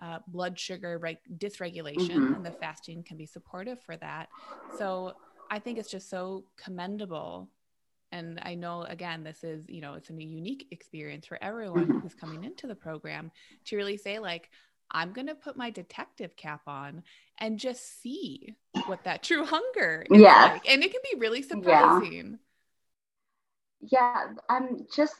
uh, 0.00 0.18
blood 0.28 0.58
sugar 0.58 0.98
right 0.98 1.18
dysregulation 1.38 2.10
mm-hmm. 2.10 2.34
and 2.34 2.46
the 2.46 2.50
fasting 2.50 3.02
can 3.02 3.16
be 3.16 3.26
supportive 3.26 3.80
for 3.80 3.96
that 3.96 4.28
so 4.78 5.12
i 5.50 5.58
think 5.58 5.78
it's 5.78 5.90
just 5.90 6.10
so 6.10 6.44
commendable 6.56 7.48
and 8.12 8.38
i 8.42 8.54
know 8.54 8.82
again 8.82 9.24
this 9.24 9.42
is 9.42 9.64
you 9.68 9.80
know 9.80 9.94
it's 9.94 10.10
a 10.10 10.14
unique 10.14 10.66
experience 10.70 11.26
for 11.26 11.38
everyone 11.42 11.86
mm-hmm. 11.86 11.98
who's 12.00 12.14
coming 12.14 12.44
into 12.44 12.66
the 12.66 12.74
program 12.74 13.30
to 13.64 13.76
really 13.76 13.96
say 13.96 14.18
like 14.18 14.50
i'm 14.90 15.12
going 15.12 15.26
to 15.26 15.34
put 15.34 15.56
my 15.56 15.70
detective 15.70 16.36
cap 16.36 16.60
on 16.66 17.02
and 17.38 17.58
just 17.58 18.02
see 18.02 18.54
what 18.86 19.02
that 19.04 19.22
true 19.22 19.44
hunger 19.44 20.04
is 20.10 20.20
yeah 20.20 20.50
like. 20.52 20.68
and 20.68 20.84
it 20.84 20.92
can 20.92 21.00
be 21.10 21.18
really 21.18 21.42
surprising 21.42 22.38
yeah, 23.80 24.26
yeah 24.26 24.32
i'm 24.50 24.86
just 24.94 25.14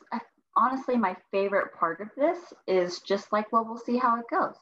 honestly 0.56 0.96
my 0.96 1.14
favorite 1.30 1.72
part 1.78 2.00
of 2.00 2.08
this 2.16 2.38
is 2.66 3.00
just 3.00 3.32
like 3.32 3.50
well 3.52 3.64
we'll 3.64 3.78
see 3.78 3.96
how 3.96 4.18
it 4.18 4.24
goes 4.30 4.56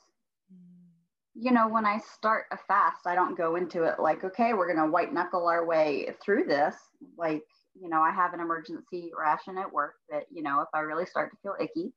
you 1.34 1.50
know, 1.50 1.68
when 1.68 1.84
I 1.84 1.98
start 1.98 2.46
a 2.52 2.56
fast, 2.68 3.06
I 3.06 3.16
don't 3.16 3.36
go 3.36 3.56
into 3.56 3.82
it 3.84 3.98
like, 3.98 4.22
okay, 4.22 4.54
we're 4.54 4.72
going 4.72 4.84
to 4.84 4.90
white 4.90 5.12
knuckle 5.12 5.48
our 5.48 5.66
way 5.66 6.14
through 6.24 6.44
this. 6.44 6.76
Like, 7.18 7.42
you 7.74 7.88
know, 7.88 8.00
I 8.00 8.12
have 8.12 8.34
an 8.34 8.40
emergency 8.40 9.10
ration 9.18 9.58
at 9.58 9.72
work 9.72 9.94
that, 10.10 10.24
you 10.30 10.42
know, 10.42 10.60
if 10.60 10.68
I 10.72 10.80
really 10.80 11.06
start 11.06 11.32
to 11.32 11.36
feel 11.42 11.56
icky, 11.60 11.92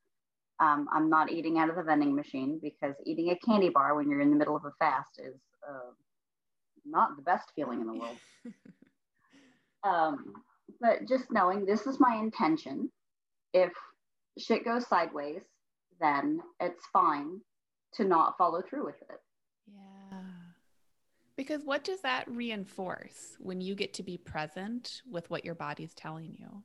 um, 0.60 0.88
I'm 0.92 1.08
not 1.08 1.32
eating 1.32 1.60
out 1.60 1.70
of 1.70 1.76
the 1.76 1.84
vending 1.84 2.16
machine 2.16 2.60
because 2.62 2.96
eating 3.06 3.30
a 3.30 3.38
candy 3.46 3.70
bar 3.70 3.96
when 3.96 4.10
you're 4.10 4.22
in 4.22 4.32
the 4.32 4.36
middle 4.36 4.56
of 4.56 4.66
a 4.66 4.72
fast 4.80 5.20
is 5.20 5.36
uh, 5.70 5.92
not 6.84 7.16
the 7.16 7.22
best 7.22 7.52
feeling 7.56 7.80
in 7.80 7.86
the 7.86 7.94
world. 7.94 8.18
um, 9.84 10.34
but 10.82 11.08
just 11.08 11.26
knowing 11.32 11.64
this 11.64 11.86
is 11.86 12.00
my 12.00 12.16
intention. 12.16 12.90
If 13.58 13.74
shit 14.38 14.64
goes 14.64 14.88
sideways, 14.88 15.42
then 16.00 16.42
it's 16.60 16.86
fine 16.94 17.42
to 17.96 18.04
not 18.04 18.38
follow 18.38 18.62
through 18.62 18.86
with 18.86 19.02
it. 19.10 19.20
Yeah. 19.68 20.20
Because 21.36 21.64
what 21.64 21.84
does 21.84 22.02
that 22.02 22.30
reinforce 22.30 23.36
when 23.40 23.62
you 23.62 23.74
get 23.74 23.96
to 23.96 24.04
be 24.04 24.18
present 24.18 25.02
with 25.10 25.30
what 25.32 25.44
your 25.44 25.56
body's 25.56 25.96
telling 25.96 26.36
you? 26.38 26.64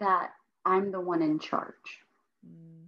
That 0.00 0.30
I'm 0.64 0.90
the 0.90 1.00
one 1.00 1.20
in 1.20 1.38
charge. 1.38 1.74
Mm. 2.46 2.86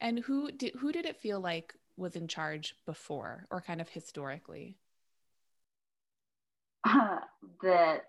And 0.00 0.20
who 0.20 0.50
did 0.52 0.74
who 0.76 0.90
did 0.90 1.04
it 1.04 1.18
feel 1.18 1.40
like 1.40 1.74
was 1.98 2.16
in 2.16 2.28
charge 2.28 2.74
before 2.86 3.46
or 3.50 3.60
kind 3.60 3.80
of 3.82 3.90
historically? 3.90 4.78
Uh, 6.84 7.18
that 7.62 8.04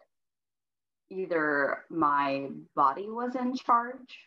either 1.09 1.83
my 1.89 2.47
body 2.75 3.07
was 3.07 3.35
in 3.35 3.55
charge 3.55 4.19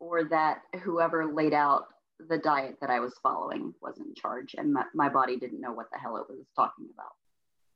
or 0.00 0.24
that 0.24 0.62
whoever 0.82 1.32
laid 1.32 1.54
out 1.54 1.86
the 2.28 2.38
diet 2.38 2.76
that 2.80 2.90
I 2.90 3.00
was 3.00 3.14
following 3.22 3.74
was 3.80 3.98
in 3.98 4.14
charge 4.14 4.54
and 4.56 4.72
my, 4.72 4.84
my 4.94 5.08
body 5.08 5.36
didn't 5.36 5.60
know 5.60 5.72
what 5.72 5.86
the 5.92 5.98
hell 5.98 6.16
it 6.16 6.26
was 6.28 6.46
talking 6.56 6.86
about. 6.92 7.12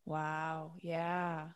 Wow. 0.05 0.73
Yeah. 0.81 1.47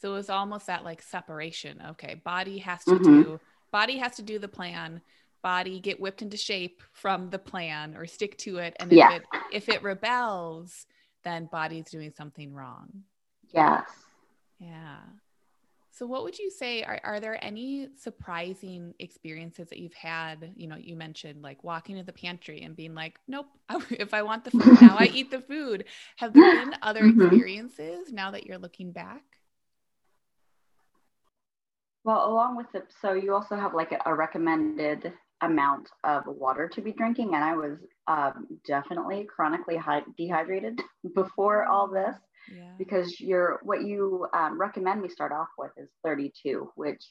So 0.00 0.12
it 0.12 0.16
was 0.16 0.30
almost 0.30 0.66
that 0.66 0.84
like 0.84 1.02
separation. 1.02 1.82
Okay. 1.90 2.14
Body 2.24 2.58
has 2.58 2.82
to 2.84 2.92
mm-hmm. 2.92 3.22
do, 3.22 3.40
body 3.70 3.98
has 3.98 4.16
to 4.16 4.22
do 4.22 4.38
the 4.38 4.48
plan. 4.48 5.02
Body 5.42 5.80
get 5.80 6.00
whipped 6.00 6.22
into 6.22 6.36
shape 6.36 6.82
from 6.92 7.30
the 7.30 7.38
plan 7.38 7.94
or 7.96 8.06
stick 8.06 8.36
to 8.38 8.58
it. 8.58 8.74
And 8.80 8.92
if 8.92 8.98
yeah. 8.98 9.16
it, 9.16 9.22
if 9.52 9.68
it 9.68 9.82
rebels, 9.82 10.86
then 11.24 11.48
body's 11.50 11.90
doing 11.90 12.12
something 12.16 12.52
wrong. 12.52 13.04
Yes. 13.52 13.88
Yeah. 14.58 14.98
So, 16.00 16.06
what 16.06 16.24
would 16.24 16.38
you 16.38 16.50
say? 16.50 16.82
Are, 16.82 16.98
are 17.04 17.20
there 17.20 17.38
any 17.44 17.88
surprising 17.94 18.94
experiences 19.00 19.68
that 19.68 19.78
you've 19.78 19.92
had? 19.92 20.50
You 20.56 20.66
know, 20.66 20.76
you 20.76 20.96
mentioned 20.96 21.42
like 21.42 21.62
walking 21.62 21.98
to 21.98 22.02
the 22.02 22.10
pantry 22.10 22.62
and 22.62 22.74
being 22.74 22.94
like, 22.94 23.20
nope, 23.28 23.48
if 23.90 24.14
I 24.14 24.22
want 24.22 24.44
the 24.44 24.50
food 24.52 24.80
now, 24.80 24.96
I 24.98 25.10
eat 25.12 25.30
the 25.30 25.42
food. 25.42 25.84
Have 26.16 26.32
there 26.32 26.64
been 26.64 26.74
other 26.82 27.02
mm-hmm. 27.02 27.20
experiences 27.20 28.10
now 28.14 28.30
that 28.30 28.46
you're 28.46 28.56
looking 28.56 28.92
back? 28.92 29.20
Well, 32.02 32.30
along 32.30 32.56
with 32.56 32.74
it, 32.74 32.86
so 33.02 33.12
you 33.12 33.34
also 33.34 33.56
have 33.56 33.74
like 33.74 33.92
a, 33.92 34.00
a 34.06 34.14
recommended 34.14 35.12
amount 35.42 35.88
of 36.04 36.24
water 36.26 36.68
to 36.68 36.80
be 36.82 36.92
drinking. 36.92 37.34
And 37.34 37.44
I 37.44 37.56
was 37.56 37.78
um, 38.08 38.46
definitely 38.66 39.24
chronically 39.34 39.76
high, 39.76 40.02
dehydrated 40.16 40.80
before 41.14 41.66
all 41.66 41.88
this 41.88 42.16
yeah. 42.54 42.72
because 42.78 43.20
you're 43.20 43.60
what 43.62 43.82
you 43.82 44.26
um, 44.34 44.60
recommend 44.60 45.02
we 45.02 45.08
start 45.08 45.32
off 45.32 45.48
with 45.58 45.70
is 45.76 45.90
32 46.04 46.70
which 46.76 47.02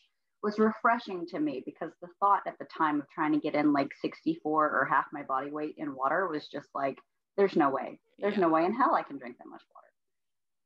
was 0.43 0.59
refreshing 0.59 1.25
to 1.27 1.39
me 1.39 1.63
because 1.65 1.91
the 2.01 2.07
thought 2.19 2.41
at 2.47 2.57
the 2.59 2.67
time 2.77 2.99
of 3.01 3.07
trying 3.13 3.33
to 3.33 3.39
get 3.39 3.55
in 3.55 3.73
like 3.73 3.89
64 4.01 4.65
or 4.71 4.85
half 4.85 5.05
my 5.13 5.23
body 5.23 5.51
weight 5.51 5.75
in 5.77 5.95
water 5.95 6.27
was 6.27 6.47
just 6.47 6.69
like 6.75 6.97
there's 7.37 7.55
no 7.55 7.69
way 7.69 7.99
there's 8.19 8.35
yeah. 8.35 8.41
no 8.41 8.49
way 8.49 8.65
in 8.65 8.73
hell 8.73 8.95
i 8.95 9.03
can 9.03 9.17
drink 9.17 9.37
that 9.37 9.49
much 9.49 9.63
water 9.73 9.87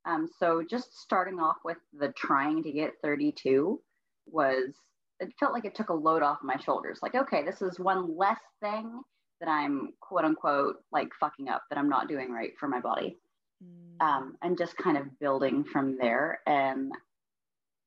Um, 0.04 0.28
so 0.38 0.62
just 0.68 0.98
starting 1.00 1.40
off 1.40 1.56
with 1.64 1.78
the 1.92 2.12
trying 2.16 2.62
to 2.64 2.72
get 2.72 2.94
32 3.02 3.80
was, 4.26 4.74
it 5.20 5.32
felt 5.38 5.52
like 5.52 5.64
it 5.64 5.74
took 5.74 5.88
a 5.88 5.94
load 5.94 6.22
off 6.22 6.38
my 6.42 6.56
shoulders. 6.56 6.98
Like, 7.02 7.14
okay, 7.14 7.44
this 7.44 7.62
is 7.62 7.78
one 7.78 8.16
less 8.16 8.40
thing 8.60 9.00
that 9.40 9.48
I'm 9.48 9.92
quote 10.00 10.24
unquote 10.24 10.76
like 10.92 11.08
fucking 11.18 11.48
up 11.48 11.62
that 11.70 11.78
I'm 11.78 11.88
not 11.88 12.08
doing 12.08 12.32
right 12.32 12.52
for 12.58 12.68
my 12.68 12.80
body. 12.80 13.18
Mm. 13.62 14.04
Um, 14.04 14.36
and 14.42 14.58
just 14.58 14.76
kind 14.76 14.96
of 14.96 15.18
building 15.18 15.64
from 15.64 15.96
there. 15.98 16.40
And 16.46 16.92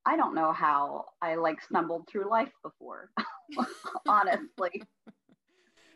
I 0.06 0.16
don't 0.16 0.36
know 0.36 0.54
how 0.54 1.06
I 1.22 1.36
like 1.36 1.62
stumbled 1.62 2.08
through 2.08 2.30
life 2.30 2.52
before, 2.63 3.12
honestly. 4.08 4.84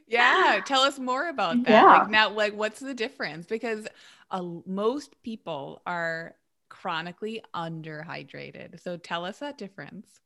Yeah, 0.08 0.60
tell 0.66 0.82
us 0.82 1.00
more 1.00 1.30
about 1.30 1.64
that. 1.64 1.70
Yeah. 1.70 1.86
Like 1.86 2.10
now, 2.10 2.30
like 2.32 2.54
what's 2.54 2.82
the 2.82 2.94
difference? 2.94 3.46
Because 3.46 3.88
uh, 4.30 4.44
most 4.66 5.16
people 5.24 5.82
are 5.86 6.36
chronically 6.68 7.42
underhydrated. 7.56 8.82
So 8.84 8.98
tell 8.98 9.24
us 9.24 9.40
that 9.40 9.58
difference. 9.58 10.20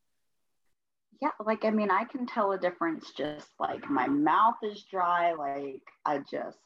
Yeah, 1.22 1.30
like 1.46 1.66
I 1.66 1.70
mean, 1.70 1.92
I 1.92 2.04
can 2.06 2.26
tell 2.26 2.52
a 2.52 2.58
difference 2.58 3.12
just 3.12 3.48
like 3.60 3.90
my 3.90 4.08
mouth 4.08 4.56
is 4.64 4.84
dry, 4.90 5.34
like 5.34 5.84
I 6.06 6.20
just 6.20 6.58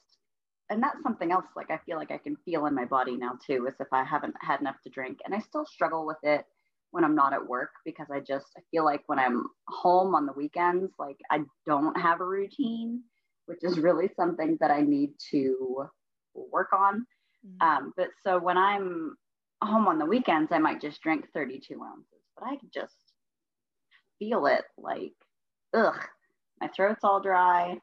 and 0.70 0.82
that's 0.82 1.02
something 1.02 1.32
else 1.32 1.46
like 1.56 1.70
I 1.70 1.78
feel 1.84 1.96
like 1.96 2.10
I 2.10 2.18
can 2.18 2.36
feel 2.44 2.66
in 2.66 2.74
my 2.74 2.84
body 2.84 3.16
now 3.16 3.32
too, 3.44 3.66
is 3.66 3.74
if 3.80 3.88
I 3.92 4.04
haven't 4.04 4.34
had 4.40 4.60
enough 4.60 4.80
to 4.84 4.90
drink. 4.90 5.18
And 5.24 5.34
I 5.34 5.40
still 5.40 5.66
struggle 5.66 6.06
with 6.06 6.18
it 6.22 6.44
when 6.92 7.04
I'm 7.04 7.14
not 7.14 7.32
at 7.32 7.46
work 7.46 7.70
because 7.84 8.08
I 8.10 8.20
just 8.20 8.46
I 8.56 8.60
feel 8.70 8.84
like 8.84 9.02
when 9.06 9.18
I'm 9.18 9.46
home 9.68 10.14
on 10.14 10.26
the 10.26 10.32
weekends, 10.32 10.92
like 10.98 11.18
I 11.30 11.40
don't 11.66 11.98
have 12.00 12.20
a 12.20 12.24
routine, 12.24 13.02
which 13.46 13.62
is 13.62 13.78
really 13.78 14.10
something 14.16 14.56
that 14.60 14.70
I 14.70 14.80
need 14.80 15.12
to 15.30 15.88
work 16.34 16.72
on. 16.72 17.06
Mm-hmm. 17.46 17.66
Um, 17.66 17.92
but 17.96 18.08
so 18.22 18.38
when 18.38 18.56
I'm 18.56 19.16
home 19.62 19.88
on 19.88 19.98
the 19.98 20.06
weekends, 20.06 20.52
I 20.52 20.58
might 20.58 20.80
just 20.80 21.02
drink 21.02 21.26
32 21.34 21.82
ounces, 21.82 22.24
but 22.36 22.46
I 22.46 22.56
just 22.72 23.09
feel 24.20 24.46
it 24.46 24.62
like, 24.78 25.14
ugh, 25.74 25.98
my 26.60 26.68
throat's 26.68 27.02
all 27.02 27.20
dry. 27.20 27.76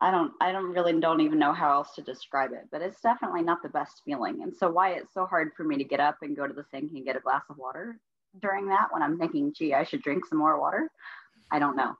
I 0.00 0.10
don't, 0.10 0.32
I 0.40 0.50
don't 0.50 0.72
really 0.72 0.98
don't 0.98 1.20
even 1.20 1.38
know 1.38 1.52
how 1.52 1.72
else 1.72 1.94
to 1.96 2.02
describe 2.02 2.52
it, 2.52 2.68
but 2.72 2.82
it's 2.82 3.00
definitely 3.00 3.42
not 3.42 3.62
the 3.62 3.68
best 3.68 4.02
feeling. 4.04 4.42
And 4.42 4.56
so 4.56 4.70
why 4.70 4.90
it's 4.94 5.14
so 5.14 5.26
hard 5.26 5.50
for 5.56 5.62
me 5.62 5.76
to 5.76 5.84
get 5.84 6.00
up 6.00 6.18
and 6.22 6.36
go 6.36 6.46
to 6.46 6.54
the 6.54 6.64
sink 6.70 6.92
and 6.92 7.04
get 7.04 7.16
a 7.16 7.20
glass 7.20 7.42
of 7.50 7.58
water 7.58 8.00
during 8.40 8.68
that 8.68 8.88
when 8.90 9.02
I'm 9.02 9.18
thinking, 9.18 9.52
gee, 9.56 9.74
I 9.74 9.84
should 9.84 10.02
drink 10.02 10.24
some 10.24 10.38
more 10.38 10.58
water. 10.58 10.90
I 11.50 11.58
don't 11.58 11.76
know. 11.76 11.96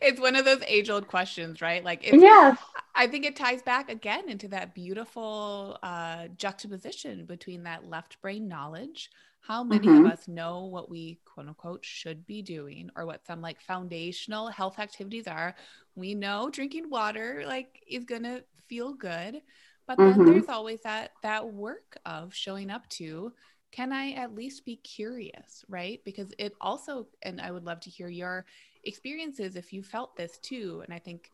it's 0.00 0.20
one 0.20 0.36
of 0.36 0.44
those 0.44 0.62
age 0.66 0.88
old 0.90 1.08
questions, 1.08 1.60
right? 1.60 1.84
Like, 1.84 2.00
it's, 2.04 2.22
yes. 2.22 2.58
I 2.94 3.06
think 3.06 3.26
it 3.26 3.36
ties 3.36 3.62
back 3.62 3.90
again 3.90 4.28
into 4.28 4.48
that 4.48 4.74
beautiful 4.74 5.78
uh, 5.82 6.28
juxtaposition 6.36 7.26
between 7.26 7.64
that 7.64 7.88
left 7.88 8.20
brain 8.22 8.48
knowledge. 8.48 9.10
How 9.40 9.64
many 9.64 9.86
mm-hmm. 9.86 10.04
of 10.04 10.12
us 10.12 10.28
know 10.28 10.64
what 10.66 10.90
we 10.90 11.20
quote 11.24 11.48
unquote 11.48 11.84
should 11.84 12.26
be 12.26 12.42
doing 12.42 12.90
or 12.96 13.06
what 13.06 13.26
some 13.26 13.40
like 13.40 13.60
foundational 13.60 14.48
health 14.48 14.78
activities 14.78 15.26
are? 15.26 15.54
We 15.94 16.14
know 16.14 16.50
drinking 16.50 16.90
water 16.90 17.44
like 17.46 17.82
is 17.86 18.04
gonna 18.04 18.42
feel 18.68 18.92
good, 18.92 19.40
but 19.86 19.96
then 19.96 20.12
mm-hmm. 20.12 20.26
there's 20.26 20.48
always 20.48 20.80
that 20.82 21.12
that 21.22 21.52
work 21.52 21.96
of 22.04 22.34
showing 22.34 22.70
up 22.70 22.88
to 22.90 23.32
can 23.70 23.92
I 23.92 24.12
at 24.12 24.34
least 24.34 24.64
be 24.64 24.76
curious, 24.76 25.64
right? 25.68 26.00
Because 26.04 26.32
it 26.38 26.54
also, 26.60 27.06
and 27.22 27.40
I 27.40 27.50
would 27.50 27.64
love 27.64 27.80
to 27.80 27.90
hear 27.90 28.08
your 28.08 28.46
experiences 28.84 29.56
if 29.56 29.72
you 29.72 29.82
felt 29.82 30.16
this 30.16 30.38
too. 30.38 30.82
And 30.84 30.94
I 30.94 30.98
think 30.98 31.30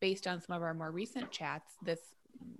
based 0.00 0.26
on 0.26 0.40
some 0.40 0.54
of 0.54 0.62
our 0.62 0.74
more 0.74 0.90
recent 0.90 1.30
chats, 1.30 1.72
this 1.82 2.00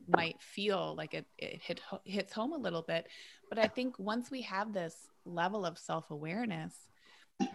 might 0.08 0.40
feel 0.40 0.94
like 0.96 1.14
it, 1.14 1.26
it 1.38 1.60
hit, 1.62 1.80
hits 2.04 2.32
home 2.32 2.52
a 2.52 2.58
little 2.58 2.82
bit. 2.82 3.06
But 3.48 3.58
I 3.58 3.66
think 3.66 3.98
once 3.98 4.30
we 4.30 4.42
have 4.42 4.72
this 4.72 4.94
level 5.24 5.64
of 5.64 5.78
self 5.78 6.10
awareness, 6.10 6.74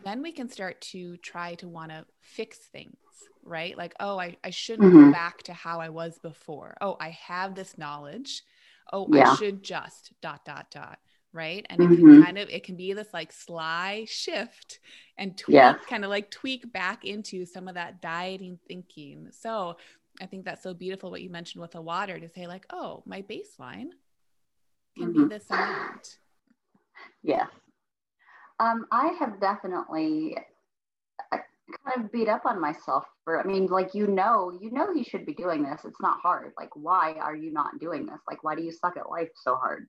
then 0.03 0.21
we 0.21 0.31
can 0.31 0.49
start 0.49 0.79
to 0.81 1.17
try 1.17 1.55
to 1.55 1.67
want 1.67 1.91
to 1.91 2.05
fix 2.21 2.57
things, 2.57 2.95
right? 3.43 3.77
Like, 3.77 3.95
oh, 3.99 4.19
I, 4.19 4.37
I 4.43 4.49
shouldn't 4.49 4.93
mm-hmm. 4.93 5.05
go 5.05 5.11
back 5.11 5.43
to 5.43 5.53
how 5.53 5.79
I 5.79 5.89
was 5.89 6.19
before. 6.19 6.75
Oh, 6.81 6.97
I 6.99 7.09
have 7.09 7.55
this 7.55 7.77
knowledge. 7.77 8.43
Oh, 8.91 9.07
yeah. 9.11 9.31
I 9.31 9.35
should 9.35 9.63
just 9.63 10.13
dot, 10.21 10.45
dot, 10.45 10.67
dot 10.71 10.99
right 11.33 11.65
and 11.69 11.79
mm-hmm. 11.79 11.93
it 11.93 11.95
can 11.95 12.05
mm-hmm. 12.05 12.23
kind 12.23 12.37
of 12.37 12.49
it 12.49 12.63
can 12.63 12.75
be 12.75 12.93
this 12.93 13.11
like 13.11 13.31
sly 13.31 14.05
shift 14.07 14.79
and 15.17 15.35
tweak 15.37 15.55
yeah. 15.55 15.73
kind 15.89 16.03
of 16.03 16.09
like 16.09 16.29
tweak 16.29 16.71
back 16.71 17.03
into 17.03 17.45
some 17.45 17.67
of 17.67 17.73
that 17.73 18.01
dieting 18.01 18.57
thinking 18.67 19.27
so 19.31 19.75
i 20.21 20.25
think 20.25 20.45
that's 20.45 20.63
so 20.63 20.73
beautiful 20.73 21.11
what 21.11 21.21
you 21.21 21.29
mentioned 21.29 21.61
with 21.61 21.71
the 21.71 21.81
water 21.81 22.19
to 22.19 22.29
say 22.29 22.47
like 22.47 22.65
oh 22.69 23.03
my 23.05 23.21
baseline 23.21 23.89
can 24.97 25.07
mm-hmm. 25.07 25.23
be 25.23 25.29
this 25.29 25.49
amount 25.49 26.17
yeah 27.23 27.47
um, 28.59 28.85
i 28.91 29.07
have 29.19 29.39
definitely 29.39 30.37
uh, 31.31 31.37
kind 31.85 32.05
of 32.05 32.11
beat 32.11 32.27
up 32.27 32.45
on 32.45 32.61
myself 32.61 33.03
for 33.23 33.39
i 33.39 33.43
mean 33.43 33.65
like 33.67 33.95
you 33.95 34.07
know 34.07 34.57
you 34.61 34.71
know 34.71 34.91
you 34.91 35.03
should 35.03 35.25
be 35.25 35.33
doing 35.33 35.63
this 35.63 35.81
it's 35.85 36.01
not 36.01 36.19
hard 36.21 36.53
like 36.57 36.69
why 36.75 37.13
are 37.19 37.35
you 37.35 37.51
not 37.51 37.79
doing 37.79 38.05
this 38.05 38.19
like 38.27 38.43
why 38.43 38.55
do 38.55 38.61
you 38.61 38.71
suck 38.71 38.95
at 38.97 39.09
life 39.09 39.29
so 39.35 39.55
hard 39.55 39.87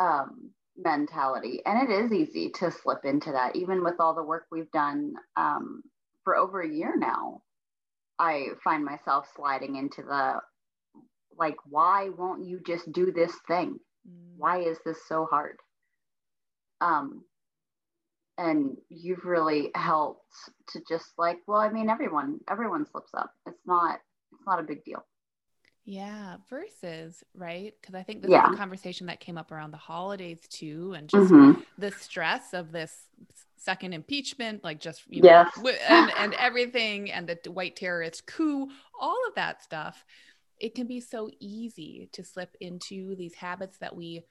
um, 0.00 0.50
mentality. 0.76 1.60
And 1.66 1.88
it 1.88 1.92
is 1.92 2.12
easy 2.12 2.50
to 2.50 2.70
slip 2.70 3.04
into 3.04 3.32
that, 3.32 3.56
even 3.56 3.82
with 3.84 3.94
all 3.98 4.14
the 4.14 4.22
work 4.22 4.46
we've 4.50 4.70
done 4.70 5.14
um, 5.36 5.82
for 6.24 6.36
over 6.36 6.60
a 6.60 6.68
year 6.68 6.94
now. 6.96 7.42
I 8.22 8.50
find 8.62 8.84
myself 8.84 9.26
sliding 9.34 9.74
into 9.74 10.02
the 10.02 10.40
like, 11.36 11.56
why 11.68 12.10
won't 12.16 12.46
you 12.46 12.60
just 12.64 12.92
do 12.92 13.10
this 13.10 13.32
thing? 13.48 13.80
Mm. 14.08 14.36
Why 14.36 14.60
is 14.60 14.78
this 14.86 14.98
so 15.08 15.26
hard? 15.28 15.56
Um, 16.80 17.24
and 18.38 18.76
you've 18.88 19.24
really 19.24 19.70
helped 19.74 20.24
to 20.68 20.80
just 20.88 21.06
like, 21.18 21.38
well, 21.48 21.58
I 21.58 21.70
mean, 21.70 21.90
everyone, 21.90 22.38
everyone 22.48 22.86
slips 22.86 23.10
up. 23.12 23.32
It's 23.46 23.66
not, 23.66 23.98
it's 24.32 24.46
not 24.46 24.60
a 24.60 24.62
big 24.62 24.84
deal. 24.84 25.04
Yeah, 25.84 26.36
versus, 26.48 27.24
right? 27.34 27.74
Because 27.80 27.96
I 27.96 28.04
think 28.04 28.22
this 28.22 28.30
yeah. 28.30 28.48
is 28.48 28.54
a 28.54 28.56
conversation 28.56 29.08
that 29.08 29.18
came 29.18 29.36
up 29.36 29.50
around 29.50 29.72
the 29.72 29.78
holidays 29.78 30.38
too, 30.48 30.94
and 30.96 31.08
just 31.08 31.32
mm-hmm. 31.32 31.60
the 31.76 31.90
stress 31.90 32.54
of 32.54 32.70
this 32.70 32.96
second 33.62 33.92
impeachment, 33.92 34.64
like 34.64 34.80
just, 34.80 35.02
you 35.08 35.22
know, 35.22 35.46
and, 35.88 36.12
and 36.18 36.34
everything, 36.34 37.10
and 37.10 37.28
the 37.28 37.50
white 37.50 37.76
terrorist 37.76 38.26
coup, 38.26 38.68
all 39.00 39.18
of 39.28 39.34
that 39.36 39.62
stuff. 39.62 40.04
It 40.58 40.74
can 40.74 40.86
be 40.86 41.00
so 41.00 41.30
easy 41.40 42.08
to 42.12 42.22
slip 42.22 42.56
into 42.60 43.16
these 43.16 43.34
habits 43.34 43.78
that 43.78 43.96
we 43.96 44.24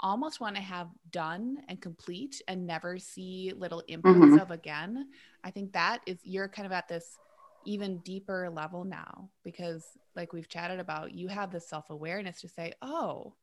almost 0.00 0.40
want 0.40 0.56
to 0.56 0.62
have 0.62 0.88
done 1.10 1.58
and 1.68 1.80
complete 1.80 2.42
and 2.48 2.66
never 2.66 2.98
see 2.98 3.52
little 3.56 3.82
inputs 3.88 4.02
mm-hmm. 4.02 4.38
of 4.38 4.50
again. 4.50 5.06
I 5.44 5.50
think 5.50 5.72
that 5.72 6.00
is, 6.06 6.18
you're 6.22 6.48
kind 6.48 6.66
of 6.66 6.72
at 6.72 6.88
this 6.88 7.16
even 7.64 7.98
deeper 7.98 8.48
level 8.50 8.84
now 8.84 9.28
because 9.44 9.84
like 10.14 10.32
we've 10.32 10.48
chatted 10.48 10.78
about 10.78 11.12
you 11.12 11.28
have 11.28 11.50
the 11.50 11.60
self-awareness 11.60 12.40
to 12.40 12.48
say 12.48 12.72
oh 12.80 13.34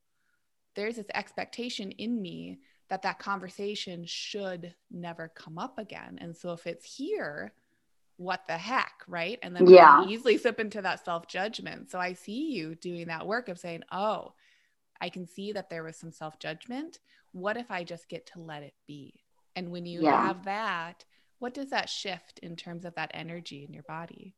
there's 0.76 0.96
this 0.96 1.08
expectation 1.14 1.92
in 1.92 2.22
me 2.22 2.60
that 2.90 3.02
that 3.04 3.20
conversation 3.20 4.06
should 4.06 4.76
never 4.92 5.32
come 5.36 5.58
up 5.58 5.80
again. 5.80 6.18
And 6.22 6.36
so 6.36 6.52
if 6.52 6.68
it's 6.68 6.96
here 6.98 7.54
what 8.18 8.46
the 8.48 8.58
heck 8.58 8.94
right? 9.08 9.40
And 9.42 9.56
then 9.56 9.68
yeah. 9.68 10.06
easily 10.08 10.38
slip 10.38 10.60
into 10.60 10.82
that 10.82 11.04
self-judgment. 11.04 11.90
So 11.90 12.00
i 12.00 12.14
see 12.14 12.52
you 12.52 12.76
doing 12.76 13.08
that 13.08 13.26
work 13.28 13.50
of 13.50 13.60
saying 13.60 13.84
oh 13.92 14.34
i 15.02 15.10
can 15.10 15.28
see 15.28 15.52
that 15.54 15.70
there 15.70 15.84
was 15.84 15.98
some 15.98 16.12
self-judgment. 16.12 17.00
What 17.32 17.58
if 17.58 17.72
i 17.72 17.84
just 17.84 18.10
get 18.10 18.28
to 18.28 18.40
let 18.40 18.64
it 18.64 18.76
be? 18.88 19.24
And 19.56 19.72
when 19.72 19.86
you 19.86 20.04
yeah. 20.04 20.28
have 20.28 20.46
that 20.46 21.06
what 21.40 21.54
does 21.54 21.72
that 21.72 21.90
shift 21.90 22.40
in 22.40 22.56
terms 22.56 22.86
of 22.86 22.96
that 22.96 23.12
energy 23.14 23.66
in 23.68 23.74
your 23.74 23.84
body 23.84 24.36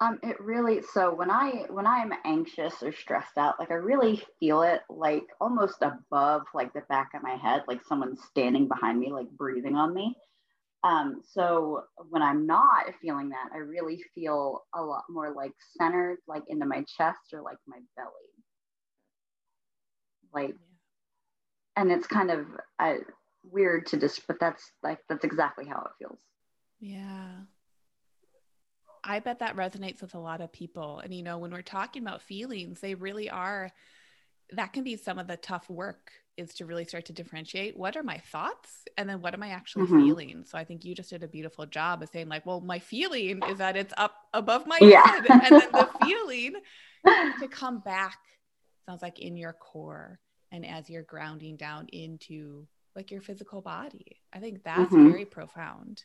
um, 0.00 0.18
it 0.22 0.40
really 0.40 0.80
so 0.94 1.14
when 1.14 1.30
I 1.30 1.66
when 1.68 1.86
I'm 1.86 2.12
anxious 2.24 2.82
or 2.82 2.92
stressed 2.92 3.36
out, 3.36 3.58
like 3.58 3.70
I 3.70 3.74
really 3.74 4.22
feel 4.38 4.62
it 4.62 4.80
like 4.88 5.24
almost 5.40 5.82
above 5.82 6.42
like 6.54 6.72
the 6.72 6.82
back 6.88 7.10
of 7.14 7.22
my 7.22 7.36
head, 7.36 7.64
like 7.68 7.84
someone's 7.86 8.22
standing 8.24 8.66
behind 8.66 8.98
me, 8.98 9.12
like 9.12 9.30
breathing 9.30 9.76
on 9.76 9.92
me. 9.92 10.16
Um, 10.82 11.20
so 11.34 11.84
when 12.08 12.22
I'm 12.22 12.46
not 12.46 12.86
feeling 13.02 13.28
that, 13.30 13.50
I 13.54 13.58
really 13.58 14.02
feel 14.14 14.64
a 14.74 14.82
lot 14.82 15.04
more 15.10 15.34
like 15.34 15.52
centered, 15.78 16.16
like 16.26 16.44
into 16.48 16.64
my 16.64 16.84
chest 16.96 17.34
or 17.34 17.42
like 17.42 17.58
my 17.66 17.78
belly. 17.96 18.08
Like, 20.32 20.56
and 21.76 21.92
it's 21.92 22.06
kind 22.06 22.30
of 22.30 22.46
uh, 22.78 22.94
weird 23.44 23.86
to 23.88 23.98
just, 23.98 24.26
but 24.26 24.40
that's 24.40 24.64
like 24.82 25.00
that's 25.10 25.24
exactly 25.24 25.66
how 25.66 25.80
it 25.82 25.92
feels. 25.98 26.20
Yeah. 26.78 27.40
I 29.04 29.18
bet 29.20 29.38
that 29.40 29.56
resonates 29.56 30.00
with 30.00 30.14
a 30.14 30.18
lot 30.18 30.40
of 30.40 30.52
people. 30.52 31.00
And, 31.00 31.14
you 31.14 31.22
know, 31.22 31.38
when 31.38 31.50
we're 31.50 31.62
talking 31.62 32.02
about 32.02 32.22
feelings, 32.22 32.80
they 32.80 32.94
really 32.94 33.30
are, 33.30 33.70
that 34.52 34.72
can 34.72 34.84
be 34.84 34.96
some 34.96 35.18
of 35.18 35.26
the 35.26 35.36
tough 35.36 35.68
work 35.70 36.12
is 36.36 36.54
to 36.54 36.64
really 36.64 36.84
start 36.84 37.04
to 37.06 37.12
differentiate 37.12 37.76
what 37.76 37.96
are 37.96 38.02
my 38.02 38.18
thoughts 38.18 38.84
and 38.96 39.08
then 39.08 39.20
what 39.20 39.34
am 39.34 39.42
I 39.42 39.50
actually 39.50 39.86
mm-hmm. 39.86 40.04
feeling. 40.04 40.44
So 40.46 40.56
I 40.56 40.64
think 40.64 40.84
you 40.84 40.94
just 40.94 41.10
did 41.10 41.22
a 41.22 41.28
beautiful 41.28 41.66
job 41.66 42.02
of 42.02 42.08
saying, 42.08 42.28
like, 42.28 42.46
well, 42.46 42.60
my 42.60 42.78
feeling 42.78 43.42
is 43.48 43.58
that 43.58 43.76
it's 43.76 43.94
up 43.96 44.14
above 44.32 44.66
my 44.66 44.78
yeah. 44.80 45.06
head. 45.06 45.26
And 45.28 45.40
then 45.42 45.72
the 45.72 45.88
feeling 46.04 46.54
to 47.40 47.48
come 47.48 47.80
back 47.80 48.18
sounds 48.86 49.02
like 49.02 49.18
in 49.18 49.36
your 49.36 49.52
core 49.52 50.18
and 50.52 50.66
as 50.66 50.90
you're 50.90 51.02
grounding 51.02 51.56
down 51.56 51.86
into 51.92 52.66
like 52.96 53.10
your 53.10 53.20
physical 53.20 53.60
body. 53.60 54.20
I 54.32 54.40
think 54.40 54.62
that's 54.64 54.92
mm-hmm. 54.92 55.10
very 55.10 55.24
profound. 55.24 56.04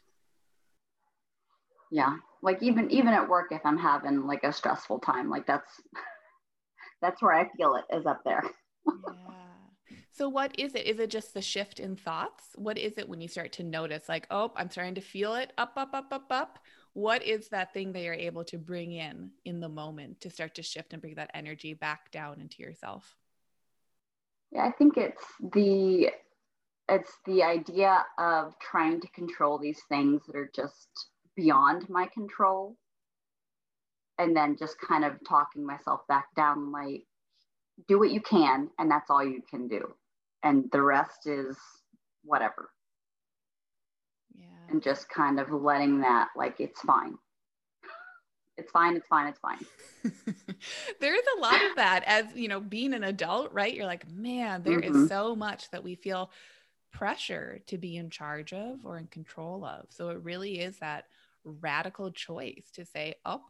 Yeah. 1.91 2.17
Like 2.41 2.61
even 2.61 2.91
even 2.91 3.09
at 3.09 3.27
work 3.27 3.51
if 3.51 3.61
I'm 3.65 3.77
having 3.77 4.27
like 4.27 4.43
a 4.43 4.53
stressful 4.53 4.99
time, 4.99 5.29
like 5.29 5.47
that's 5.47 5.69
that's 7.01 7.21
where 7.21 7.33
I 7.33 7.49
feel 7.57 7.75
it 7.75 7.95
is 7.95 8.05
up 8.05 8.21
there. 8.23 8.43
yeah. 8.87 9.45
So 10.11 10.29
what 10.29 10.57
is 10.57 10.75
it? 10.75 10.85
Is 10.85 10.99
it 10.99 11.09
just 11.09 11.33
the 11.33 11.41
shift 11.41 11.79
in 11.79 11.95
thoughts? 11.95 12.43
What 12.55 12.77
is 12.77 12.97
it 12.97 13.09
when 13.09 13.21
you 13.21 13.27
start 13.27 13.51
to 13.53 13.63
notice 13.63 14.07
like, 14.07 14.27
"Oh, 14.31 14.51
I'm 14.55 14.69
starting 14.69 14.95
to 14.95 15.01
feel 15.01 15.35
it 15.35 15.51
up 15.57 15.73
up 15.75 15.93
up 15.93 16.11
up 16.11 16.31
up." 16.31 16.59
What 16.93 17.23
is 17.23 17.49
that 17.49 17.73
thing 17.73 17.91
that 17.91 18.01
you're 18.01 18.13
able 18.13 18.45
to 18.45 18.57
bring 18.57 18.93
in 18.93 19.31
in 19.43 19.59
the 19.59 19.67
moment 19.67 20.21
to 20.21 20.29
start 20.29 20.55
to 20.55 20.63
shift 20.63 20.93
and 20.93 21.01
bring 21.01 21.15
that 21.15 21.31
energy 21.33 21.73
back 21.73 22.11
down 22.11 22.39
into 22.39 22.63
yourself? 22.63 23.15
Yeah, 24.51 24.65
I 24.65 24.71
think 24.71 24.95
it's 24.95 25.25
the 25.53 26.11
it's 26.87 27.11
the 27.25 27.43
idea 27.43 28.05
of 28.17 28.57
trying 28.59 29.01
to 29.01 29.07
control 29.09 29.57
these 29.57 29.81
things 29.89 30.21
that 30.27 30.35
are 30.35 30.51
just 30.55 30.87
beyond 31.35 31.89
my 31.89 32.07
control. 32.07 32.75
And 34.17 34.35
then 34.35 34.55
just 34.57 34.79
kind 34.79 35.03
of 35.03 35.13
talking 35.27 35.65
myself 35.65 36.01
back 36.07 36.27
down 36.35 36.71
like 36.71 37.03
do 37.87 37.99
what 37.99 38.11
you 38.11 38.21
can 38.21 38.69
and 38.79 38.89
that's 38.89 39.09
all 39.09 39.23
you 39.23 39.41
can 39.49 39.67
do. 39.67 39.93
And 40.43 40.69
the 40.71 40.81
rest 40.81 41.27
is 41.27 41.57
whatever. 42.23 42.69
Yeah. 44.37 44.45
And 44.69 44.81
just 44.81 45.09
kind 45.09 45.39
of 45.39 45.51
letting 45.51 46.01
that 46.01 46.29
like 46.35 46.59
it's 46.59 46.79
fine. 46.81 47.15
It's 48.57 48.71
fine 48.71 48.95
it's 48.95 49.07
fine 49.07 49.27
it's 49.27 49.39
fine. 49.39 49.65
There's 51.01 51.25
a 51.37 51.41
lot 51.41 51.61
of 51.65 51.75
that 51.75 52.03
as 52.05 52.25
you 52.35 52.47
know 52.47 52.61
being 52.61 52.93
an 52.93 53.03
adult 53.03 53.51
right? 53.51 53.73
You're 53.73 53.85
like 53.85 54.09
man 54.09 54.63
there 54.63 54.79
mm-hmm. 54.79 55.03
is 55.03 55.09
so 55.09 55.35
much 55.35 55.69
that 55.71 55.83
we 55.83 55.95
feel 55.95 56.31
pressure 56.91 57.59
to 57.67 57.77
be 57.77 57.97
in 57.97 58.09
charge 58.09 58.53
of 58.53 58.85
or 58.85 58.97
in 58.97 59.07
control 59.07 59.65
of. 59.65 59.87
So 59.89 60.09
it 60.09 60.23
really 60.23 60.59
is 60.59 60.77
that 60.77 61.07
radical 61.45 62.11
choice 62.11 62.69
to 62.73 62.85
say 62.85 63.15
oh 63.25 63.41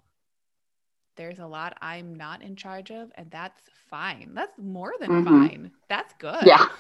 there's 1.16 1.40
a 1.40 1.48
lot 1.48 1.78
i'm 1.82 2.14
not 2.14 2.42
in 2.42 2.56
charge 2.56 2.92
of 2.92 3.12
and 3.16 3.32
that's 3.32 3.62
fine. 3.90 4.32
That's 4.34 4.58
more 4.58 4.94
than 5.00 5.10
mm-hmm. 5.10 5.48
fine. 5.48 5.72
That's 5.90 6.14
good. 6.20 6.44
Yeah. 6.46 6.66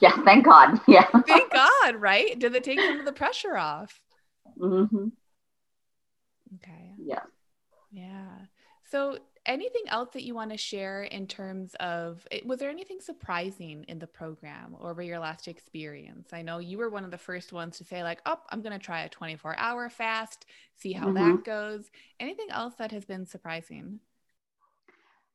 Yeah 0.00 0.12
thank 0.24 0.44
god. 0.44 0.78
Yeah. 0.88 1.06
Thank 1.26 1.50
god 1.52 1.96
right? 1.96 2.38
Did 2.38 2.54
it 2.54 2.64
take 2.64 2.78
some 2.78 2.98
of 2.98 3.06
the 3.06 3.12
pressure 3.12 3.56
off? 3.56 3.98
Mm-hmm. 4.58 5.08
okay. 6.56 6.94
Yeah. 6.98 7.22
Yeah. 7.90 8.28
So, 8.90 9.18
anything 9.46 9.82
else 9.88 10.10
that 10.12 10.22
you 10.22 10.34
want 10.34 10.50
to 10.50 10.56
share 10.56 11.02
in 11.02 11.26
terms 11.26 11.74
of 11.80 12.26
was 12.44 12.58
there 12.58 12.70
anything 12.70 13.00
surprising 13.00 13.84
in 13.88 13.98
the 13.98 14.06
program 14.06 14.76
over 14.80 15.02
your 15.02 15.18
last 15.18 15.48
experience? 15.48 16.32
I 16.32 16.42
know 16.42 16.58
you 16.58 16.78
were 16.78 16.90
one 16.90 17.04
of 17.04 17.10
the 17.10 17.18
first 17.18 17.52
ones 17.52 17.78
to 17.78 17.84
say, 17.84 18.02
like, 18.02 18.20
oh, 18.26 18.40
I'm 18.50 18.62
going 18.62 18.78
to 18.78 18.84
try 18.84 19.02
a 19.02 19.08
24 19.08 19.56
hour 19.58 19.88
fast, 19.88 20.46
see 20.76 20.92
how 20.92 21.06
mm-hmm. 21.06 21.36
that 21.36 21.44
goes. 21.44 21.90
Anything 22.18 22.48
else 22.50 22.74
that 22.78 22.92
has 22.92 23.04
been 23.04 23.26
surprising? 23.26 24.00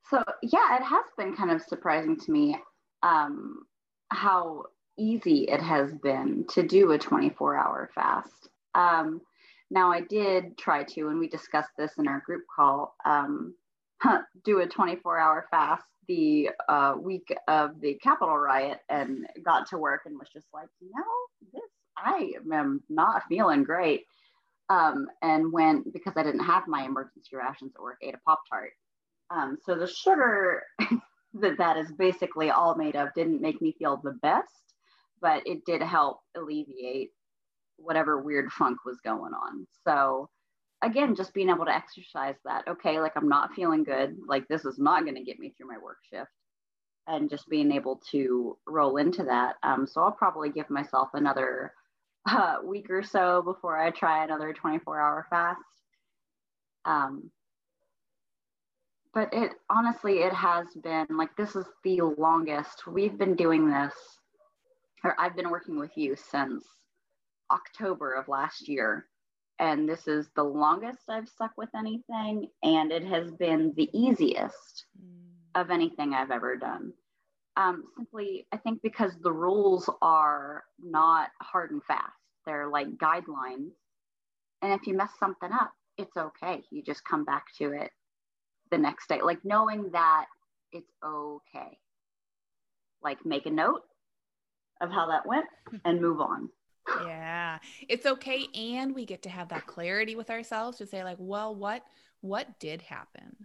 So, 0.09 0.23
yeah, 0.43 0.77
it 0.77 0.83
has 0.83 1.05
been 1.17 1.35
kind 1.35 1.51
of 1.51 1.61
surprising 1.63 2.17
to 2.17 2.31
me 2.31 2.57
um, 3.01 3.65
how 4.09 4.65
easy 4.97 5.47
it 5.49 5.61
has 5.61 5.93
been 5.95 6.45
to 6.49 6.63
do 6.63 6.91
a 6.91 6.97
24 6.97 7.57
hour 7.57 7.89
fast. 7.95 8.49
Um, 8.75 9.21
now, 9.71 9.91
I 9.91 10.01
did 10.01 10.57
try 10.57 10.83
to, 10.83 11.07
and 11.07 11.17
we 11.17 11.27
discussed 11.27 11.71
this 11.77 11.93
in 11.97 12.07
our 12.07 12.21
group 12.25 12.43
call, 12.55 12.95
um, 13.03 13.55
do 14.43 14.59
a 14.61 14.67
24 14.67 15.17
hour 15.17 15.45
fast 15.51 15.83
the 16.07 16.49
uh, 16.69 16.93
week 16.99 17.35
of 17.47 17.79
the 17.81 17.95
Capitol 17.95 18.37
riot 18.37 18.79
and 18.89 19.25
got 19.43 19.67
to 19.69 19.77
work 19.77 20.01
and 20.05 20.17
was 20.17 20.29
just 20.31 20.47
like, 20.53 20.67
know, 20.95 21.51
this, 21.53 21.63
I 21.97 22.31
am 22.51 22.83
not 22.89 23.23
feeling 23.27 23.63
great. 23.63 24.03
Um, 24.69 25.07
and 25.21 25.51
went 25.51 25.93
because 25.93 26.13
I 26.15 26.23
didn't 26.23 26.43
have 26.43 26.67
my 26.67 26.85
emergency 26.85 27.35
rations 27.35 27.73
at 27.75 27.81
work, 27.81 27.97
ate 28.01 28.15
a 28.15 28.19
Pop 28.25 28.41
Tart. 28.49 28.71
Um, 29.29 29.57
so 29.63 29.75
the 29.75 29.87
sugar 29.87 30.63
that 31.35 31.57
that 31.57 31.77
is 31.77 31.91
basically 31.91 32.49
all 32.49 32.75
made 32.75 32.95
of 32.95 33.09
didn't 33.13 33.41
make 33.41 33.61
me 33.61 33.75
feel 33.77 34.01
the 34.03 34.17
best, 34.23 34.49
but 35.21 35.43
it 35.45 35.65
did 35.65 35.83
help 35.83 36.19
alleviate 36.35 37.11
whatever 37.77 38.21
weird 38.21 38.51
funk 38.51 38.79
was 38.85 38.97
going 39.03 39.33
on. 39.33 39.67
So 39.83 40.29
again, 40.81 41.15
just 41.15 41.33
being 41.33 41.49
able 41.49 41.65
to 41.65 41.75
exercise 41.75 42.35
that, 42.45 42.67
okay, 42.67 42.99
like 42.99 43.13
I'm 43.15 43.29
not 43.29 43.53
feeling 43.53 43.83
good, 43.83 44.17
like 44.27 44.47
this 44.47 44.65
is 44.65 44.77
not 44.77 45.03
going 45.03 45.15
to 45.15 45.23
get 45.23 45.39
me 45.39 45.53
through 45.57 45.67
my 45.67 45.77
work 45.77 45.97
shift. 46.11 46.31
And 47.07 47.29
just 47.29 47.47
being 47.49 47.71
able 47.71 48.01
to 48.11 48.57
roll 48.65 48.97
into 48.97 49.23
that. 49.25 49.57
Um, 49.61 49.85
so 49.85 50.01
I'll 50.01 50.11
probably 50.11 50.49
give 50.49 50.71
myself 50.71 51.09
another 51.13 51.71
uh, 52.29 52.57
week 52.63 52.89
or 52.89 53.03
so 53.03 53.43
before 53.43 53.77
I 53.79 53.91
try 53.91 54.23
another 54.23 54.53
24 54.53 54.99
hour 54.99 55.27
fast. 55.29 55.59
Um, 56.85 57.29
but 59.15 59.33
it 59.33 59.53
honestly, 59.69 60.19
it 60.19 60.33
has 60.33 60.67
been 60.83 61.07
like 61.09 61.35
this 61.37 61.55
is 61.55 61.65
the 61.83 62.01
longest 62.01 62.85
we've 62.85 63.17
been 63.17 63.35
doing 63.35 63.69
this, 63.71 63.93
or 65.03 65.15
I've 65.17 65.37
been 65.37 65.49
working 65.49 65.79
with 65.79 65.91
you 65.95 66.15
since 66.31 66.65
October 67.49 68.13
of 68.13 68.27
last 68.27 68.67
year. 68.67 69.07
And 69.59 69.87
this 69.87 70.07
is 70.07 70.27
the 70.35 70.43
longest 70.43 71.09
I've 71.09 71.29
stuck 71.29 71.51
with 71.57 71.69
anything. 71.75 72.49
And 72.63 72.91
it 72.91 73.05
has 73.05 73.31
been 73.31 73.73
the 73.75 73.89
easiest 73.93 74.85
mm. 75.01 75.61
of 75.61 75.71
anything 75.71 76.13
I've 76.13 76.31
ever 76.31 76.57
done. 76.57 76.93
Um, 77.57 77.85
simply, 77.95 78.47
I 78.51 78.57
think 78.57 78.81
because 78.81 79.13
the 79.21 79.31
rules 79.31 79.89
are 80.01 80.65
not 80.83 81.29
hard 81.41 81.71
and 81.71 81.81
fast, 81.83 82.11
they're 82.45 82.67
like 82.67 82.97
guidelines. 82.97 83.71
And 84.61 84.73
if 84.73 84.87
you 84.87 84.95
mess 84.95 85.11
something 85.19 85.51
up, 85.51 85.71
it's 85.97 86.17
okay. 86.17 86.63
You 86.69 86.83
just 86.83 87.05
come 87.05 87.23
back 87.23 87.45
to 87.59 87.71
it 87.71 87.91
the 88.71 88.77
next 88.77 89.07
day, 89.07 89.21
like 89.21 89.39
knowing 89.45 89.91
that 89.91 90.25
it's 90.73 90.91
okay. 91.03 91.77
Like 93.01 93.25
make 93.25 93.45
a 93.45 93.51
note 93.51 93.83
of 94.81 94.91
how 94.91 95.07
that 95.07 95.25
went 95.25 95.45
and 95.85 96.01
move 96.01 96.19
on 96.19 96.49
yeah 97.05 97.57
it's 97.87 98.05
okay 98.05 98.47
and 98.53 98.93
we 98.93 99.05
get 99.05 99.21
to 99.23 99.29
have 99.29 99.49
that 99.49 99.65
clarity 99.65 100.15
with 100.15 100.29
ourselves 100.29 100.77
to 100.77 100.85
say 100.85 101.03
like 101.03 101.17
well 101.19 101.53
what 101.55 101.83
what 102.21 102.59
did 102.59 102.81
happen 102.81 103.35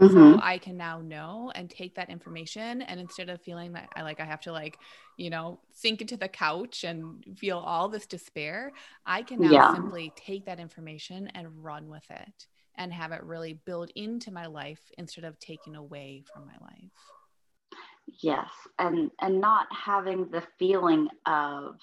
mm-hmm. 0.00 0.14
so 0.34 0.40
i 0.42 0.58
can 0.58 0.76
now 0.76 1.00
know 1.00 1.50
and 1.54 1.70
take 1.70 1.94
that 1.94 2.10
information 2.10 2.82
and 2.82 2.98
instead 3.00 3.28
of 3.28 3.40
feeling 3.40 3.72
that 3.72 3.88
i 3.94 4.02
like 4.02 4.20
i 4.20 4.24
have 4.24 4.40
to 4.40 4.52
like 4.52 4.78
you 5.16 5.30
know 5.30 5.58
sink 5.72 6.00
into 6.00 6.16
the 6.16 6.28
couch 6.28 6.84
and 6.84 7.24
feel 7.36 7.58
all 7.58 7.88
this 7.88 8.06
despair 8.06 8.72
i 9.06 9.22
can 9.22 9.40
now 9.40 9.50
yeah. 9.50 9.74
simply 9.74 10.12
take 10.16 10.44
that 10.44 10.60
information 10.60 11.28
and 11.34 11.46
run 11.62 11.88
with 11.88 12.08
it 12.10 12.46
and 12.76 12.92
have 12.92 13.10
it 13.12 13.22
really 13.24 13.54
build 13.64 13.90
into 13.96 14.30
my 14.30 14.46
life 14.46 14.80
instead 14.98 15.24
of 15.24 15.38
taking 15.38 15.76
away 15.76 16.22
from 16.32 16.46
my 16.46 16.54
life 16.60 16.90
yes 18.20 18.48
and 18.78 19.10
and 19.20 19.40
not 19.40 19.66
having 19.70 20.28
the 20.30 20.42
feeling 20.58 21.08
of 21.26 21.76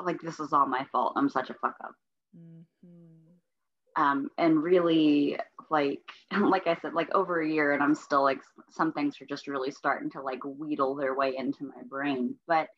like 0.00 0.20
this 0.20 0.40
is 0.40 0.52
all 0.52 0.66
my 0.66 0.84
fault. 0.92 1.14
I'm 1.16 1.28
such 1.28 1.50
a 1.50 1.54
fuck 1.54 1.76
up. 1.82 1.94
Mm-hmm. 2.36 4.02
Um, 4.02 4.30
and 4.38 4.62
really, 4.62 5.38
like, 5.70 6.00
like 6.38 6.66
I 6.66 6.76
said, 6.80 6.94
like 6.94 7.14
over 7.14 7.40
a 7.40 7.48
year, 7.48 7.72
and 7.72 7.82
I'm 7.82 7.94
still 7.94 8.22
like 8.22 8.40
some 8.70 8.92
things 8.92 9.16
are 9.20 9.26
just 9.26 9.48
really 9.48 9.70
starting 9.70 10.10
to 10.10 10.22
like 10.22 10.40
wheedle 10.44 10.94
their 10.94 11.14
way 11.14 11.34
into 11.36 11.64
my 11.64 11.82
brain. 11.88 12.34
But 12.46 12.68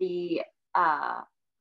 the 0.00 0.42
uh, 0.74 1.20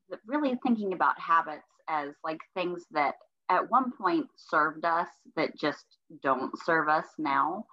the 0.09 0.17
really 0.25 0.57
thinking 0.63 0.93
about 0.93 1.19
habits 1.19 1.67
as 1.89 2.09
like 2.23 2.39
things 2.53 2.85
that 2.91 3.15
at 3.49 3.69
one 3.69 3.91
point 3.91 4.25
served 4.35 4.85
us 4.85 5.07
that 5.35 5.57
just 5.59 5.85
don't 6.23 6.51
serve 6.65 6.89
us 6.89 7.05
now, 7.17 7.65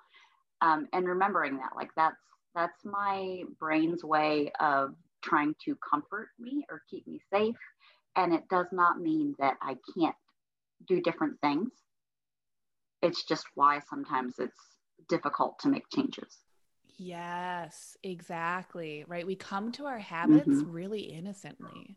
um, 0.61 0.89
and 0.93 1.07
remembering 1.07 1.57
that, 1.57 1.71
like 1.77 1.91
that's 1.97 2.17
that's 2.55 2.85
my 2.85 3.43
brain's 3.59 4.05
way 4.05 4.53
of 4.61 4.95
trying 5.23 5.55
to 5.65 5.77
comfort 5.77 6.29
me 6.39 6.65
or 6.71 6.83
keep 6.91 7.07
me 7.07 7.21
safe. 7.33 7.57
And 8.17 8.35
it 8.35 8.49
does 8.51 8.67
not 8.73 9.01
mean 9.01 9.35
that 9.39 9.57
I 9.63 9.77
can't 9.97 10.17
do 10.87 11.01
different 11.01 11.41
things. 11.41 11.71
It's 13.01 13.25
just 13.25 13.47
why 13.55 13.81
sometimes 13.89 14.35
it's 14.39 14.59
difficult 15.09 15.59
to 15.61 15.69
make 15.69 15.85
changes. 15.95 16.39
Yes, 16.97 17.97
exactly. 18.03 19.05
Right. 19.09 19.27
We 19.27 19.35
come 19.35 19.73
to 19.73 19.87
our 19.87 19.99
habits 19.99 20.49
mm-hmm. 20.49 20.71
really 20.71 21.01
innocently. 21.01 21.97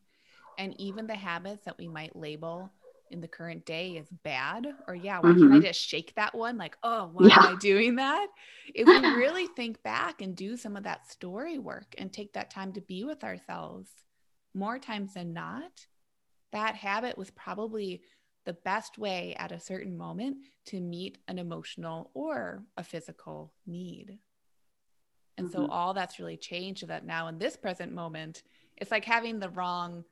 And 0.58 0.80
even 0.80 1.06
the 1.06 1.16
habits 1.16 1.66
that 1.66 1.78
we 1.78 1.88
might 1.88 2.16
label 2.16 2.72
in 3.12 3.22
the 3.22 3.28
current 3.28 3.66
day 3.66 3.92
is 3.92 4.08
bad 4.24 4.68
or 4.88 4.96
yeah 4.96 5.20
why 5.20 5.30
mm-hmm. 5.30 5.52
can't 5.52 5.66
i 5.66 5.68
just 5.68 5.80
shake 5.80 6.14
that 6.16 6.36
one 6.36 6.58
like 6.58 6.78
oh 6.84 7.10
why 7.14 7.28
yeah. 7.28 7.38
am 7.48 7.56
i 7.56 7.60
doing 7.60 7.96
that 7.96 8.28
if 8.74 8.88
we 8.88 8.98
really 9.16 9.48
think 9.48 9.82
back 9.84 10.22
and 10.22 10.36
do 10.36 10.58
some 10.58 10.76
of 10.76 10.84
that 10.84 11.10
story 11.10 11.60
work 11.60 11.96
and 11.98 12.12
take 12.12 12.34
that 12.34 12.50
time 12.50 12.74
to 12.74 12.82
be 12.82 13.04
with 13.04 13.24
ourselves 13.24 13.90
more 14.54 14.80
times 14.80 15.14
than 15.14 15.34
not 15.34 15.88
that 16.52 16.76
habit 16.76 17.18
was 17.18 17.32
probably 17.32 18.02
the 18.46 18.54
best 18.54 18.98
way 18.98 19.36
at 19.38 19.52
a 19.52 19.60
certain 19.60 19.98
moment 19.98 20.38
to 20.66 20.80
meet 20.80 21.18
an 21.28 21.40
emotional 21.40 22.12
or 22.14 22.64
a 22.78 22.84
physical 22.84 23.54
need 23.66 24.20
And 25.38 25.50
mm-hmm. 25.50 25.66
so 25.66 25.68
all 25.70 25.94
that's 25.94 26.20
really 26.20 26.38
changed 26.38 26.82
so 26.82 26.88
that 26.88 27.06
now 27.06 27.28
in 27.28 27.38
this 27.38 27.58
present 27.58 27.94
moment, 27.94 28.44
it's 28.78 28.92
like 28.92 29.06
having 29.06 29.40
the 29.40 29.50
wrong 29.50 30.04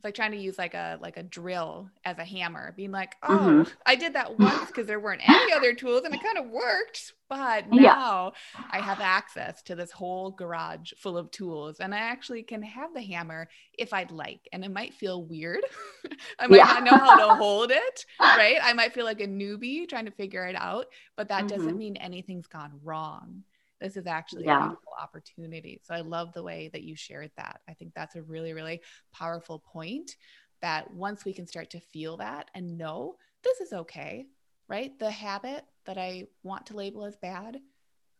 it's 0.00 0.04
like 0.06 0.14
trying 0.14 0.30
to 0.30 0.38
use 0.38 0.56
like 0.56 0.72
a 0.72 0.98
like 1.02 1.18
a 1.18 1.22
drill 1.22 1.90
as 2.06 2.16
a 2.16 2.24
hammer 2.24 2.72
being 2.74 2.90
like 2.90 3.16
oh 3.22 3.38
mm-hmm. 3.38 3.70
i 3.84 3.94
did 3.94 4.14
that 4.14 4.38
once 4.38 4.68
because 4.68 4.86
there 4.86 4.98
weren't 4.98 5.20
any 5.28 5.52
other 5.52 5.74
tools 5.74 6.04
and 6.06 6.14
it 6.14 6.22
kind 6.22 6.38
of 6.38 6.50
worked 6.50 7.12
but 7.28 7.70
now 7.70 8.32
yeah. 8.54 8.64
i 8.72 8.80
have 8.80 8.98
access 9.00 9.60
to 9.60 9.74
this 9.74 9.90
whole 9.90 10.30
garage 10.30 10.92
full 10.96 11.18
of 11.18 11.30
tools 11.30 11.80
and 11.80 11.94
i 11.94 11.98
actually 11.98 12.42
can 12.42 12.62
have 12.62 12.94
the 12.94 13.02
hammer 13.02 13.46
if 13.76 13.92
i'd 13.92 14.10
like 14.10 14.48
and 14.54 14.64
it 14.64 14.70
might 14.70 14.94
feel 14.94 15.22
weird 15.26 15.60
i 16.38 16.46
might 16.46 16.56
yeah. 16.56 16.64
not 16.64 16.84
know 16.84 16.96
how 16.96 17.16
to 17.16 17.34
hold 17.38 17.70
it 17.70 18.06
right 18.20 18.56
i 18.62 18.72
might 18.72 18.94
feel 18.94 19.04
like 19.04 19.20
a 19.20 19.28
newbie 19.28 19.86
trying 19.86 20.06
to 20.06 20.10
figure 20.10 20.46
it 20.46 20.56
out 20.56 20.86
but 21.14 21.28
that 21.28 21.44
mm-hmm. 21.44 21.58
doesn't 21.58 21.76
mean 21.76 21.96
anything's 21.96 22.46
gone 22.46 22.72
wrong 22.82 23.42
this 23.80 23.96
is 23.96 24.06
actually 24.06 24.44
yeah. 24.44 24.58
a 24.58 24.68
beautiful 24.68 24.92
opportunity. 25.00 25.80
So 25.84 25.94
I 25.94 26.00
love 26.00 26.32
the 26.32 26.42
way 26.42 26.70
that 26.72 26.82
you 26.82 26.96
shared 26.96 27.30
that. 27.36 27.60
I 27.68 27.74
think 27.74 27.92
that's 27.94 28.16
a 28.16 28.22
really, 28.22 28.52
really 28.52 28.80
powerful 29.12 29.58
point 29.58 30.16
that 30.60 30.92
once 30.92 31.24
we 31.24 31.32
can 31.32 31.46
start 31.46 31.70
to 31.70 31.80
feel 31.80 32.18
that 32.18 32.50
and 32.54 32.76
know 32.76 33.16
this 33.42 33.60
is 33.60 33.72
okay, 33.72 34.26
right? 34.68 34.98
The 34.98 35.10
habit 35.10 35.64
that 35.86 35.98
I 35.98 36.26
want 36.42 36.66
to 36.66 36.76
label 36.76 37.04
as 37.04 37.16
bad, 37.16 37.58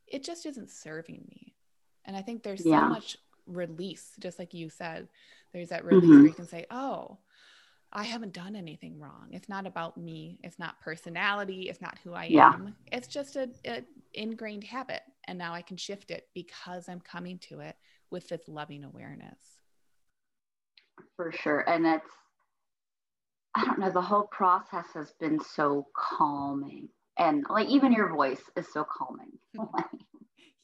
it 0.06 0.24
just 0.24 0.46
isn't 0.46 0.70
serving 0.70 1.24
me. 1.28 1.54
And 2.04 2.16
I 2.16 2.22
think 2.22 2.42
there's 2.42 2.64
yeah. 2.64 2.80
so 2.80 2.88
much 2.88 3.16
release, 3.46 4.12
just 4.18 4.38
like 4.38 4.54
you 4.54 4.70
said. 4.70 5.08
There's 5.52 5.68
that 5.68 5.84
release 5.84 6.04
mm-hmm. 6.04 6.18
where 6.18 6.26
you 6.28 6.32
can 6.32 6.46
say, 6.46 6.66
oh, 6.70 7.18
I 7.92 8.04
haven't 8.04 8.32
done 8.32 8.54
anything 8.54 8.98
wrong. 8.98 9.28
It's 9.32 9.48
not 9.48 9.66
about 9.66 9.96
me. 9.96 10.38
It's 10.44 10.58
not 10.58 10.80
personality. 10.80 11.62
It's 11.62 11.80
not 11.80 11.98
who 12.04 12.14
I 12.14 12.26
yeah. 12.26 12.52
am. 12.52 12.76
It's 12.92 13.08
just 13.08 13.36
a, 13.36 13.50
a, 13.66 13.82
ingrained 14.14 14.64
habit, 14.64 15.02
and 15.26 15.38
now 15.38 15.54
I 15.54 15.62
can 15.62 15.76
shift 15.76 16.10
it 16.10 16.28
because 16.34 16.88
I'm 16.88 17.00
coming 17.00 17.38
to 17.48 17.60
it 17.60 17.76
with 18.10 18.28
this 18.28 18.48
loving 18.48 18.84
awareness. 18.84 19.38
For 21.16 21.32
sure, 21.32 21.60
and 21.68 21.86
it's 21.86 22.10
I 23.54 23.64
don't 23.64 23.78
know. 23.78 23.90
The 23.90 24.00
whole 24.00 24.28
process 24.30 24.86
has 24.94 25.12
been 25.18 25.40
so 25.40 25.86
calming, 25.96 26.88
and 27.18 27.44
like 27.48 27.68
even 27.68 27.92
your 27.92 28.08
voice 28.08 28.42
is 28.56 28.66
so 28.72 28.84
calming. 28.84 29.32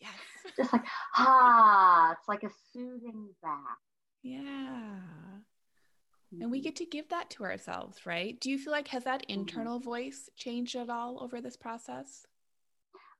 yes, 0.01 0.13
just 0.57 0.73
like 0.73 0.85
ah, 1.17 2.13
it's 2.13 2.29
like 2.29 2.43
a 2.43 2.51
soothing 2.73 3.29
bath. 3.43 3.61
Yeah 4.23 4.99
and 6.41 6.51
we 6.51 6.59
mm-hmm. 6.59 6.65
get 6.65 6.77
to 6.77 6.87
give 6.87 7.09
that 7.09 7.31
to 7.31 7.45
ourselves 7.45 8.05
right 8.07 8.41
do 8.41 8.51
you 8.51 8.59
feel 8.59 8.73
like 8.73 8.89
has 8.89 9.05
that 9.05 9.23
mm-hmm. 9.23 9.41
internal 9.41 9.79
voice 9.79 10.29
changed 10.37 10.77
at 10.77 10.91
all 10.91 11.23
over 11.23 11.41
this 11.41 11.57
process 11.57 12.27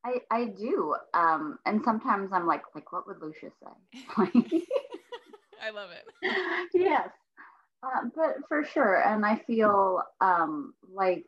i 0.05 0.21
i 0.31 0.45
do 0.45 0.95
um 1.15 1.59
and 1.67 1.83
sometimes 1.85 2.31
i'm 2.33 2.47
like 2.47 2.63
like 2.75 2.93
what 2.93 3.07
would 3.07 3.21
lucia 3.21 3.51
say? 3.63 4.03
I 5.63 5.71
love 5.71 5.91
it. 5.91 6.05
Yes. 6.75 7.09
Uh, 7.83 8.09
but 8.15 8.37
for 8.49 8.65
sure 8.65 9.03
and 9.03 9.25
i 9.25 9.37
feel 9.47 10.03
um 10.21 10.75
like 10.93 11.27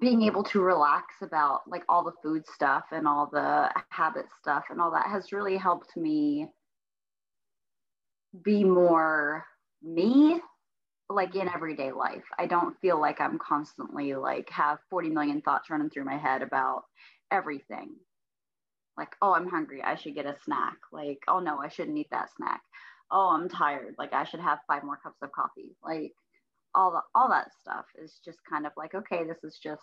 being 0.00 0.22
able 0.22 0.42
to 0.44 0.60
relax 0.60 1.14
about 1.22 1.60
like 1.66 1.82
all 1.88 2.04
the 2.04 2.12
food 2.22 2.46
stuff 2.46 2.84
and 2.92 3.06
all 3.08 3.28
the 3.32 3.70
habit 3.90 4.26
stuff 4.40 4.64
and 4.70 4.80
all 4.80 4.90
that 4.90 5.06
has 5.06 5.32
really 5.32 5.56
helped 5.56 5.96
me 5.96 6.46
be 8.42 8.62
more 8.64 9.44
me 9.82 10.40
like 11.08 11.34
in 11.34 11.48
everyday 11.48 11.92
life. 11.92 12.24
I 12.38 12.46
don't 12.46 12.78
feel 12.80 13.00
like 13.00 13.20
I'm 13.20 13.38
constantly 13.38 14.14
like 14.14 14.50
have 14.50 14.78
40 14.90 15.10
million 15.10 15.40
thoughts 15.40 15.70
running 15.70 15.90
through 15.90 16.04
my 16.04 16.16
head 16.18 16.42
about 16.42 16.82
everything. 17.30 17.94
Like, 18.96 19.14
oh, 19.22 19.32
I'm 19.32 19.48
hungry. 19.48 19.82
I 19.82 19.94
should 19.94 20.14
get 20.14 20.26
a 20.26 20.36
snack. 20.44 20.76
Like, 20.92 21.20
oh 21.28 21.38
no, 21.38 21.58
I 21.58 21.68
shouldn't 21.68 21.96
eat 21.96 22.10
that 22.10 22.30
snack. 22.36 22.60
Oh, 23.10 23.30
I'm 23.30 23.48
tired. 23.48 23.94
Like, 23.96 24.12
I 24.12 24.24
should 24.24 24.40
have 24.40 24.58
five 24.66 24.82
more 24.84 24.98
cups 25.02 25.22
of 25.22 25.32
coffee. 25.32 25.76
Like, 25.82 26.12
all 26.74 26.90
the, 26.90 27.00
all 27.14 27.30
that 27.30 27.48
stuff 27.60 27.86
is 28.02 28.20
just 28.24 28.38
kind 28.50 28.66
of 28.66 28.72
like, 28.76 28.94
okay, 28.94 29.24
this 29.24 29.42
is 29.44 29.58
just 29.62 29.82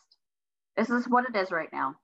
this 0.78 0.90
is 0.90 1.08
what 1.08 1.26
it 1.30 1.36
is 1.36 1.52
right 1.52 1.70
now. 1.72 1.96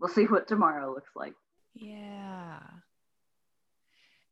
We'll 0.00 0.10
see 0.10 0.24
what 0.24 0.48
tomorrow 0.48 0.92
looks 0.92 1.12
like. 1.14 1.34
Yeah. 1.74 2.58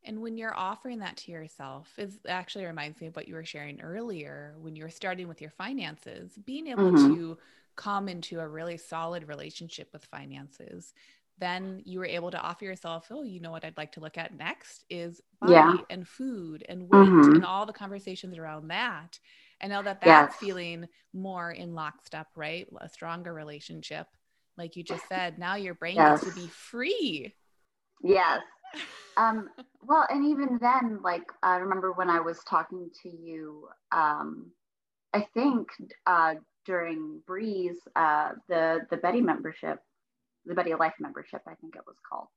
And 0.05 0.21
when 0.21 0.37
you're 0.37 0.57
offering 0.57 0.99
that 0.99 1.17
to 1.19 1.33
yourself, 1.33 1.93
it 1.97 2.11
actually 2.29 2.65
reminds 2.65 3.01
me 3.01 3.07
of 3.07 3.17
what 3.17 3.29
you 3.29 3.35
were 3.35 3.45
sharing 3.45 3.81
earlier 3.81 4.55
when 4.59 4.75
you 4.75 4.83
were 4.83 4.91
starting 4.91 5.29
with 5.29 5.41
your 5.41 5.51
finances, 5.51 6.33
being 6.45 6.67
able 6.67 6.91
mm-hmm. 6.91 7.15
to 7.15 7.38
come 7.77 8.09
into 8.09 8.41
a 8.41 8.49
really 8.49 8.77
solid 8.77 9.29
relationship 9.29 9.91
with 9.93 10.05
finances. 10.07 10.93
Then 11.38 11.83
you 11.85 12.01
were 12.01 12.07
able 12.07 12.31
to 12.33 12.41
offer 12.41 12.65
yourself, 12.65 13.07
oh, 13.11 13.23
you 13.23 13.41
know 13.41 13.51
what 13.51 13.65
I'd 13.65 13.77
like 13.77 13.93
to 13.93 14.01
look 14.01 14.19
at 14.19 14.37
next 14.37 14.85
is 14.91 15.21
body 15.41 15.53
yeah. 15.53 15.77
and 15.88 16.07
food 16.07 16.65
and 16.69 16.83
weight 16.83 17.09
mm-hmm. 17.09 17.35
and 17.37 17.45
all 17.45 17.65
the 17.65 17.73
conversations 17.73 18.37
around 18.37 18.69
that. 18.69 19.19
And 19.61 19.71
now 19.71 19.83
that 19.83 20.01
that's 20.01 20.35
yes. 20.35 20.41
feeling 20.41 20.88
more 21.12 21.53
in 21.53 21.75
lockstep, 21.75 22.27
right? 22.35 22.67
A 22.81 22.88
stronger 22.88 23.33
relationship. 23.33 24.09
Like 24.59 24.77
you 24.77 24.83
just 24.83 25.09
said, 25.09 25.38
now 25.38 25.55
your 25.55 25.75
brain 25.75 25.95
yes. 25.95 26.23
gets 26.23 26.35
to 26.35 26.41
be 26.41 26.49
free. 26.49 27.35
Yes 28.03 28.43
um, 29.17 29.49
well, 29.83 30.07
and 30.09 30.25
even 30.27 30.59
then, 30.61 31.01
like 31.03 31.25
I 31.43 31.57
remember 31.57 31.93
when 31.93 32.11
I 32.11 32.21
was 32.21 32.41
talking 32.49 32.91
to 33.03 33.09
you, 33.09 33.69
um, 33.91 34.51
I 35.13 35.27
think 35.35 35.69
uh, 36.07 36.35
during 36.65 37.21
Breeze, 37.27 37.79
uh, 37.97 38.31
the 38.49 38.81
the 38.91 38.97
Betty 38.97 39.21
membership, 39.21 39.79
the 40.47 40.55
Betty 40.55 40.75
Life 40.75 40.95
membership, 41.01 41.43
I 41.47 41.55
think 41.55 41.77
it 41.77 41.83
was 41.87 41.97
called. 42.09 42.29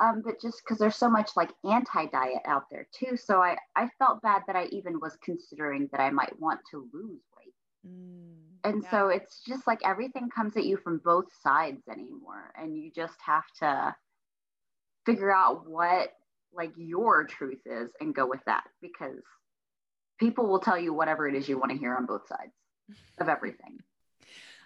Um, 0.00 0.22
but 0.24 0.40
just 0.40 0.62
because 0.64 0.78
there's 0.78 0.96
so 0.96 1.08
much 1.08 1.30
like 1.36 1.50
anti-diet 1.64 2.42
out 2.46 2.64
there 2.70 2.88
too, 2.92 3.16
so 3.16 3.40
I 3.40 3.56
I 3.76 3.88
felt 3.98 4.22
bad 4.22 4.42
that 4.46 4.56
I 4.56 4.66
even 4.66 5.00
was 5.00 5.16
considering 5.22 5.88
that 5.92 6.00
I 6.00 6.10
might 6.10 6.38
want 6.40 6.60
to 6.70 6.88
lose 6.92 7.20
weight. 7.36 7.54
Mm, 7.86 8.34
and 8.64 8.82
yeah. 8.82 8.90
so 8.90 9.08
it's 9.08 9.42
just 9.46 9.66
like 9.66 9.80
everything 9.84 10.28
comes 10.30 10.56
at 10.56 10.64
you 10.64 10.76
from 10.78 11.00
both 11.04 11.26
sides 11.42 11.82
anymore, 11.88 12.52
and 12.56 12.76
you 12.76 12.90
just 12.90 13.18
have 13.24 13.44
to 13.60 13.94
figure 15.06 15.34
out 15.34 15.68
what 15.68 16.12
like 16.54 16.72
your 16.76 17.24
truth 17.24 17.60
is 17.66 17.90
and 18.00 18.14
go 18.14 18.26
with 18.26 18.40
that 18.46 18.64
because 18.80 19.22
people 20.20 20.46
will 20.46 20.60
tell 20.60 20.78
you 20.78 20.92
whatever 20.92 21.26
it 21.28 21.34
is 21.34 21.48
you 21.48 21.58
want 21.58 21.72
to 21.72 21.78
hear 21.78 21.94
on 21.94 22.06
both 22.06 22.26
sides 22.28 22.52
of 23.18 23.28
everything. 23.28 23.78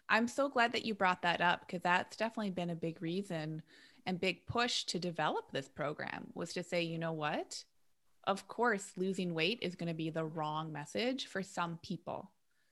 I'm 0.08 0.28
so 0.28 0.48
glad 0.48 0.72
that 0.72 0.84
you 0.84 0.94
brought 0.94 1.22
that 1.22 1.40
up 1.40 1.60
because 1.60 1.82
that's 1.82 2.16
definitely 2.16 2.50
been 2.50 2.70
a 2.70 2.76
big 2.76 3.00
reason 3.02 3.62
and 4.04 4.20
big 4.20 4.46
push 4.46 4.84
to 4.84 4.98
develop 4.98 5.50
this 5.50 5.68
program 5.68 6.28
was 6.34 6.52
to 6.52 6.62
say, 6.62 6.82
you 6.82 6.98
know 6.98 7.12
what? 7.12 7.64
Of 8.24 8.48
course, 8.48 8.92
losing 8.96 9.34
weight 9.34 9.58
is 9.62 9.74
going 9.74 9.88
to 9.88 9.94
be 9.94 10.10
the 10.10 10.24
wrong 10.24 10.72
message 10.72 11.26
for 11.26 11.42
some 11.42 11.78
people. 11.82 12.30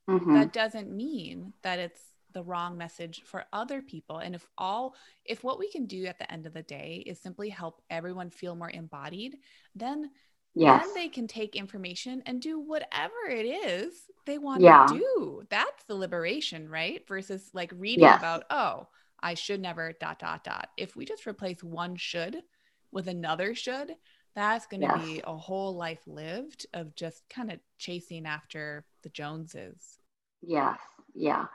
Mm-hmm. 0.09 0.35
That 0.35 0.53
doesn't 0.53 0.95
mean 0.95 1.55
that 1.63 1.79
it's 1.79 2.01
the 2.35 2.43
wrong 2.43 2.77
message 2.77 3.23
for 3.25 3.45
other 3.53 3.81
people 3.81 4.19
and 4.19 4.35
if 4.35 4.47
all 4.59 4.95
if 5.25 5.43
what 5.43 5.59
we 5.59 5.71
can 5.71 5.87
do 5.87 6.05
at 6.05 6.19
the 6.19 6.31
end 6.31 6.47
of 6.47 6.53
the 6.53 6.63
day 6.63 7.03
is 7.07 7.19
simply 7.19 7.49
help 7.49 7.81
everyone 7.89 8.29
feel 8.29 8.55
more 8.55 8.71
embodied 8.71 9.39
then 9.75 10.11
yes. 10.55 10.85
then 10.85 10.95
they 10.95 11.09
can 11.09 11.27
take 11.27 11.57
information 11.57 12.23
and 12.27 12.43
do 12.43 12.59
whatever 12.59 13.29
it 13.29 13.47
is 13.47 14.03
they 14.27 14.39
want 14.39 14.61
yeah. 14.61 14.85
to 14.87 14.95
do 14.95 15.43
that's 15.49 15.85
the 15.85 15.95
liberation 15.95 16.69
right 16.69 17.07
versus 17.09 17.51
like 17.55 17.73
reading 17.77 18.05
yes. 18.05 18.19
about 18.19 18.45
oh 18.51 18.87
i 19.21 19.35
should 19.35 19.61
never 19.61 19.93
dot 20.01 20.19
dot 20.19 20.43
dot 20.45 20.69
if 20.77 20.97
we 20.97 21.05
just 21.05 21.27
replace 21.27 21.63
one 21.63 21.97
should 21.97 22.43
with 22.91 23.09
another 23.09 23.55
should 23.55 23.95
that's 24.35 24.67
going 24.67 24.81
to 24.81 24.93
yes. 24.97 25.05
be 25.05 25.23
a 25.25 25.37
whole 25.37 25.77
life 25.77 26.03
lived 26.09 26.67
of 26.75 26.97
just 26.97 27.23
kind 27.31 27.53
of 27.53 27.61
chasing 27.79 28.27
after 28.27 28.85
the 29.03 29.09
joneses 29.11 29.99
yes 30.43 30.79
yeah 31.15 31.47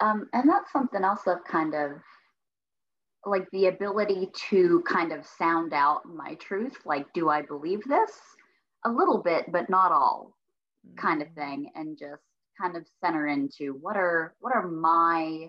um, 0.00 0.28
and 0.32 0.48
that's 0.48 0.72
something 0.72 1.02
else 1.02 1.26
of 1.26 1.38
kind 1.44 1.74
of 1.74 1.92
like 3.26 3.46
the 3.52 3.66
ability 3.66 4.30
to 4.50 4.82
kind 4.86 5.12
of 5.12 5.26
sound 5.26 5.72
out 5.72 6.02
my 6.06 6.34
truth. 6.34 6.76
Like, 6.84 7.12
do 7.12 7.28
I 7.28 7.42
believe 7.42 7.82
this? 7.84 8.12
A 8.84 8.90
little 8.90 9.18
bit, 9.18 9.50
but 9.50 9.68
not 9.68 9.92
all, 9.92 10.34
kind 10.96 11.20
of 11.20 11.28
mm. 11.28 11.34
thing, 11.34 11.70
and 11.74 11.98
just 11.98 12.22
kind 12.60 12.76
of 12.76 12.86
center 13.04 13.26
into 13.26 13.78
what 13.80 13.96
are 13.96 14.34
what 14.40 14.54
are 14.54 14.66
my 14.66 15.48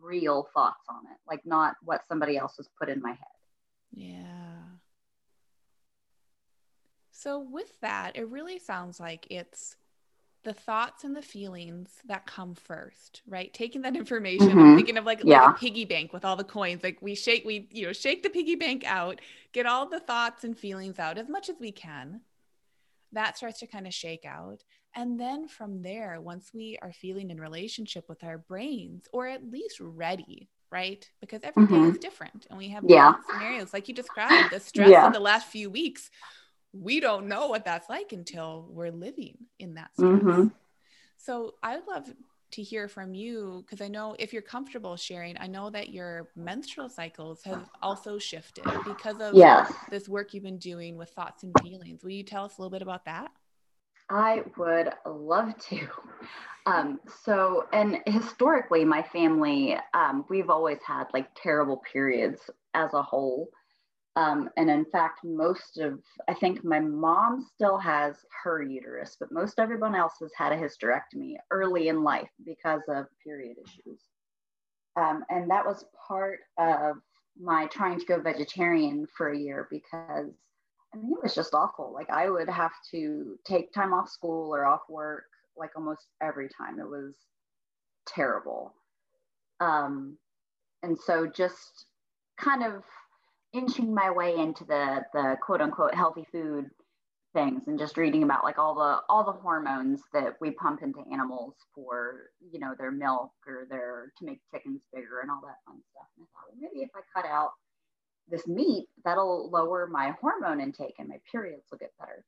real 0.00 0.48
thoughts 0.54 0.84
on 0.88 1.00
it, 1.10 1.18
like 1.28 1.40
not 1.44 1.74
what 1.84 2.06
somebody 2.06 2.36
else 2.36 2.54
has 2.56 2.68
put 2.78 2.88
in 2.88 3.00
my 3.00 3.10
head. 3.10 3.38
Yeah. 3.92 4.58
So 7.10 7.40
with 7.40 7.80
that, 7.80 8.16
it 8.16 8.28
really 8.28 8.58
sounds 8.58 9.00
like 9.00 9.26
it's 9.30 9.76
the 10.44 10.52
thoughts 10.52 11.04
and 11.04 11.16
the 11.16 11.22
feelings 11.22 11.90
that 12.06 12.26
come 12.26 12.54
first, 12.54 13.22
right? 13.26 13.52
Taking 13.52 13.82
that 13.82 13.96
information, 14.02 14.50
mm-hmm. 14.50 14.58
I'm 14.58 14.76
thinking 14.76 14.96
of 14.96 15.04
like, 15.04 15.22
yeah. 15.24 15.46
like 15.46 15.56
a 15.56 15.58
piggy 15.58 15.84
bank 15.84 16.12
with 16.12 16.24
all 16.24 16.36
the 16.36 16.44
coins. 16.44 16.82
Like 16.82 16.98
we 17.02 17.14
shake, 17.14 17.44
we, 17.44 17.68
you 17.72 17.86
know, 17.86 17.92
shake 17.92 18.22
the 18.22 18.30
piggy 18.30 18.54
bank 18.54 18.84
out, 18.86 19.20
get 19.52 19.66
all 19.66 19.88
the 19.88 20.00
thoughts 20.00 20.44
and 20.44 20.56
feelings 20.56 20.98
out 20.98 21.18
as 21.18 21.28
much 21.28 21.48
as 21.48 21.56
we 21.60 21.72
can. 21.72 22.20
That 23.12 23.36
starts 23.36 23.60
to 23.60 23.66
kind 23.66 23.86
of 23.86 23.94
shake 23.94 24.24
out. 24.24 24.62
And 24.94 25.18
then 25.18 25.48
from 25.48 25.82
there, 25.82 26.20
once 26.20 26.50
we 26.52 26.78
are 26.82 26.92
feeling 26.92 27.30
in 27.30 27.40
relationship 27.40 28.08
with 28.08 28.22
our 28.22 28.38
brains, 28.38 29.08
or 29.12 29.26
at 29.26 29.50
least 29.50 29.80
ready, 29.80 30.48
right? 30.70 31.08
Because 31.20 31.42
every 31.42 31.66
day 31.66 31.72
Mhm. 31.72 31.92
is 31.92 31.98
different 31.98 32.46
and 32.50 32.58
we 32.58 32.68
have 32.68 32.84
Yeah. 32.86 33.14
scenarios. 33.30 33.72
Like 33.72 33.88
you 33.88 33.94
described, 33.94 34.50
the 34.50 34.60
stress 34.60 34.90
Yeah. 34.90 35.06
of 35.06 35.12
the 35.12 35.20
last 35.20 35.48
few 35.48 35.70
weeks, 35.70 36.10
we 36.72 37.00
don't 37.00 37.28
know 37.28 37.48
what 37.48 37.64
that's 37.64 37.88
like 37.88 38.12
until 38.12 38.68
we're 38.70 38.90
living 38.92 39.46
in 39.58 39.74
that 39.74 39.96
stress. 39.96 40.24
Mhm. 40.24 40.50
So 41.16 41.54
I'd 41.62 41.86
love 41.86 42.14
to 42.52 42.62
hear 42.62 42.88
from 42.88 43.14
you 43.14 43.62
because 43.66 43.80
I 43.80 43.88
know 43.88 44.16
if 44.18 44.32
you're 44.32 44.42
comfortable 44.42 44.96
sharing, 44.96 45.38
I 45.38 45.46
know 45.48 45.70
that 45.70 45.90
your 45.90 46.30
menstrual 46.36 46.88
cycles 46.88 47.42
have 47.44 47.70
also 47.82 48.18
shifted 48.18 48.82
because 48.84 49.20
of 49.20 49.44
Yes. 49.44 49.86
this 49.88 50.08
work 50.08 50.34
you've 50.34 50.44
been 50.44 50.58
doing 50.58 50.96
with 50.96 51.10
thoughts 51.10 51.42
and 51.44 51.58
feelings. 51.58 52.04
Will 52.04 52.10
you 52.12 52.24
tell 52.24 52.44
us 52.44 52.58
a 52.58 52.62
little 52.62 52.70
bit 52.70 52.82
about 52.82 53.04
that? 53.06 53.32
I 54.10 54.42
would 54.56 54.92
love 55.06 55.56
to. 55.68 55.88
Um, 56.66 57.00
so, 57.24 57.66
and 57.72 58.02
historically, 58.06 58.84
my 58.84 59.02
family, 59.02 59.78
um, 59.94 60.26
we've 60.28 60.50
always 60.50 60.82
had 60.82 61.06
like 61.14 61.30
terrible 61.34 61.78
periods 61.78 62.50
as 62.74 62.92
a 62.92 63.02
whole. 63.02 63.48
Um, 64.18 64.50
and 64.56 64.68
in 64.68 64.84
fact, 64.86 65.20
most 65.22 65.78
of, 65.78 66.00
I 66.28 66.34
think 66.34 66.64
my 66.64 66.80
mom 66.80 67.46
still 67.54 67.78
has 67.78 68.16
her 68.42 68.60
uterus, 68.60 69.16
but 69.20 69.30
most 69.30 69.60
everyone 69.60 69.94
else 69.94 70.14
has 70.20 70.32
had 70.36 70.50
a 70.50 70.56
hysterectomy 70.56 71.36
early 71.52 71.86
in 71.86 72.02
life 72.02 72.30
because 72.44 72.82
of 72.88 73.06
period 73.22 73.58
issues. 73.64 74.00
Um, 74.96 75.24
and 75.30 75.48
that 75.52 75.64
was 75.64 75.84
part 76.08 76.40
of 76.58 76.96
my 77.40 77.66
trying 77.66 78.00
to 78.00 78.06
go 78.06 78.20
vegetarian 78.20 79.06
for 79.16 79.30
a 79.30 79.38
year 79.38 79.68
because 79.70 80.34
I 80.92 80.96
mean, 80.96 81.12
it 81.12 81.22
was 81.22 81.36
just 81.36 81.54
awful. 81.54 81.92
Like 81.94 82.10
I 82.10 82.28
would 82.28 82.48
have 82.48 82.72
to 82.90 83.38
take 83.46 83.72
time 83.72 83.94
off 83.94 84.08
school 84.08 84.52
or 84.52 84.66
off 84.66 84.82
work, 84.88 85.26
like 85.56 85.70
almost 85.76 86.06
every 86.20 86.48
time. 86.48 86.80
It 86.80 86.88
was 86.88 87.14
terrible. 88.04 88.74
Um, 89.60 90.18
and 90.82 90.98
so 90.98 91.28
just 91.28 91.86
kind 92.40 92.64
of 92.64 92.82
inching 93.52 93.94
my 93.94 94.10
way 94.10 94.36
into 94.36 94.64
the 94.64 95.04
the 95.12 95.36
quote 95.42 95.60
unquote 95.60 95.94
healthy 95.94 96.26
food 96.30 96.70
things 97.34 97.62
and 97.66 97.78
just 97.78 97.96
reading 97.96 98.22
about 98.22 98.44
like 98.44 98.58
all 98.58 98.74
the 98.74 99.00
all 99.08 99.24
the 99.24 99.32
hormones 99.32 100.00
that 100.12 100.34
we 100.40 100.50
pump 100.50 100.82
into 100.82 101.00
animals 101.12 101.54
for 101.74 102.30
you 102.52 102.58
know 102.58 102.74
their 102.78 102.90
milk 102.90 103.30
or 103.46 103.66
their 103.68 104.12
to 104.18 104.24
make 104.24 104.40
chickens 104.50 104.80
bigger 104.92 105.20
and 105.20 105.30
all 105.30 105.40
that 105.42 105.56
fun 105.66 105.80
stuff. 105.90 106.08
And 106.16 106.24
I 106.24 106.28
thought 106.32 106.52
well, 106.52 106.70
maybe 106.72 106.82
if 106.82 106.90
I 106.94 107.00
cut 107.14 107.28
out 107.28 107.50
this 108.30 108.46
meat, 108.46 108.86
that'll 109.04 109.50
lower 109.50 109.86
my 109.86 110.14
hormone 110.20 110.60
intake 110.60 110.94
and 110.98 111.08
my 111.08 111.20
periods 111.30 111.64
will 111.70 111.78
get 111.78 111.92
better. 111.98 112.24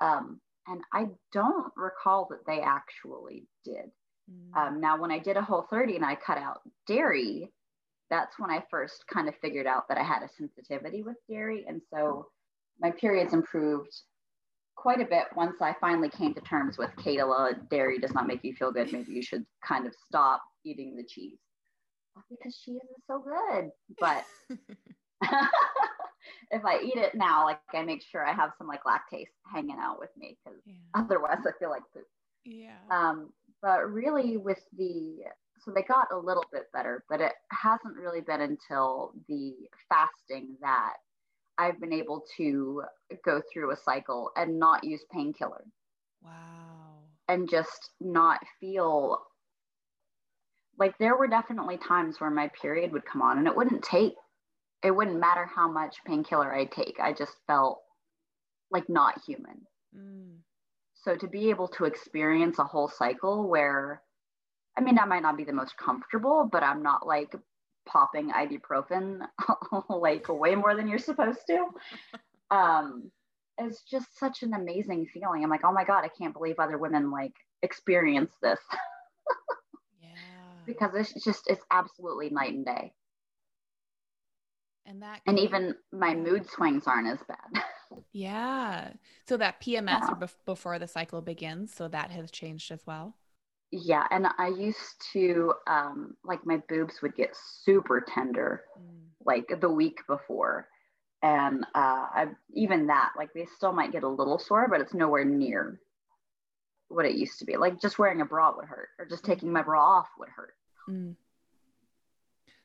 Um, 0.00 0.40
and 0.66 0.80
I 0.92 1.06
don't 1.32 1.72
recall 1.76 2.28
that 2.30 2.46
they 2.46 2.60
actually 2.60 3.46
did. 3.64 3.90
Mm. 4.30 4.56
Um, 4.56 4.80
now, 4.80 5.00
when 5.00 5.10
I 5.10 5.18
did 5.18 5.36
a 5.36 5.42
whole 5.42 5.66
30 5.70 5.96
and 5.96 6.04
I 6.04 6.14
cut 6.14 6.38
out 6.38 6.60
dairy, 6.86 7.50
that's 8.10 8.38
when 8.38 8.50
I 8.50 8.64
first 8.70 9.04
kind 9.12 9.28
of 9.28 9.34
figured 9.40 9.66
out 9.66 9.88
that 9.88 9.98
I 9.98 10.02
had 10.02 10.22
a 10.22 10.28
sensitivity 10.28 11.02
with 11.02 11.16
dairy. 11.28 11.64
And 11.68 11.80
so 11.92 12.26
my 12.80 12.90
periods 12.90 13.34
improved 13.34 13.94
quite 14.76 15.00
a 15.00 15.04
bit 15.04 15.24
once 15.36 15.60
I 15.60 15.74
finally 15.80 16.08
came 16.08 16.34
to 16.34 16.40
terms 16.40 16.78
with 16.78 16.90
Kayla, 16.96 17.68
dairy 17.68 17.98
does 17.98 18.14
not 18.14 18.26
make 18.26 18.44
you 18.44 18.54
feel 18.54 18.72
good. 18.72 18.92
Maybe 18.92 19.12
you 19.12 19.22
should 19.22 19.44
kind 19.66 19.86
of 19.86 19.94
stop 20.06 20.42
eating 20.64 20.96
the 20.96 21.04
cheese 21.04 21.38
because 22.30 22.58
she 22.62 22.72
isn't 22.72 23.04
so 23.06 23.20
good. 23.20 23.70
But 23.98 24.24
if 26.50 26.64
I 26.64 26.80
eat 26.80 26.96
it 26.96 27.14
now, 27.14 27.44
like 27.44 27.60
I 27.74 27.82
make 27.82 28.02
sure 28.02 28.24
I 28.24 28.32
have 28.32 28.50
some 28.58 28.68
like 28.68 28.84
lactase 28.84 29.26
hanging 29.52 29.78
out 29.80 29.98
with 29.98 30.10
me 30.16 30.38
because 30.44 30.60
yeah. 30.66 30.74
otherwise 30.94 31.38
I 31.46 31.50
feel 31.58 31.70
like 31.70 31.82
poop. 31.92 32.04
yeah. 32.44 32.76
Um, 32.90 33.30
but 33.62 33.90
really, 33.90 34.36
with 34.36 34.62
the 34.76 35.24
so 35.60 35.72
they 35.74 35.82
got 35.82 36.08
a 36.12 36.16
little 36.16 36.44
bit 36.52 36.64
better, 36.72 37.04
but 37.08 37.20
it 37.20 37.32
hasn't 37.50 37.96
really 37.96 38.20
been 38.20 38.40
until 38.40 39.12
the 39.28 39.54
fasting 39.88 40.56
that 40.60 40.94
I've 41.58 41.80
been 41.80 41.92
able 41.92 42.24
to 42.36 42.82
go 43.24 43.42
through 43.52 43.72
a 43.72 43.76
cycle 43.76 44.30
and 44.36 44.58
not 44.58 44.84
use 44.84 45.04
painkiller 45.12 45.64
wow. 46.22 47.00
and 47.28 47.50
just 47.50 47.90
not 48.00 48.40
feel 48.60 49.18
like 50.78 50.96
there 50.98 51.16
were 51.16 51.26
definitely 51.26 51.76
times 51.76 52.20
where 52.20 52.30
my 52.30 52.48
period 52.62 52.92
would 52.92 53.04
come 53.04 53.22
on 53.22 53.38
and 53.38 53.48
it 53.48 53.56
wouldn't 53.56 53.82
take 53.82 54.14
it 54.82 54.90
wouldn't 54.92 55.18
matter 55.18 55.44
how 55.44 55.70
much 55.70 55.96
painkiller 56.06 56.54
I 56.54 56.64
take. 56.64 56.98
I 57.02 57.12
just 57.12 57.32
felt 57.46 57.80
like 58.70 58.88
not 58.88 59.20
human. 59.26 59.62
Mm. 59.96 60.36
So 60.94 61.16
to 61.16 61.26
be 61.26 61.50
able 61.50 61.68
to 61.68 61.84
experience 61.84 62.58
a 62.58 62.64
whole 62.64 62.88
cycle 62.88 63.48
where, 63.48 64.02
I 64.78 64.80
mean, 64.80 64.94
that 64.94 65.08
might 65.08 65.22
not 65.22 65.36
be 65.36 65.44
the 65.44 65.52
most 65.52 65.76
comfortable, 65.76 66.48
but 66.50 66.62
I'm 66.62 66.82
not 66.82 67.06
like 67.06 67.34
popping 67.86 68.30
ibuprofen 68.30 69.20
like 69.90 70.28
way 70.28 70.54
more 70.54 70.76
than 70.76 70.88
you're 70.88 70.98
supposed 70.98 71.40
to. 71.48 71.66
Um, 72.50 73.10
it's 73.58 73.82
just 73.82 74.18
such 74.18 74.42
an 74.42 74.54
amazing 74.54 75.06
feeling. 75.12 75.44
I'm 75.44 75.50
like, 75.50 75.64
oh 75.64 75.72
my 75.72 75.84
God, 75.84 76.02
I 76.02 76.08
can't 76.08 76.32
believe 76.32 76.54
other 76.58 76.78
women 76.78 77.10
like 77.10 77.34
experience 77.62 78.32
this 78.40 78.60
Yeah. 80.00 80.08
because 80.66 80.92
it's 80.94 81.12
just, 81.22 81.42
it's 81.50 81.62
absolutely 81.70 82.30
night 82.30 82.54
and 82.54 82.64
day. 82.64 82.94
and 84.86 85.02
that 85.02 85.20
And 85.26 85.38
even 85.38 85.74
my 85.92 86.14
mood 86.14 86.48
swings 86.48 86.84
aren't 86.86 87.08
as 87.08 87.18
bad. 87.28 87.62
yeah. 88.12 88.92
So 89.28 89.36
that 89.36 89.60
PMS 89.60 90.00
Yeah. 90.00 90.08
or 90.08 90.16
bef- 90.16 90.36
before 90.46 90.78
the 90.78 90.88
cycle 90.88 91.20
begins, 91.20 91.74
so 91.74 91.88
that 91.88 92.10
has 92.10 92.30
changed 92.30 92.70
as 92.72 92.86
well. 92.86 93.14
Yeah. 93.70 94.06
And 94.10 94.26
I 94.38 94.48
used 94.48 95.04
to, 95.12 95.54
um, 95.66 96.16
like, 96.24 96.44
my 96.46 96.58
boobs 96.68 97.02
would 97.02 97.14
get 97.16 97.36
super 97.36 98.00
tender 98.00 98.64
Mm. 98.78 99.08
like 99.24 99.60
the 99.60 99.70
week 99.70 100.00
before. 100.06 100.68
And 101.22 101.64
uh, 101.74 102.06
I, 102.14 102.26
even 102.54 102.86
that, 102.86 103.12
like 103.16 103.32
they 103.34 103.46
still 103.56 103.72
might 103.72 103.90
get 103.92 104.04
a 104.04 104.08
little 104.08 104.38
sore, 104.38 104.68
but 104.68 104.80
it's 104.80 104.94
nowhere 104.94 105.24
near 105.24 105.80
what 106.88 107.04
it 107.04 107.16
used 107.16 107.40
to 107.40 107.44
be. 107.44 107.56
Like 107.56 107.80
just 107.80 107.98
wearing 107.98 108.20
a 108.20 108.24
bra 108.24 108.54
would 108.56 108.66
hurt, 108.66 108.90
or 108.98 109.04
just 109.04 109.24
taking 109.24 109.52
my 109.52 109.62
bra 109.62 109.98
off 109.98 110.08
would 110.18 110.28
hurt. 110.28 110.54
Mm. 110.88 111.16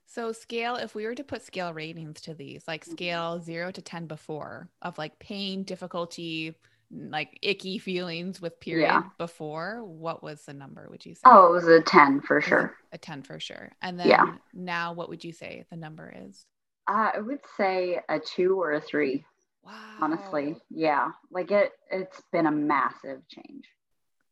So 0.05 0.31
scale, 0.31 0.75
if 0.75 0.93
we 0.93 1.05
were 1.05 1.15
to 1.15 1.23
put 1.23 1.41
scale 1.41 1.73
ratings 1.73 2.21
to 2.21 2.35
these, 2.35 2.67
like 2.67 2.85
scale 2.85 3.39
zero 3.39 3.71
to 3.71 3.81
10 3.81 4.05
before 4.05 4.69
of 4.83 4.97
like 4.99 5.17
pain, 5.17 5.63
difficulty, 5.63 6.53
like 6.95 7.39
icky 7.41 7.77
feelings 7.79 8.39
with 8.41 8.59
period 8.59 8.87
Yeah. 8.87 9.03
before, 9.17 9.83
what 9.83 10.21
was 10.23 10.43
the 10.45 10.53
number, 10.53 10.87
would 10.89 11.05
you 11.05 11.15
say? 11.15 11.21
Oh, 11.25 11.47
it 11.47 11.51
was 11.51 11.67
a 11.67 11.81
10 11.81 12.21
for 12.21 12.39
sure. 12.41 12.75
A 12.91 12.97
10 12.97 13.23
for 13.23 13.39
sure. 13.39 13.71
And 13.81 13.99
then 13.99 14.09
Yeah. 14.09 14.35
now 14.53 14.93
what 14.93 15.09
would 15.09 15.23
you 15.23 15.33
say 15.33 15.65
the 15.69 15.77
number 15.77 16.13
is? 16.15 16.45
Uh, 16.87 17.11
I 17.15 17.19
would 17.19 17.39
say 17.57 17.99
a 18.09 18.19
two 18.19 18.61
or 18.61 18.73
a 18.73 18.81
three, 18.81 19.25
Wow. 19.63 19.71
honestly. 19.99 20.55
Yeah. 20.69 21.11
Like 21.31 21.49
it, 21.51 21.71
it's 21.89 22.21
been 22.31 22.45
a 22.45 22.51
massive 22.51 23.27
change. 23.29 23.65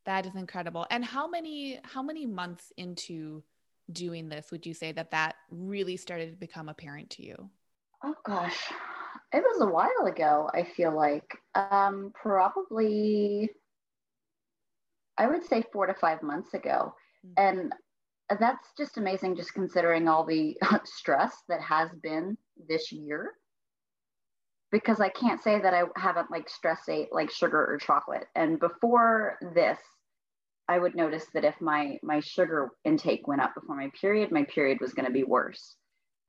That 0.06 0.26
is 0.26 0.36
incredible. 0.36 0.86
And 0.90 1.06
how 1.06 1.28
many 1.28 1.80
how 1.84 2.02
many 2.04 2.26
months 2.26 2.74
into 2.76 3.44
doing 3.92 4.30
this 4.30 4.52
would 4.52 4.66
you 4.66 4.74
say 4.74 4.92
that 4.92 5.12
that 5.12 5.36
really 5.50 5.96
started 5.96 6.32
to 6.32 6.38
become 6.38 6.70
apparent 6.70 7.12
to 7.12 7.24
you? 7.24 7.50
Oh 8.04 8.16
gosh. 8.26 8.72
It 9.34 9.44
was 9.44 9.62
a 9.62 9.72
while 9.72 10.08
ago, 10.08 10.50
I 10.54 10.64
feel 10.64 10.96
like. 10.96 11.38
Um, 11.56 12.12
probably 12.14 13.50
I 15.18 15.28
would 15.28 15.46
say 15.46 15.64
four 15.72 15.86
to 15.86 15.94
five 15.94 16.24
months 16.24 16.54
ago. 16.54 16.96
Mm. 17.26 17.34
And 17.38 17.74
that's 18.40 18.70
just 18.78 18.98
amazing, 18.98 19.36
just 19.36 19.54
considering 19.54 20.08
all 20.08 20.26
the 20.26 20.58
stress 20.86 21.36
that 21.48 21.62
has 21.62 21.90
been 22.02 22.38
this 22.68 22.92
year. 22.92 23.34
Because 24.72 25.02
I 25.02 25.10
can't 25.10 25.44
say 25.44 25.60
that 25.60 25.74
I 25.74 25.84
haven't 25.96 26.32
like 26.32 26.50
stress 26.50 26.88
ate 26.90 27.10
like 27.12 27.30
sugar 27.30 27.66
or 27.66 27.78
chocolate. 27.78 28.26
And 28.36 28.60
before 28.60 29.38
this, 29.54 29.80
I 30.68 30.80
would 30.80 30.96
notice 30.96 31.26
that 31.34 31.44
if 31.44 31.60
my 31.60 32.00
my 32.02 32.22
sugar 32.22 32.70
intake 32.86 33.28
went 33.28 33.42
up 33.42 33.54
before 33.54 33.76
my 33.76 33.92
period, 34.00 34.32
my 34.32 34.46
period 34.46 34.80
was 34.80 34.94
going 34.94 35.08
to 35.08 35.12
be 35.12 35.26
worse. 35.26 35.76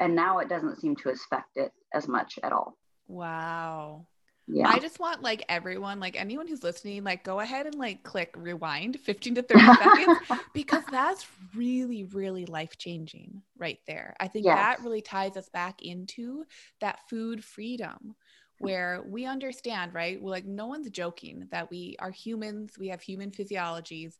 And 0.00 0.16
now 0.16 0.38
it 0.38 0.48
doesn't 0.48 0.80
seem 0.80 0.96
to 0.96 1.10
affect 1.10 1.56
it 1.56 1.72
as 1.94 2.08
much 2.08 2.38
at 2.42 2.52
all. 2.52 2.76
Wow. 3.06 4.06
Yeah. 4.46 4.66
I 4.66 4.80
just 4.80 5.00
want 5.00 5.22
like 5.22 5.44
everyone, 5.48 6.00
like 6.00 6.20
anyone 6.20 6.48
who's 6.48 6.62
listening, 6.62 7.04
like 7.04 7.24
go 7.24 7.40
ahead 7.40 7.66
and 7.66 7.76
like 7.76 8.04
click 8.04 8.34
rewind 8.36 9.00
15 9.00 9.36
to 9.36 9.42
30 9.42 9.70
seconds 9.72 10.18
because 10.54 10.84
that's 10.90 11.26
really, 11.56 12.04
really 12.04 12.46
life 12.46 12.78
changing 12.78 13.42
right 13.58 13.78
there. 13.86 14.16
I 14.20 14.28
think 14.28 14.48
Yes. 14.48 14.54
that 14.54 14.82
really 14.82 15.02
ties 15.02 15.36
us 15.36 15.48
back 15.50 15.82
into 15.82 16.44
that 16.80 17.00
food 17.10 17.44
freedom 17.44 18.14
where 18.58 19.02
we 19.06 19.26
understand, 19.26 19.94
right? 19.94 20.22
We're 20.22 20.30
like, 20.30 20.46
no 20.46 20.66
one's 20.66 20.90
joking 20.90 21.48
that 21.50 21.70
we 21.70 21.96
are 21.98 22.12
humans, 22.12 22.78
we 22.78 22.88
have 22.88 23.02
human 23.02 23.32
physiologies. 23.32 24.18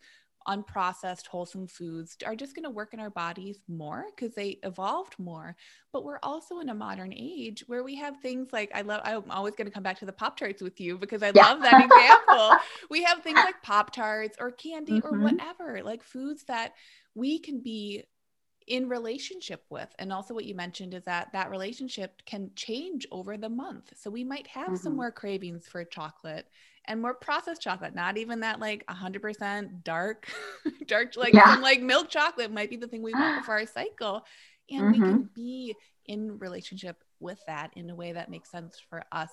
Unprocessed, 0.49 1.27
wholesome 1.27 1.67
foods 1.67 2.17
are 2.27 2.37
just 2.37 2.55
going 2.55 2.65
to 2.65 2.71
work 2.71 2.95
in 2.95 3.01
our 3.01 3.11
bodies 3.11 3.61
more 3.69 4.05
because 4.15 4.35
they 4.35 4.59
evolved 4.63 5.19
more. 5.19 5.57
But 5.93 6.05
we're 6.05 6.19
also 6.23 6.61
in 6.61 6.69
a 6.69 6.75
modern 6.75 7.13
age 7.15 7.65
where 7.67 7.85
we 7.85 7.97
have 7.97 8.21
things 8.21 8.49
like 8.53 8.71
I 8.75 8.83
love, 8.83 9.03
I'm 9.05 9.31
always 9.31 9.55
going 9.55 9.67
to 9.67 9.73
come 9.73 9.83
back 9.83 9.99
to 10.01 10.07
the 10.07 10.13
Pop 10.13 10.37
Tarts 10.37 10.63
with 10.63 10.81
you 10.81 10.99
because 10.99 11.23
I 11.23 11.31
Yeah. 11.35 11.43
love 11.43 11.63
that 11.63 11.81
example 11.81 12.59
we 12.91 13.03
have 13.03 13.23
things 13.23 13.45
like 13.45 13.63
pop 13.63 13.93
tarts 13.93 14.37
or 14.41 14.51
candy 14.51 15.01
or 15.01 15.13
Mhm. 15.13 15.23
whatever 15.23 15.83
like 15.83 16.03
foods 16.03 16.45
that 16.45 16.73
we 17.15 17.39
can 17.39 17.61
be 17.61 18.05
in 18.67 18.89
relationship 18.89 19.65
with 19.71 19.89
and 19.99 20.13
also 20.13 20.35
what 20.35 20.45
you 20.45 20.55
mentioned 20.55 20.95
is 20.95 21.05
that 21.05 21.33
that 21.33 21.51
relationship 21.51 22.23
can 22.27 22.51
change 22.55 23.07
over 23.11 23.37
the 23.37 23.49
month 23.49 23.93
so 23.97 24.11
we 24.11 24.23
might 24.23 24.47
have 24.47 24.77
mm-hmm. 24.77 24.77
some 24.77 24.95
more 24.97 25.11
cravings 25.11 25.67
for 25.67 25.85
chocolate 25.85 26.47
and 26.87 27.01
more 27.01 27.15
processed 27.15 27.63
chocolate 27.63 27.95
not 27.95 28.17
even 28.17 28.41
that 28.41 28.61
like 28.61 28.85
100% 28.87 29.85
dark 29.85 30.29
dark 30.87 31.17
like 31.17 31.35
yeah. 31.35 31.57
like 31.61 31.81
milk 31.81 32.09
chocolate 32.09 32.53
might 32.53 32.71
be 32.71 32.77
the 32.77 32.89
thing 32.89 33.03
we 33.03 33.15
want 33.15 33.45
for 33.45 33.53
our 33.53 33.67
cycle 33.67 34.25
and 34.71 34.83
mm-hmm. 34.83 34.91
we 34.93 34.99
can 34.99 35.31
be 35.35 35.75
in 36.07 36.39
relationship 36.39 36.97
with 37.21 37.39
that 37.47 37.71
in 37.77 37.91
a 37.91 37.95
way 37.95 38.13
that 38.13 38.31
makes 38.31 38.51
sense 38.51 38.81
for 38.91 39.03
us 39.13 39.31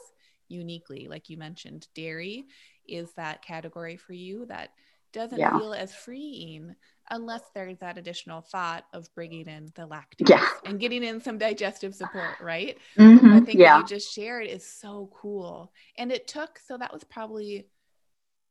uniquely 0.47 1.07
like 1.07 1.29
you 1.29 1.37
mentioned 1.37 1.87
dairy 1.95 2.45
is 2.87 3.11
that 3.13 3.43
category 3.43 3.97
for 3.97 4.13
you 4.13 4.45
that 4.47 4.69
doesn't 5.11 5.39
yeah. 5.39 5.57
feel 5.57 5.73
as 5.73 5.93
freeing 5.93 6.75
unless 7.11 7.41
there's 7.53 7.77
that 7.79 7.97
additional 7.97 8.41
thought 8.41 8.85
of 8.93 9.13
bringing 9.15 9.47
in 9.47 9.71
the 9.75 9.87
lactase 9.87 10.29
yeah. 10.29 10.47
and 10.65 10.79
getting 10.79 11.03
in 11.03 11.21
some 11.21 11.37
digestive 11.37 11.95
support, 11.95 12.39
right? 12.41 12.77
Mm-hmm. 12.97 13.33
I 13.33 13.39
think 13.41 13.59
yeah. 13.59 13.75
what 13.75 13.89
you 13.89 13.97
just 13.97 14.13
shared 14.13 14.47
is 14.47 14.65
so 14.65 15.09
cool. 15.13 15.71
And 15.97 16.11
it 16.11 16.27
took, 16.27 16.59
so 16.59 16.77
that 16.77 16.93
was 16.93 17.03
probably 17.03 17.67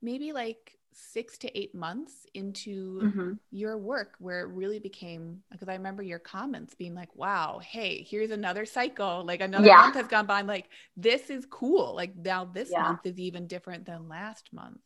maybe 0.02 0.32
like 0.32 0.78
six 0.92 1.38
to 1.38 1.58
eight 1.58 1.74
months 1.74 2.26
into 2.34 3.00
mm-hmm. 3.00 3.32
your 3.50 3.78
work 3.78 4.14
where 4.18 4.40
it 4.40 4.48
really 4.48 4.78
became 4.78 5.42
because 5.50 5.68
I 5.68 5.74
remember 5.74 6.02
your 6.02 6.18
comments 6.18 6.74
being 6.74 6.94
like, 6.94 7.14
wow, 7.14 7.60
hey, 7.62 8.06
here's 8.08 8.30
another 8.30 8.66
cycle. 8.66 9.24
Like 9.24 9.40
another 9.40 9.66
yeah. 9.66 9.76
month 9.76 9.94
has 9.94 10.08
gone 10.08 10.26
by. 10.26 10.38
I'm 10.38 10.46
like, 10.46 10.68
this 10.96 11.30
is 11.30 11.46
cool. 11.46 11.94
Like 11.94 12.16
now 12.16 12.44
this 12.44 12.70
yeah. 12.72 12.82
month 12.82 13.00
is 13.04 13.18
even 13.18 13.46
different 13.46 13.86
than 13.86 14.08
last 14.08 14.50
month. 14.52 14.80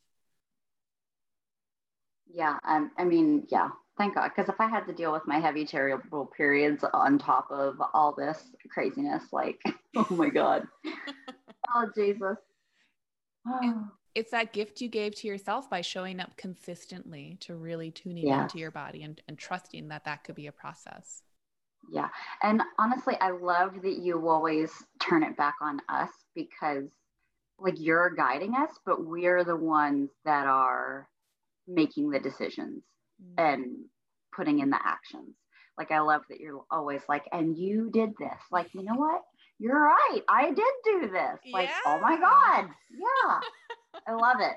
Yeah, 2.34 2.58
um, 2.66 2.90
I 2.98 3.04
mean, 3.04 3.46
yeah, 3.50 3.68
thank 3.98 4.14
God. 4.14 4.30
Because 4.34 4.48
if 4.48 4.60
I 4.60 4.68
had 4.68 4.86
to 4.86 4.92
deal 4.92 5.12
with 5.12 5.26
my 5.26 5.38
heavy 5.38 5.64
terrible 5.64 6.26
periods 6.26 6.84
on 6.92 7.18
top 7.18 7.48
of 7.50 7.80
all 7.92 8.14
this 8.16 8.52
craziness, 8.72 9.24
like, 9.32 9.60
oh 9.96 10.06
my 10.10 10.28
God. 10.28 10.66
oh, 11.74 11.86
Jesus. 11.94 12.38
it's 14.14 14.30
that 14.30 14.52
gift 14.52 14.80
you 14.80 14.88
gave 14.88 15.14
to 15.16 15.26
yourself 15.26 15.68
by 15.68 15.80
showing 15.80 16.20
up 16.20 16.36
consistently 16.36 17.36
to 17.40 17.54
really 17.54 17.90
tuning 17.90 18.26
yeah. 18.26 18.42
into 18.42 18.58
your 18.58 18.70
body 18.70 19.02
and, 19.02 19.20
and 19.28 19.38
trusting 19.38 19.88
that 19.88 20.04
that 20.04 20.24
could 20.24 20.34
be 20.34 20.46
a 20.46 20.52
process. 20.52 21.22
Yeah. 21.90 22.08
And 22.42 22.62
honestly, 22.78 23.16
I 23.20 23.30
love 23.30 23.82
that 23.82 23.98
you 23.98 24.28
always 24.28 24.70
turn 25.00 25.22
it 25.22 25.36
back 25.36 25.56
on 25.60 25.80
us 25.88 26.10
because, 26.34 26.88
like, 27.58 27.74
you're 27.78 28.10
guiding 28.10 28.54
us, 28.54 28.70
but 28.86 29.04
we're 29.04 29.44
the 29.44 29.56
ones 29.56 30.10
that 30.24 30.46
are 30.46 31.08
making 31.74 32.10
the 32.10 32.20
decisions 32.20 32.82
mm-hmm. 33.22 33.38
and 33.38 33.66
putting 34.34 34.60
in 34.60 34.70
the 34.70 34.78
actions. 34.82 35.34
Like 35.78 35.90
I 35.90 36.00
love 36.00 36.22
that 36.28 36.40
you're 36.40 36.62
always 36.70 37.02
like, 37.08 37.24
and 37.32 37.56
you 37.56 37.90
did 37.92 38.10
this. 38.18 38.38
Like, 38.50 38.68
you 38.74 38.82
know 38.82 38.94
what? 38.94 39.22
You're 39.58 39.80
right. 39.80 40.20
I 40.28 40.46
did 40.46 40.74
do 40.84 41.00
this. 41.12 41.38
Like, 41.52 41.68
yeah. 41.68 41.78
oh 41.86 42.00
my 42.00 42.18
God. 42.18 42.68
Yeah. 42.90 43.40
I 44.06 44.12
love 44.12 44.36
it. 44.40 44.56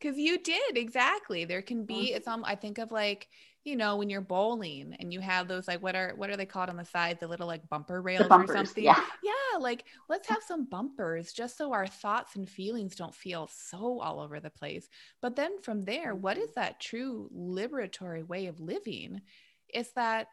Cause 0.00 0.18
you 0.18 0.38
did 0.38 0.76
exactly. 0.76 1.46
There 1.46 1.62
can 1.62 1.84
be, 1.84 1.94
mm-hmm. 1.94 2.16
it's 2.16 2.28
um, 2.28 2.44
I 2.44 2.54
think 2.54 2.78
of 2.78 2.92
like, 2.92 3.28
you 3.66 3.74
know, 3.74 3.96
when 3.96 4.08
you're 4.08 4.20
bowling 4.20 4.96
and 5.00 5.12
you 5.12 5.18
have 5.18 5.48
those 5.48 5.66
like 5.66 5.82
what 5.82 5.96
are 5.96 6.12
what 6.16 6.30
are 6.30 6.36
they 6.36 6.46
called 6.46 6.68
on 6.68 6.76
the 6.76 6.84
sides, 6.84 7.18
the 7.18 7.26
little 7.26 7.48
like 7.48 7.68
bumper 7.68 8.00
rails 8.00 8.28
bumpers, 8.28 8.50
or 8.50 8.56
something. 8.58 8.84
Yeah. 8.84 9.00
yeah, 9.24 9.58
like 9.58 9.84
let's 10.08 10.28
have 10.28 10.42
some 10.46 10.66
bumpers 10.66 11.32
just 11.32 11.58
so 11.58 11.72
our 11.72 11.88
thoughts 11.88 12.36
and 12.36 12.48
feelings 12.48 12.94
don't 12.94 13.14
feel 13.14 13.50
so 13.52 13.98
all 14.00 14.20
over 14.20 14.38
the 14.38 14.50
place. 14.50 14.88
But 15.20 15.34
then 15.34 15.60
from 15.60 15.84
there, 15.84 16.14
what 16.14 16.38
is 16.38 16.50
mm-hmm. 16.50 16.60
that 16.60 16.80
true 16.80 17.28
liberatory 17.36 18.26
way 18.26 18.46
of 18.46 18.60
living? 18.60 19.20
It's 19.68 19.90
that 19.92 20.28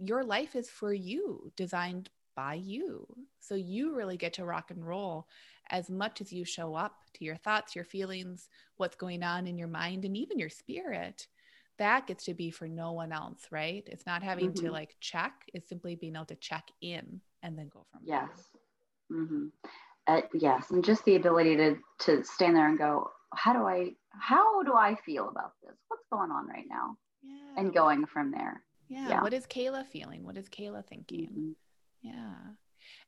your 0.00 0.24
life 0.24 0.56
is 0.56 0.68
for 0.68 0.92
you, 0.92 1.52
designed 1.56 2.10
by 2.34 2.54
you. 2.54 3.06
So 3.38 3.54
you 3.54 3.94
really 3.94 4.16
get 4.16 4.32
to 4.34 4.44
rock 4.44 4.72
and 4.72 4.84
roll 4.84 5.28
as 5.70 5.88
much 5.88 6.20
as 6.20 6.32
you 6.32 6.44
show 6.44 6.74
up 6.74 6.96
to 7.14 7.24
your 7.24 7.36
thoughts, 7.36 7.76
your 7.76 7.84
feelings, 7.84 8.48
what's 8.76 8.96
going 8.96 9.22
on 9.22 9.46
in 9.46 9.56
your 9.56 9.68
mind, 9.68 10.04
and 10.04 10.16
even 10.16 10.40
your 10.40 10.48
spirit 10.48 11.28
that 11.82 12.06
gets 12.06 12.24
to 12.26 12.34
be 12.34 12.50
for 12.50 12.68
no 12.68 12.92
one 12.92 13.12
else, 13.12 13.40
right? 13.50 13.82
It's 13.86 14.06
not 14.06 14.22
having 14.22 14.52
mm-hmm. 14.52 14.66
to 14.66 14.72
like 14.72 14.94
check, 15.00 15.32
it's 15.52 15.68
simply 15.68 15.96
being 15.96 16.14
able 16.14 16.26
to 16.26 16.36
check 16.36 16.68
in 16.80 17.20
and 17.42 17.58
then 17.58 17.68
go 17.68 17.84
from 17.90 18.02
yes. 18.04 18.28
there. 19.10 19.18
Mm-hmm. 19.18 19.46
Uh, 20.06 20.20
yes. 20.32 20.70
And 20.70 20.84
just 20.84 21.04
the 21.04 21.16
ability 21.16 21.56
to, 21.56 21.76
to 22.00 22.24
stand 22.24 22.56
there 22.56 22.68
and 22.68 22.78
go, 22.78 23.10
how 23.34 23.52
do 23.52 23.64
I, 23.64 23.90
how 24.10 24.62
do 24.62 24.74
I 24.74 24.94
feel 25.04 25.28
about 25.28 25.54
this? 25.62 25.76
What's 25.88 26.06
going 26.12 26.30
on 26.30 26.46
right 26.46 26.66
now? 26.68 26.96
Yeah. 27.22 27.60
And 27.60 27.74
going 27.74 28.06
from 28.06 28.30
there. 28.30 28.62
Yeah. 28.88 29.08
yeah. 29.08 29.22
What 29.22 29.32
is 29.32 29.46
Kayla 29.46 29.86
feeling? 29.86 30.22
What 30.24 30.36
is 30.36 30.48
Kayla 30.48 30.86
thinking? 30.86 31.26
Mm-hmm. 31.26 31.50
Yeah. 32.02 32.34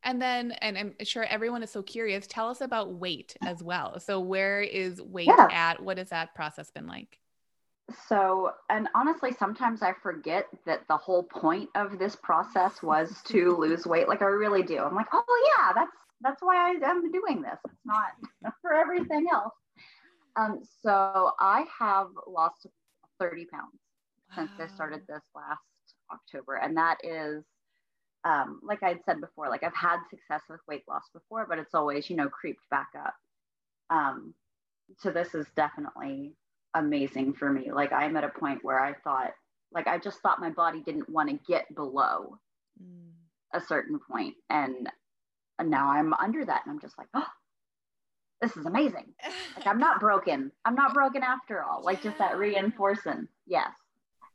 And 0.03 0.21
then, 0.21 0.53
and 0.53 0.77
I'm 0.77 0.95
sure 1.05 1.25
everyone 1.25 1.63
is 1.63 1.71
so 1.71 1.83
curious, 1.83 2.27
tell 2.27 2.49
us 2.49 2.61
about 2.61 2.95
weight 2.95 3.37
as 3.43 3.63
well. 3.63 4.01
So, 4.01 4.21
where 4.21 4.61
is 4.61 5.01
weight 5.01 5.27
yeah. 5.27 5.49
at? 5.51 5.83
What 5.83 5.99
has 5.99 6.11
that 6.11 6.35
process 6.35 6.71
been 6.71 6.87
like? 6.87 7.19
So 8.09 8.51
and 8.71 8.89
honestly 8.95 9.31
sometimes 9.33 9.83
i 9.83 9.93
forget 10.03 10.47
that 10.65 10.81
the 10.89 10.97
whole 10.97 11.23
point 11.23 11.69
of 11.75 11.99
this 11.99 12.17
process 12.17 12.83
was 12.83 13.21
to 13.25 13.57
lose 13.59 13.87
weight 13.87 14.09
like 14.09 14.23
i 14.23 14.27
really 14.27 14.63
do. 14.63 14.79
I'm 14.79 14.95
like 14.95 15.09
oh 15.13 15.53
yeah 15.59 15.73
that's 15.75 15.97
that's 16.21 16.43
why 16.43 16.57
i 16.57 16.71
am 16.89 17.11
doing 17.13 17.43
this. 17.43 17.59
It's 17.67 17.85
not 17.85 18.53
for 18.63 18.75
everything 18.75 19.27
else. 19.31 19.53
Um 20.37 20.61
so 20.83 21.33
i 21.39 21.65
have 21.79 22.09
lost 22.27 22.67
30 23.21 23.47
pounds 23.47 23.79
wow. 24.31 24.37
since 24.37 24.51
i 24.59 24.75
started 24.75 25.03
this 25.09 25.23
last 25.35 25.61
october 26.13 26.57
and 26.57 26.77
that 26.77 26.97
is 27.05 27.45
um, 28.25 28.61
like 28.65 28.83
i'd 28.83 29.05
said 29.05 29.21
before 29.21 29.51
like 29.51 29.63
i've 29.63 29.75
had 29.75 29.99
success 30.09 30.41
with 30.49 30.61
weight 30.67 30.83
loss 30.89 31.05
before 31.13 31.47
but 31.47 31.59
it's 31.59 31.75
always 31.75 32.09
you 32.09 32.17
know 32.17 32.29
creeped 32.29 32.69
back 32.71 32.89
up. 32.99 33.15
Um, 33.91 34.35
so 34.99 35.11
this 35.11 35.35
is 35.35 35.47
definitely 35.57 36.35
amazing 36.75 37.35
for 37.35 37.51
me. 37.51 37.73
Like 37.73 37.93
I'm 37.93 38.17
at 38.17 38.25
a 38.25 38.29
point 38.29 38.65
where 38.65 38.81
I 38.81 38.95
thought, 39.05 39.33
like 39.73 39.87
I 39.87 39.99
just 39.99 40.21
thought 40.21 40.41
my 40.41 40.51
body 40.51 40.83
didn't 40.85 41.09
want 41.09 41.31
to 41.31 41.39
get 41.47 41.75
below 41.75 42.39
mm. 42.83 43.11
a 43.53 43.61
certain 43.61 43.99
point, 43.99 44.35
and, 44.51 44.89
and 45.59 45.71
now 45.71 45.91
I'm 45.91 46.13
under 46.15 46.45
that, 46.45 46.63
and 46.65 46.73
I'm 46.73 46.81
just 46.81 46.99
like, 46.99 47.09
oh, 47.15 47.27
this 48.41 48.57
is 48.57 48.67
amazing. 48.67 49.15
like 49.57 49.67
I'm 49.67 49.79
not 49.79 50.01
broken. 50.01 50.53
I'm 50.65 50.75
not 50.75 50.95
broken 50.95 51.23
after 51.23 51.63
all. 51.63 51.83
Like 51.83 52.03
just 52.03 52.19
that 52.19 52.39
reinforcing. 52.39 53.29
Yes. 53.47 53.71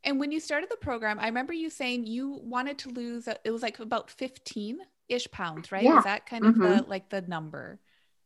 And 0.02 0.18
when 0.18 0.32
you 0.32 0.40
started 0.40 0.70
the 0.70 0.76
program, 0.76 1.18
I 1.18 1.26
remember 1.26 1.52
you 1.52 1.68
saying 1.68 2.06
you 2.06 2.40
wanted 2.42 2.78
to 2.78 2.88
lose. 2.88 3.28
It 3.44 3.50
was 3.50 3.62
like 3.62 3.78
about 3.78 4.10
15 4.10 4.78
ish 5.08 5.30
pounds, 5.30 5.70
right? 5.70 5.82
Yeah. 5.82 5.98
Is 5.98 6.04
that 6.04 6.26
kind 6.26 6.46
of 6.46 6.54
mm-hmm. 6.54 6.62
the 6.62 6.84
like 6.88 7.10
the 7.10 7.20
number? 7.22 7.78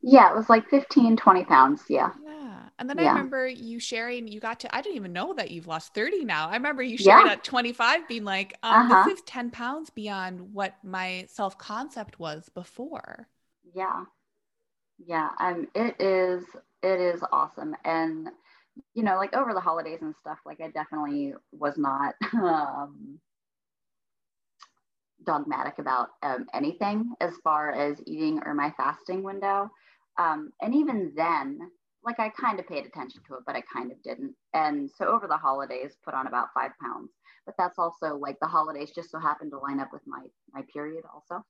Yeah, 0.07 0.30
it 0.30 0.36
was 0.36 0.50
like 0.50 0.68
15, 0.68 1.16
20 1.16 1.44
pounds. 1.46 1.84
Yeah. 1.88 2.11
Yeah. 2.22 2.68
And 2.78 2.90
then 2.90 2.98
yeah. 2.98 3.05
I 3.05 3.09
remember 3.09 3.46
you 3.46 3.80
sharing, 3.80 4.28
you 4.28 4.38
got 4.38 4.61
to, 4.61 4.74
I 4.74 4.82
didn't 4.82 4.96
even 4.96 5.14
know 5.14 5.32
that 5.32 5.50
you've 5.50 5.66
lost 5.66 5.94
30 5.94 6.26
now. 6.26 6.50
I 6.50 6.55
remember 6.57 6.82
you 6.82 6.98
sharing 6.98 7.26
yeah. 7.26 7.32
at 7.32 7.44
25 7.44 8.07
being 8.07 8.24
like, 8.24 8.55
um, 8.62 8.90
uh-huh. 8.90 9.05
this 9.05 9.18
is 9.18 9.24
10 9.24 9.50
pounds 9.50 9.88
beyond 9.88 10.52
what 10.52 10.74
my 10.84 11.24
self 11.30 11.57
concept 11.57 12.18
was 12.18 12.50
before. 12.50 13.28
Yeah. 13.74 14.05
Yeah. 14.98 15.30
Um, 15.40 15.68
it 15.74 15.96
is, 15.98 16.44
it 16.82 17.00
is 17.00 17.22
awesome. 17.32 17.74
And, 17.86 18.28
you 18.92 19.05
know, 19.05 19.16
like 19.16 19.34
over 19.34 19.55
the 19.55 19.61
holidays 19.61 20.00
and 20.02 20.14
stuff, 20.20 20.38
like 20.44 20.61
I 20.61 20.68
definitely 20.68 21.32
was 21.50 21.78
not, 21.78 22.14
um, 22.34 23.20
dogmatic 25.24 25.78
about 25.78 26.11
um, 26.22 26.46
anything 26.52 27.14
as 27.22 27.32
far 27.42 27.72
as 27.72 28.02
eating 28.07 28.42
or 28.44 28.52
my 28.52 28.70
fasting 28.76 29.22
window. 29.22 29.70
Um, 30.18 30.52
and 30.60 30.74
even 30.74 31.12
then, 31.16 31.58
like 32.04 32.20
I 32.20 32.28
kind 32.28 32.60
of 32.60 32.68
paid 32.68 32.86
attention 32.86 33.22
to 33.26 33.34
it, 33.34 33.40
but 33.46 33.56
I 33.56 33.62
kind 33.72 33.90
of 33.90 34.02
didn't. 34.02 34.34
And 34.52 34.90
so 34.98 35.06
over 35.06 35.26
the 35.26 35.36
holidays, 35.36 35.96
put 36.04 36.14
on 36.14 36.26
about 36.26 36.48
five 36.54 36.72
pounds. 36.80 37.10
But 37.46 37.54
that's 37.58 37.78
also 37.78 38.16
like 38.16 38.38
the 38.40 38.46
holidays 38.46 38.90
just 38.94 39.10
so 39.10 39.18
happened 39.18 39.50
to 39.52 39.58
line 39.58 39.80
up 39.80 39.90
with 39.92 40.02
my 40.06 40.22
my 40.52 40.62
period 40.72 41.04
also. 41.12 41.44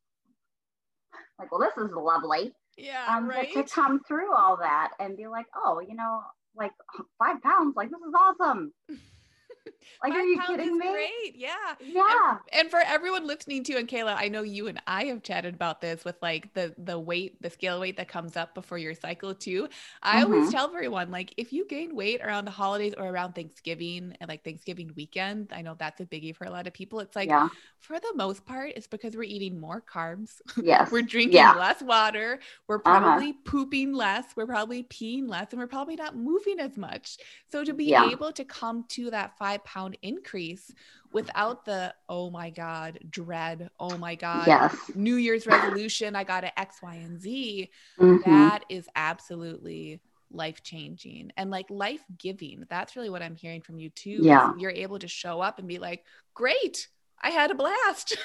Like, 1.39 1.51
well, 1.51 1.61
this 1.61 1.85
is 1.85 1.93
lovely. 1.95 2.53
Yeah, 2.77 3.07
um, 3.09 3.29
right. 3.29 3.53
to 3.53 3.63
come 3.65 4.01
through 4.07 4.35
all 4.35 4.57
that 4.57 4.91
and 4.99 5.17
be 5.17 5.29
like, 5.29 5.47
oh, 5.55 5.81
you 5.81 5.95
know, 5.95 6.23
like 6.57 6.73
five 7.19 7.41
pounds, 7.43 7.75
like 7.77 7.91
this 7.91 8.01
is 8.01 8.15
awesome. 8.19 8.73
Like, 10.03 10.13
Five 10.13 10.21
are 10.21 10.25
you 10.25 10.41
kidding 10.47 10.79
me? 10.79 10.91
Great. 10.91 11.37
Yeah. 11.37 11.55
Yeah. 11.81 12.31
And, 12.31 12.39
and, 12.53 12.71
for 12.71 12.81
everyone 12.81 13.27
listening 13.27 13.65
to, 13.65 13.77
and 13.77 13.89
Kayla, 13.89 14.17
I 14.17 14.29
know 14.29 14.43
you 14.43 14.67
and 14.69 14.81
I 14.87 15.05
have 15.05 15.23
chatted 15.23 15.55
about 15.55 15.81
this 15.81 16.05
with 16.05 16.17
like 16.23 16.53
the 16.55 16.75
the 16.79 16.99
weight, 16.99 17.41
the 17.43 17.51
scale 17.51 17.81
weight 17.81 17.97
that 17.97 18.09
comes 18.09 18.37
up 18.37 18.55
before 18.55 18.79
your 18.79 18.95
cycle 18.95 19.35
too. 19.35 19.69
I 20.03 20.23
mm-hmm. 20.23 20.33
always 20.33 20.51
tell 20.53 20.67
everyone, 20.67 21.11
like, 21.11 21.35
if 21.37 21.53
you 21.53 21.67
gain 21.67 21.95
weight 21.95 22.21
around 22.23 22.45
the 22.45 22.51
holidays 22.51 22.95
or 22.97 23.07
around 23.07 23.35
Thanksgiving 23.35 24.17
and 24.21 24.29
like 24.29 24.45
Thanksgiving 24.45 24.93
weekend, 24.97 25.53
I 25.55 25.63
know 25.63 25.77
that's 25.79 26.01
a 26.01 26.07
biggie 26.07 26.35
for 26.35 26.45
a 26.45 26.51
lot 26.51 26.67
of 26.67 26.73
people. 26.73 27.01
It's 27.01 27.17
like 27.17 27.29
yeah. 27.29 27.49
for 27.81 27.99
the 27.99 28.13
most 28.15 28.45
part, 28.45 28.73
it's 28.77 28.87
because 28.87 29.17
we're 29.17 29.23
eating 29.25 29.61
more 29.61 29.83
carbs. 29.83 30.41
Yes. 30.65 30.91
we're 30.91 31.03
drinking 31.03 31.37
yeah. 31.37 31.55
less 31.55 31.83
water. 31.83 32.39
We're 32.69 32.77
uh-huh. 32.77 33.01
probably 33.01 33.31
uh-huh. 33.31 33.39
pooping 33.45 33.93
less. 33.93 34.25
We're 34.35 34.47
probably 34.47 34.85
peeing 34.85 35.29
less, 35.29 35.49
and 35.51 35.61
we're 35.61 35.67
probably 35.67 35.97
not 35.97 36.17
moving 36.17 36.59
as 36.59 36.79
much. 36.79 37.19
So 37.51 37.65
to 37.65 37.75
be 37.75 37.87
yeah. 37.87 38.09
able 38.11 38.33
to 38.33 38.45
come 38.45 38.85
to 38.91 39.11
that 39.11 39.37
five 39.37 39.63
pound 39.75 39.99
increase 40.03 40.73
without 41.13 41.65
the 41.65 41.93
oh 42.09 42.31
my 42.31 42.49
god 42.51 42.99
dread 43.11 43.69
oh 43.81 43.99
my 43.99 44.15
god 44.15 44.47
yes. 44.47 44.77
New 44.95 45.17
year's 45.17 45.47
resolution 45.47 46.15
i 46.15 46.23
got 46.23 46.43
to 46.43 46.61
x 46.61 46.81
y 46.83 46.95
and 46.97 47.21
z. 47.21 47.71
Mm-hmm. 47.99 48.31
that 48.31 48.65
is 48.69 48.89
absolutely 48.95 50.01
life 50.31 50.63
changing 50.63 51.33
and 51.37 51.51
like 51.51 51.67
life 51.71 52.05
giving 52.19 52.65
that's 52.69 52.97
really 52.97 53.11
what 53.11 53.23
i'm 53.23 53.37
hearing 53.37 53.61
from 53.61 53.79
you 53.79 53.91
too 53.91 54.19
yeah. 54.21 54.53
you're 54.59 54.71
able 54.71 54.99
to 54.99 55.09
show 55.09 55.41
up 55.41 55.59
and 55.59 55.69
be 55.69 55.79
like 55.79 56.05
great 56.35 56.89
I 57.25 57.31
had 57.31 57.51
a 57.51 57.55
blast. 57.55 58.19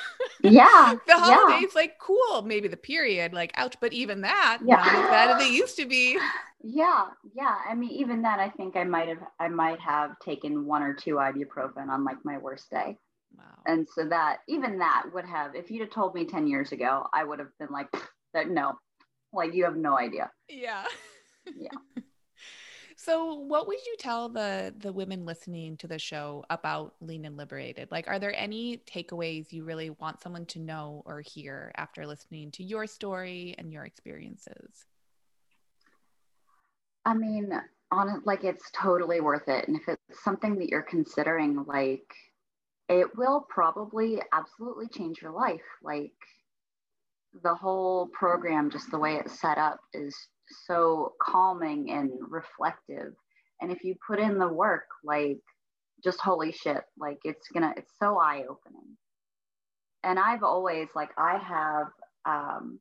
Yeah. 0.43 0.95
the 1.07 1.17
holidays, 1.17 1.69
yeah. 1.73 1.79
like, 1.79 1.97
cool. 1.99 2.41
Maybe 2.41 2.67
the 2.67 2.77
period, 2.77 3.33
like, 3.33 3.51
ouch. 3.55 3.75
But 3.79 3.93
even 3.93 4.21
that, 4.21 4.59
yeah. 4.63 4.75
not 4.75 4.87
as 4.87 5.09
bad 5.09 5.29
as 5.29 5.41
they 5.41 5.49
used 5.49 5.77
to 5.77 5.85
be. 5.85 6.19
Yeah. 6.61 7.05
Yeah. 7.33 7.55
I 7.67 7.75
mean, 7.75 7.91
even 7.91 8.21
then, 8.21 8.39
I 8.39 8.49
think 8.49 8.75
I 8.75 8.83
might 8.83 9.07
have, 9.07 9.23
I 9.39 9.47
might 9.47 9.79
have 9.79 10.19
taken 10.19 10.65
one 10.65 10.83
or 10.83 10.93
two 10.93 11.15
ibuprofen 11.15 11.87
on 11.87 12.03
like 12.03 12.17
my 12.25 12.37
worst 12.37 12.69
day. 12.69 12.97
Wow. 13.37 13.43
And 13.65 13.87
so 13.95 14.05
that, 14.09 14.39
even 14.49 14.79
that 14.79 15.05
would 15.13 15.25
have, 15.25 15.55
if 15.55 15.71
you'd 15.71 15.81
have 15.81 15.91
told 15.91 16.13
me 16.13 16.25
10 16.25 16.47
years 16.47 16.73
ago, 16.73 17.07
I 17.13 17.23
would 17.23 17.39
have 17.39 17.57
been 17.57 17.69
like, 17.71 17.87
that 18.33 18.49
no, 18.49 18.73
like, 19.31 19.53
you 19.53 19.63
have 19.63 19.77
no 19.77 19.97
idea. 19.97 20.29
Yeah. 20.49 20.83
Yeah. 21.55 21.69
So, 23.01 23.33
what 23.33 23.65
would 23.65 23.77
you 23.85 23.95
tell 23.97 24.27
the 24.27 24.75
the 24.77 24.91
women 24.91 25.25
listening 25.25 25.77
to 25.77 25.87
the 25.87 25.97
show 25.97 26.43
about 26.49 26.95
Lean 26.99 27.23
and 27.23 27.37
Liberated? 27.37 27.89
Like, 27.91 28.09
are 28.09 28.19
there 28.19 28.35
any 28.35 28.79
takeaways 28.79 29.53
you 29.53 29.63
really 29.63 29.89
want 29.89 30.21
someone 30.21 30.45
to 30.47 30.59
know 30.59 31.01
or 31.05 31.21
hear 31.21 31.71
after 31.77 32.05
listening 32.05 32.51
to 32.51 32.63
your 32.63 32.87
story 32.87 33.55
and 33.57 33.71
your 33.71 33.85
experiences? 33.85 34.85
I 37.05 37.13
mean, 37.13 37.53
on 37.89 38.21
like 38.25 38.43
it's 38.43 38.69
totally 38.73 39.21
worth 39.21 39.47
it, 39.47 39.69
and 39.69 39.77
if 39.77 39.87
it's 39.87 40.21
something 40.21 40.59
that 40.59 40.67
you're 40.67 40.81
considering, 40.81 41.63
like 41.65 42.13
it 42.89 43.07
will 43.17 43.47
probably 43.47 44.21
absolutely 44.33 44.89
change 44.89 45.21
your 45.21 45.31
life. 45.31 45.61
Like 45.81 46.11
the 47.43 47.55
whole 47.55 48.07
program, 48.07 48.69
just 48.69 48.91
the 48.91 48.99
way 48.99 49.15
it's 49.15 49.39
set 49.39 49.57
up, 49.57 49.79
is 49.93 50.13
so 50.65 51.13
calming 51.21 51.91
and 51.91 52.11
reflective. 52.29 53.13
And 53.61 53.71
if 53.71 53.83
you 53.83 53.95
put 54.05 54.19
in 54.19 54.39
the 54.39 54.47
work, 54.47 54.87
like 55.03 55.39
just 56.03 56.19
holy 56.19 56.51
shit, 56.51 56.83
like 56.97 57.19
it's 57.23 57.47
gonna, 57.49 57.73
it's 57.77 57.91
so 57.99 58.17
eye 58.17 58.45
opening. 58.49 58.97
And 60.03 60.17
I've 60.17 60.43
always, 60.43 60.87
like, 60.95 61.09
I 61.17 61.37
have, 61.37 61.87
um, 62.25 62.79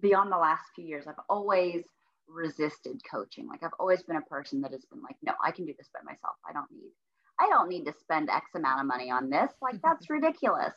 beyond 0.00 0.30
the 0.30 0.36
last 0.36 0.62
few 0.74 0.84
years, 0.84 1.06
I've 1.08 1.14
always 1.28 1.84
resisted 2.28 3.00
coaching. 3.10 3.48
Like, 3.48 3.62
I've 3.62 3.74
always 3.80 4.02
been 4.04 4.16
a 4.16 4.22
person 4.22 4.60
that 4.60 4.72
has 4.72 4.84
been 4.84 5.02
like, 5.02 5.16
no, 5.22 5.32
I 5.44 5.50
can 5.50 5.66
do 5.66 5.74
this 5.76 5.90
by 5.92 6.00
myself. 6.04 6.36
I 6.48 6.52
don't 6.52 6.70
need, 6.70 6.92
I 7.40 7.48
don't 7.48 7.68
need 7.68 7.84
to 7.86 7.92
spend 8.00 8.30
X 8.30 8.46
amount 8.54 8.80
of 8.80 8.86
money 8.86 9.10
on 9.10 9.28
this. 9.28 9.50
Like, 9.60 9.80
that's 9.82 10.08
ridiculous. 10.08 10.74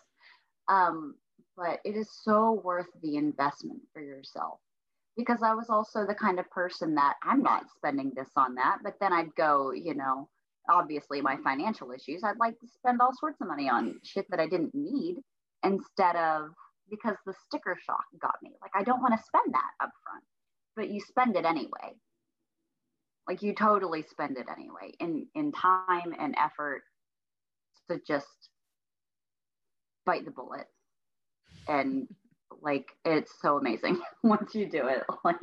Um, 0.70 1.16
but 1.56 1.80
it 1.86 1.96
is 1.96 2.10
so 2.24 2.62
worth 2.64 2.88
the 3.02 3.16
investment 3.16 3.82
for 3.94 4.02
yourself 4.02 4.60
because 5.18 5.40
I 5.44 5.54
was 5.56 5.70
also 5.70 6.06
the 6.06 6.14
kind 6.14 6.40
of 6.40 6.50
person 6.52 6.94
that 6.96 7.16
I'm 7.24 7.42
not 7.42 7.64
spending 7.76 8.12
this 8.16 8.30
on 8.36 8.54
that. 8.56 8.78
But 8.84 8.94
then 9.02 9.12
I'd 9.12 9.34
go, 9.36 9.72
you 9.72 9.96
know, 9.96 10.30
obviously 10.70 11.22
my 11.22 11.38
financial 11.44 11.92
issues, 11.92 12.24
I'd 12.24 12.38
like 12.40 12.60
to 12.60 12.68
spend 12.68 13.02
all 13.02 13.12
sorts 13.20 13.42
of 13.42 13.48
money 13.48 13.68
on 13.68 14.00
shit 14.04 14.28
that 14.30 14.40
I 14.40 14.48
didn't 14.48 14.76
need 14.76 15.18
instead 15.64 16.16
of 16.16 16.50
because 16.90 17.18
the 17.26 17.34
sticker 17.48 17.76
shock 17.84 18.06
got 18.22 18.36
me. 18.44 18.52
Like, 18.62 18.72
I 18.76 18.84
don't 18.84 19.02
want 19.02 19.18
to 19.18 19.26
spend 19.26 19.54
that 19.54 19.72
up 19.84 19.92
front, 20.04 20.24
but 20.76 20.90
you 20.90 21.02
spend 21.02 21.36
it 21.36 21.46
anyway. 21.46 21.96
Like, 23.28 23.42
you 23.42 23.54
totally 23.56 24.04
spend 24.04 24.38
it 24.38 24.46
anyway 24.50 24.94
in, 25.00 25.28
in 25.36 25.52
time 25.52 26.14
and 26.18 26.36
effort 26.38 26.84
to 27.90 28.00
just 28.08 28.50
bite 30.06 30.26
the 30.26 30.32
bullet 30.32 30.68
and 31.68 32.08
like 32.62 32.92
it's 33.06 33.32
so 33.42 33.58
amazing 33.58 34.00
once 34.24 34.56
you 34.56 34.70
do 34.70 34.88
it. 34.88 35.04
Like 35.24 35.40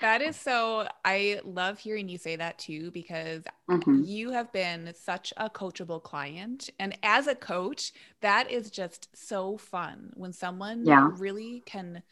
that 0.00 0.22
is 0.22 0.36
so 0.36 0.86
I 1.04 1.40
love 1.44 1.78
hearing 1.78 2.08
you 2.08 2.18
say 2.18 2.36
that 2.36 2.58
too 2.58 2.90
because 2.92 3.42
mm-hmm. 3.68 4.02
you 4.04 4.30
have 4.30 4.52
been 4.52 4.92
such 4.94 5.32
a 5.36 5.50
coachable 5.50 6.02
client 6.02 6.70
and 6.78 6.96
as 7.02 7.26
a 7.26 7.34
coach 7.34 7.92
that 8.20 8.50
is 8.50 8.70
just 8.70 9.08
so 9.16 9.56
fun 9.56 10.12
when 10.14 10.32
someone 10.32 10.86
yeah. 10.86 11.10
really 11.16 11.62
can 11.66 12.02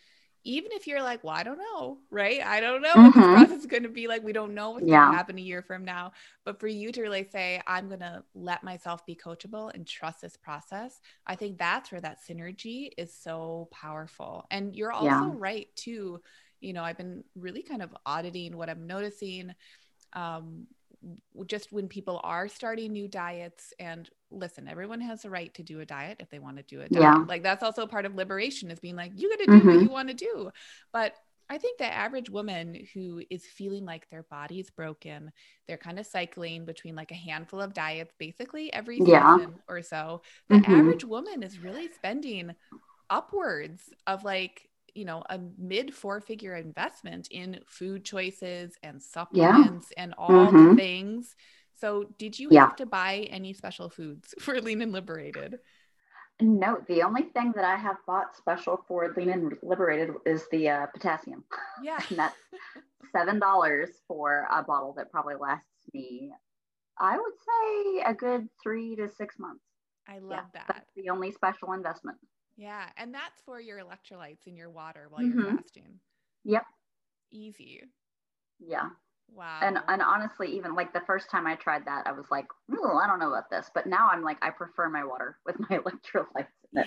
even 0.47 0.71
if 0.73 0.87
you're 0.87 1.03
like, 1.03 1.25
well, 1.25 1.35
I 1.35 1.43
don't 1.43 1.59
know, 1.59 1.99
right? 2.09 2.41
I 2.41 2.61
don't 2.61 2.81
know 2.81 2.95
mm-hmm. 2.95 3.03
what 3.03 3.15
this 3.15 3.49
process 3.49 3.59
is 3.59 3.67
going 3.67 3.83
to 3.83 3.89
be 3.89 4.07
like. 4.07 4.23
We 4.23 4.33
don't 4.33 4.55
know 4.55 4.71
what's 4.71 4.87
yeah. 4.87 5.01
going 5.01 5.11
to 5.11 5.17
happen 5.17 5.39
a 5.39 5.43
year 5.43 5.61
from 5.61 5.85
now. 5.85 6.13
But 6.45 6.61
for 6.61 6.69
you 6.69 6.93
to 6.93 7.03
really 7.03 7.29
say, 7.31 7.61
I'm 7.67 7.89
going 7.89 8.01
to 8.01 8.23
let 8.35 8.63
myself 8.63 9.05
be 9.05 9.17
coachable 9.17 9.75
and 9.75 9.85
trust 9.85 10.21
this 10.21 10.37
process, 10.37 11.01
I 11.27 11.35
think 11.35 11.59
that's 11.59 11.91
where 11.91 12.01
that 12.01 12.19
synergy 12.25 12.91
is 12.97 13.13
so 13.13 13.69
powerful. 13.73 14.47
And 14.53 14.77
you're 14.77 14.93
also 14.93 15.07
yeah. 15.07 15.33
right, 15.35 15.69
too. 15.75 16.21
You 16.61 16.73
know, 16.73 16.85
I've 16.85 16.97
been 16.97 17.25
really 17.35 17.63
kind 17.63 17.83
of 17.83 17.95
auditing 18.07 18.57
what 18.57 18.71
I'm 18.71 18.87
noticing. 18.87 19.53
Um, 20.13 20.69
just 21.47 21.73
when 21.73 21.89
people 21.89 22.21
are 22.25 22.49
starting 22.49 22.93
new 22.93 23.07
diets 23.07 23.73
and 23.79 24.11
listen 24.31 24.67
everyone 24.67 25.01
has 25.01 25.25
a 25.25 25.31
right 25.31 25.55
to 25.55 25.63
do 25.63 25.81
a 25.81 25.87
diet 25.87 26.17
if 26.21 26.31
they 26.31 26.39
want 26.39 26.57
to 26.57 26.63
do 26.65 26.81
it 26.81 26.89
yeah. 26.91 27.25
like 27.29 27.43
that's 27.43 27.63
also 27.63 27.87
part 27.87 28.07
of 28.07 28.15
liberation 28.15 28.71
is 28.71 28.81
being 28.81 28.97
like 28.97 29.13
you 29.15 29.31
got 29.31 29.39
to 29.39 29.47
do 29.47 29.53
mm-hmm. 29.53 29.69
what 29.69 29.83
you 29.83 29.89
want 29.89 30.09
to 30.09 30.15
do 30.15 30.51
but 30.93 31.15
I 31.49 31.59
think 31.59 31.79
the 31.79 31.93
average 31.93 32.29
woman 32.29 32.87
who 32.93 33.23
is 33.31 33.45
feeling 33.45 33.85
like 33.85 34.11
their 34.11 34.25
body's 34.25 34.69
broken, 34.71 35.31
they're 35.69 35.77
kind 35.77 35.99
of 35.99 36.07
cycling 36.07 36.65
between 36.65 36.97
like 36.97 37.13
a 37.13 37.15
handful 37.15 37.61
of 37.61 37.73
diets 37.73 38.13
basically 38.19 38.73
every 38.73 38.99
season 38.99 39.55
or 39.69 39.83
so. 39.83 40.23
The 40.49 40.57
mm-hmm. 40.57 40.75
average 40.75 41.05
woman 41.05 41.45
is 41.45 41.61
really 41.61 41.89
spending 41.93 42.53
upwards 43.11 43.83
of 44.07 44.25
like 44.25 44.66
you 44.97 45.05
know 45.05 45.23
a 45.29 45.39
mid 45.59 45.95
four 45.95 46.21
figure 46.21 46.55
investment 46.55 47.29
in 47.31 47.61
food 47.67 48.05
choices 48.05 48.75
and 48.83 49.03
supplements 49.03 49.93
yeah. 49.97 50.03
and 50.03 50.15
all 50.19 50.31
mm-hmm. 50.31 50.71
the 50.71 50.77
things. 50.77 51.37
So 51.79 52.07
did 52.19 52.39
you 52.39 52.49
yeah. 52.51 52.63
have 52.63 52.77
to 52.77 52.87
buy 52.87 53.29
any 53.31 53.53
special 53.53 53.91
foods 53.91 54.35
for 54.41 54.61
lean 54.61 54.83
and 54.83 54.93
liberated? 54.93 55.59
No 56.41 56.79
the 56.89 57.03
only 57.03 57.23
thing 57.23 57.53
that 57.57 57.65
i 57.65 57.77
have 57.77 57.97
bought 58.07 58.37
special 58.37 58.85
for 58.87 59.13
lean 59.17 59.31
and 59.31 59.55
liberated 59.63 60.11
is 60.27 60.45
the 60.51 60.69
uh, 60.69 60.87
potassium. 60.87 61.45
Yeah. 61.83 61.99
And 62.11 62.19
that's 62.19 62.37
seven 63.13 63.39
dollars 63.39 63.91
for 64.09 64.47
a 64.51 64.63
bottle 64.63 64.95
that 64.97 65.11
probably 65.11 65.37
lasts 65.37 65.67
me 65.95 66.33
i 66.99 67.17
would 67.17 67.33
say 67.49 68.03
a 68.11 68.15
good 68.15 68.49
three 68.63 68.97
to 68.97 69.09
six 69.09 69.39
months. 69.39 69.63
I 70.09 70.19
love 70.19 70.31
yeah, 70.31 70.41
that. 70.55 70.65
that's 70.69 70.91
the 70.95 71.11
only 71.11 71.33
special 71.33 71.73
investment 71.73 72.19
yeah. 72.57 72.87
And 72.97 73.13
that's 73.13 73.41
for 73.45 73.61
your 73.61 73.79
electrolytes 73.79 74.47
in 74.47 74.57
your 74.57 74.71
water 74.71 75.07
while 75.11 75.23
mm-hmm. 75.23 75.39
you're 75.39 75.57
fasting. 75.57 76.01
Yep. 76.45 76.63
Easy. 77.33 77.83
Yeah. 78.59 78.89
Wow. 79.35 79.59
And 79.61 79.79
and 79.89 80.03
honestly, 80.03 80.57
even 80.57 80.75
like 80.75 80.93
the 80.93 81.03
first 81.07 81.31
time 81.31 81.47
I 81.47 81.57
tried 81.57 81.85
that, 81.87 82.07
I 82.07 82.13
was 82.13 82.27
like, 82.31 82.47
oh, 82.73 82.97
I 82.97 83.07
don't 83.07 83.19
know 83.19 83.29
about 83.29 83.51
this. 83.51 83.71
But 83.75 83.87
now 83.87 84.09
I'm 84.11 84.23
like, 84.23 84.39
I 84.43 84.51
prefer 84.51 84.89
my 84.89 85.05
water 85.05 85.39
with 85.45 85.57
my 85.59 85.67
electrolytes. 85.79 86.47
Yeah. 86.73 86.85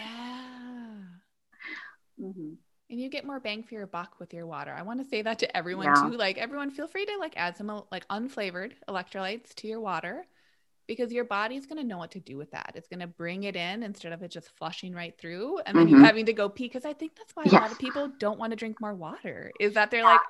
Mm-hmm. 2.22 2.54
And 2.92 3.00
you 3.00 3.10
get 3.10 3.26
more 3.26 3.40
bang 3.40 3.62
for 3.62 3.76
your 3.76 3.86
buck 3.86 4.20
with 4.20 4.34
your 4.34 4.48
water. 4.48 4.74
I 4.74 4.82
want 4.82 5.00
to 5.04 5.08
say 5.08 5.22
that 5.22 5.38
to 5.40 5.58
everyone 5.58 5.86
yeah. 5.86 6.10
too. 6.10 6.18
Like 6.18 6.40
everyone, 6.40 6.72
feel 6.72 6.88
free 6.88 7.06
to 7.06 7.18
like 7.20 7.34
add 7.38 7.56
some 7.56 7.84
like 7.92 8.08
unflavored 8.08 8.72
electrolytes 8.88 9.54
to 9.56 9.68
your 9.68 9.80
water 9.80 10.26
because 10.90 11.14
your 11.14 11.24
body's 11.24 11.68
going 11.68 11.80
to 11.80 11.88
know 11.88 12.00
what 12.00 12.10
to 12.10 12.20
do 12.20 12.36
with 12.36 12.50
that. 12.50 12.72
It's 12.74 12.88
going 12.88 13.02
to 13.02 13.08
bring 13.08 13.44
it 13.44 13.56
in 13.56 13.84
instead 13.84 14.12
of 14.12 14.24
it 14.24 14.32
just 14.32 14.50
flushing 14.58 14.92
right 14.92 15.16
through 15.20 15.60
and 15.60 15.78
then 15.78 15.86
mm-hmm. 15.86 15.98
you 15.98 16.04
having 16.04 16.26
to 16.26 16.34
go 16.34 16.50
pee. 16.50 16.64
Because 16.66 16.84
I 16.84 16.94
think 16.94 17.16
that's 17.16 17.36
why 17.36 17.44
yes. 17.46 17.54
a 17.54 17.58
lot 17.58 17.72
of 17.72 17.78
people 17.78 18.12
don't 18.18 18.40
want 18.40 18.54
to 18.54 18.56
drink 18.56 18.82
more 18.82 18.96
water 18.96 19.52
is 19.60 19.76
that 19.76 19.92
they're 19.92 20.00
yeah. 20.00 20.14
like, 20.14 20.22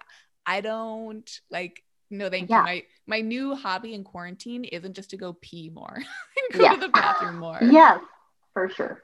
I 0.45 0.59
don't 0.59 1.39
like, 1.49 1.81
no, 2.09 2.29
thank 2.29 2.49
yeah. 2.49 2.57
you. 2.57 2.63
My 2.65 2.83
my 3.07 3.21
new 3.21 3.55
hobby 3.55 3.93
in 3.93 4.03
quarantine 4.03 4.65
isn't 4.65 4.97
just 4.97 5.11
to 5.11 5.17
go 5.17 5.37
pee 5.39 5.69
more 5.73 5.95
and 5.95 6.59
go 6.59 6.65
yeah. 6.65 6.73
to 6.73 6.81
the 6.81 6.89
bathroom 6.89 7.39
more. 7.39 7.59
Yes, 7.61 8.01
for 8.53 8.67
sure. 8.67 9.01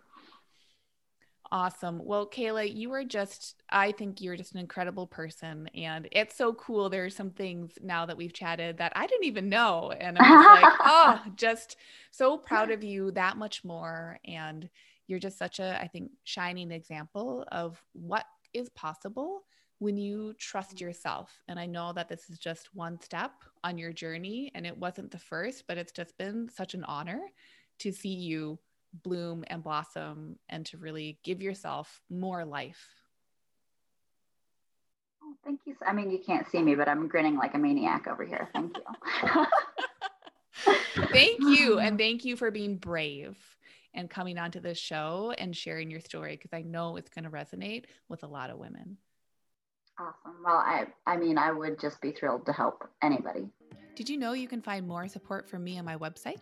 Awesome. 1.52 2.02
Well, 2.04 2.28
Kayla, 2.28 2.76
you 2.76 2.92
are 2.94 3.04
just, 3.04 3.62
I 3.70 3.92
think 3.92 4.20
you're 4.20 4.36
just 4.36 4.54
an 4.54 4.60
incredible 4.60 5.06
person. 5.06 5.70
And 5.76 6.08
it's 6.12 6.36
so 6.36 6.54
cool. 6.54 6.90
There 6.90 7.06
are 7.06 7.10
some 7.10 7.30
things 7.30 7.78
now 7.82 8.06
that 8.08 8.18
we've 8.18 8.34
chatted 8.34 8.78
that 8.80 8.94
I 8.96 9.06
didn't 9.06 9.26
even 9.26 9.50
know. 9.50 9.92
And 9.92 10.18
I'm 10.20 10.44
just 10.44 10.64
like, 10.64 10.74
oh, 10.82 11.22
just 11.36 11.78
so 12.12 12.38
proud 12.38 12.72
of 12.72 12.84
you 12.84 13.12
that 13.12 13.38
much 13.38 13.64
more. 13.64 14.18
And 14.26 14.68
you're 15.08 15.20
just 15.20 15.38
such 15.38 15.60
a, 15.60 15.80
I 15.80 15.88
think, 15.88 16.12
shining 16.24 16.72
example 16.72 17.46
of 17.52 17.82
what 17.94 18.26
is 18.54 18.70
possible 18.70 19.44
when 19.80 19.98
you 19.98 20.34
trust 20.40 20.82
yourself. 20.82 21.32
And 21.48 21.60
I 21.60 21.68
know 21.68 21.94
that 21.94 22.10
this 22.10 22.30
is 22.30 22.40
just 22.40 22.74
one 22.74 23.00
step 23.02 23.34
on 23.64 23.78
your 23.78 23.94
journey 23.94 24.52
and 24.56 24.66
it 24.66 24.78
wasn't 24.78 25.12
the 25.12 25.20
first, 25.20 25.66
but 25.68 25.78
it's 25.78 25.92
just 25.92 26.18
been 26.18 26.50
such 26.50 26.74
an 26.74 26.84
honor 26.86 27.22
to 27.80 27.92
see 27.92 28.14
you 28.14 28.58
bloom 29.04 29.44
and 29.48 29.64
blossom 29.64 30.38
and 30.50 30.66
to 30.68 30.78
really 30.78 31.20
give 31.24 31.42
yourself 31.42 32.02
more 32.10 32.46
life. 32.46 32.88
Oh, 35.24 35.34
thank 35.44 35.62
you. 35.66 35.76
I 35.86 35.94
mean, 35.94 36.12
you 36.12 36.20
can't 36.20 36.48
see 36.48 36.62
me, 36.62 36.76
but 36.76 36.88
I'm 36.88 37.08
grinning 37.08 37.38
like 37.38 37.54
a 37.54 37.58
maniac 37.58 38.08
over 38.08 38.24
here. 38.24 38.50
Thank 38.54 38.78
you. 38.78 39.46
thank 41.12 41.40
you. 41.42 41.80
And 41.86 41.98
thank 41.98 42.26
you 42.26 42.36
for 42.36 42.52
being 42.52 42.78
brave 42.78 43.38
and 43.94 44.10
coming 44.10 44.38
onto 44.38 44.60
this 44.60 44.78
show 44.78 45.34
and 45.38 45.56
sharing 45.56 45.90
your 45.90 46.00
story 46.00 46.36
because 46.36 46.54
I 46.54 46.62
know 46.62 46.98
it's 46.98 47.10
going 47.10 47.24
to 47.24 47.30
resonate 47.30 47.86
with 48.10 48.24
a 48.24 48.28
lot 48.28 48.50
of 48.50 48.58
women. 48.58 48.98
Awesome. 49.98 50.44
Well, 50.44 50.58
I, 50.58 50.88
I 51.08 51.16
mean, 51.16 51.38
I 51.38 51.52
would 51.52 51.80
just 51.80 52.02
be 52.02 52.12
thrilled 52.12 52.46
to 52.48 52.54
help 52.54 52.88
anybody. 53.02 53.48
Did 53.96 54.10
you 54.10 54.18
know 54.18 54.34
you 54.34 54.48
can 54.48 54.62
find 54.62 54.86
more 54.86 55.08
support 55.08 55.50
from 55.50 55.64
me 55.64 55.80
on 55.80 55.86
my 55.86 55.96
website? 55.96 56.42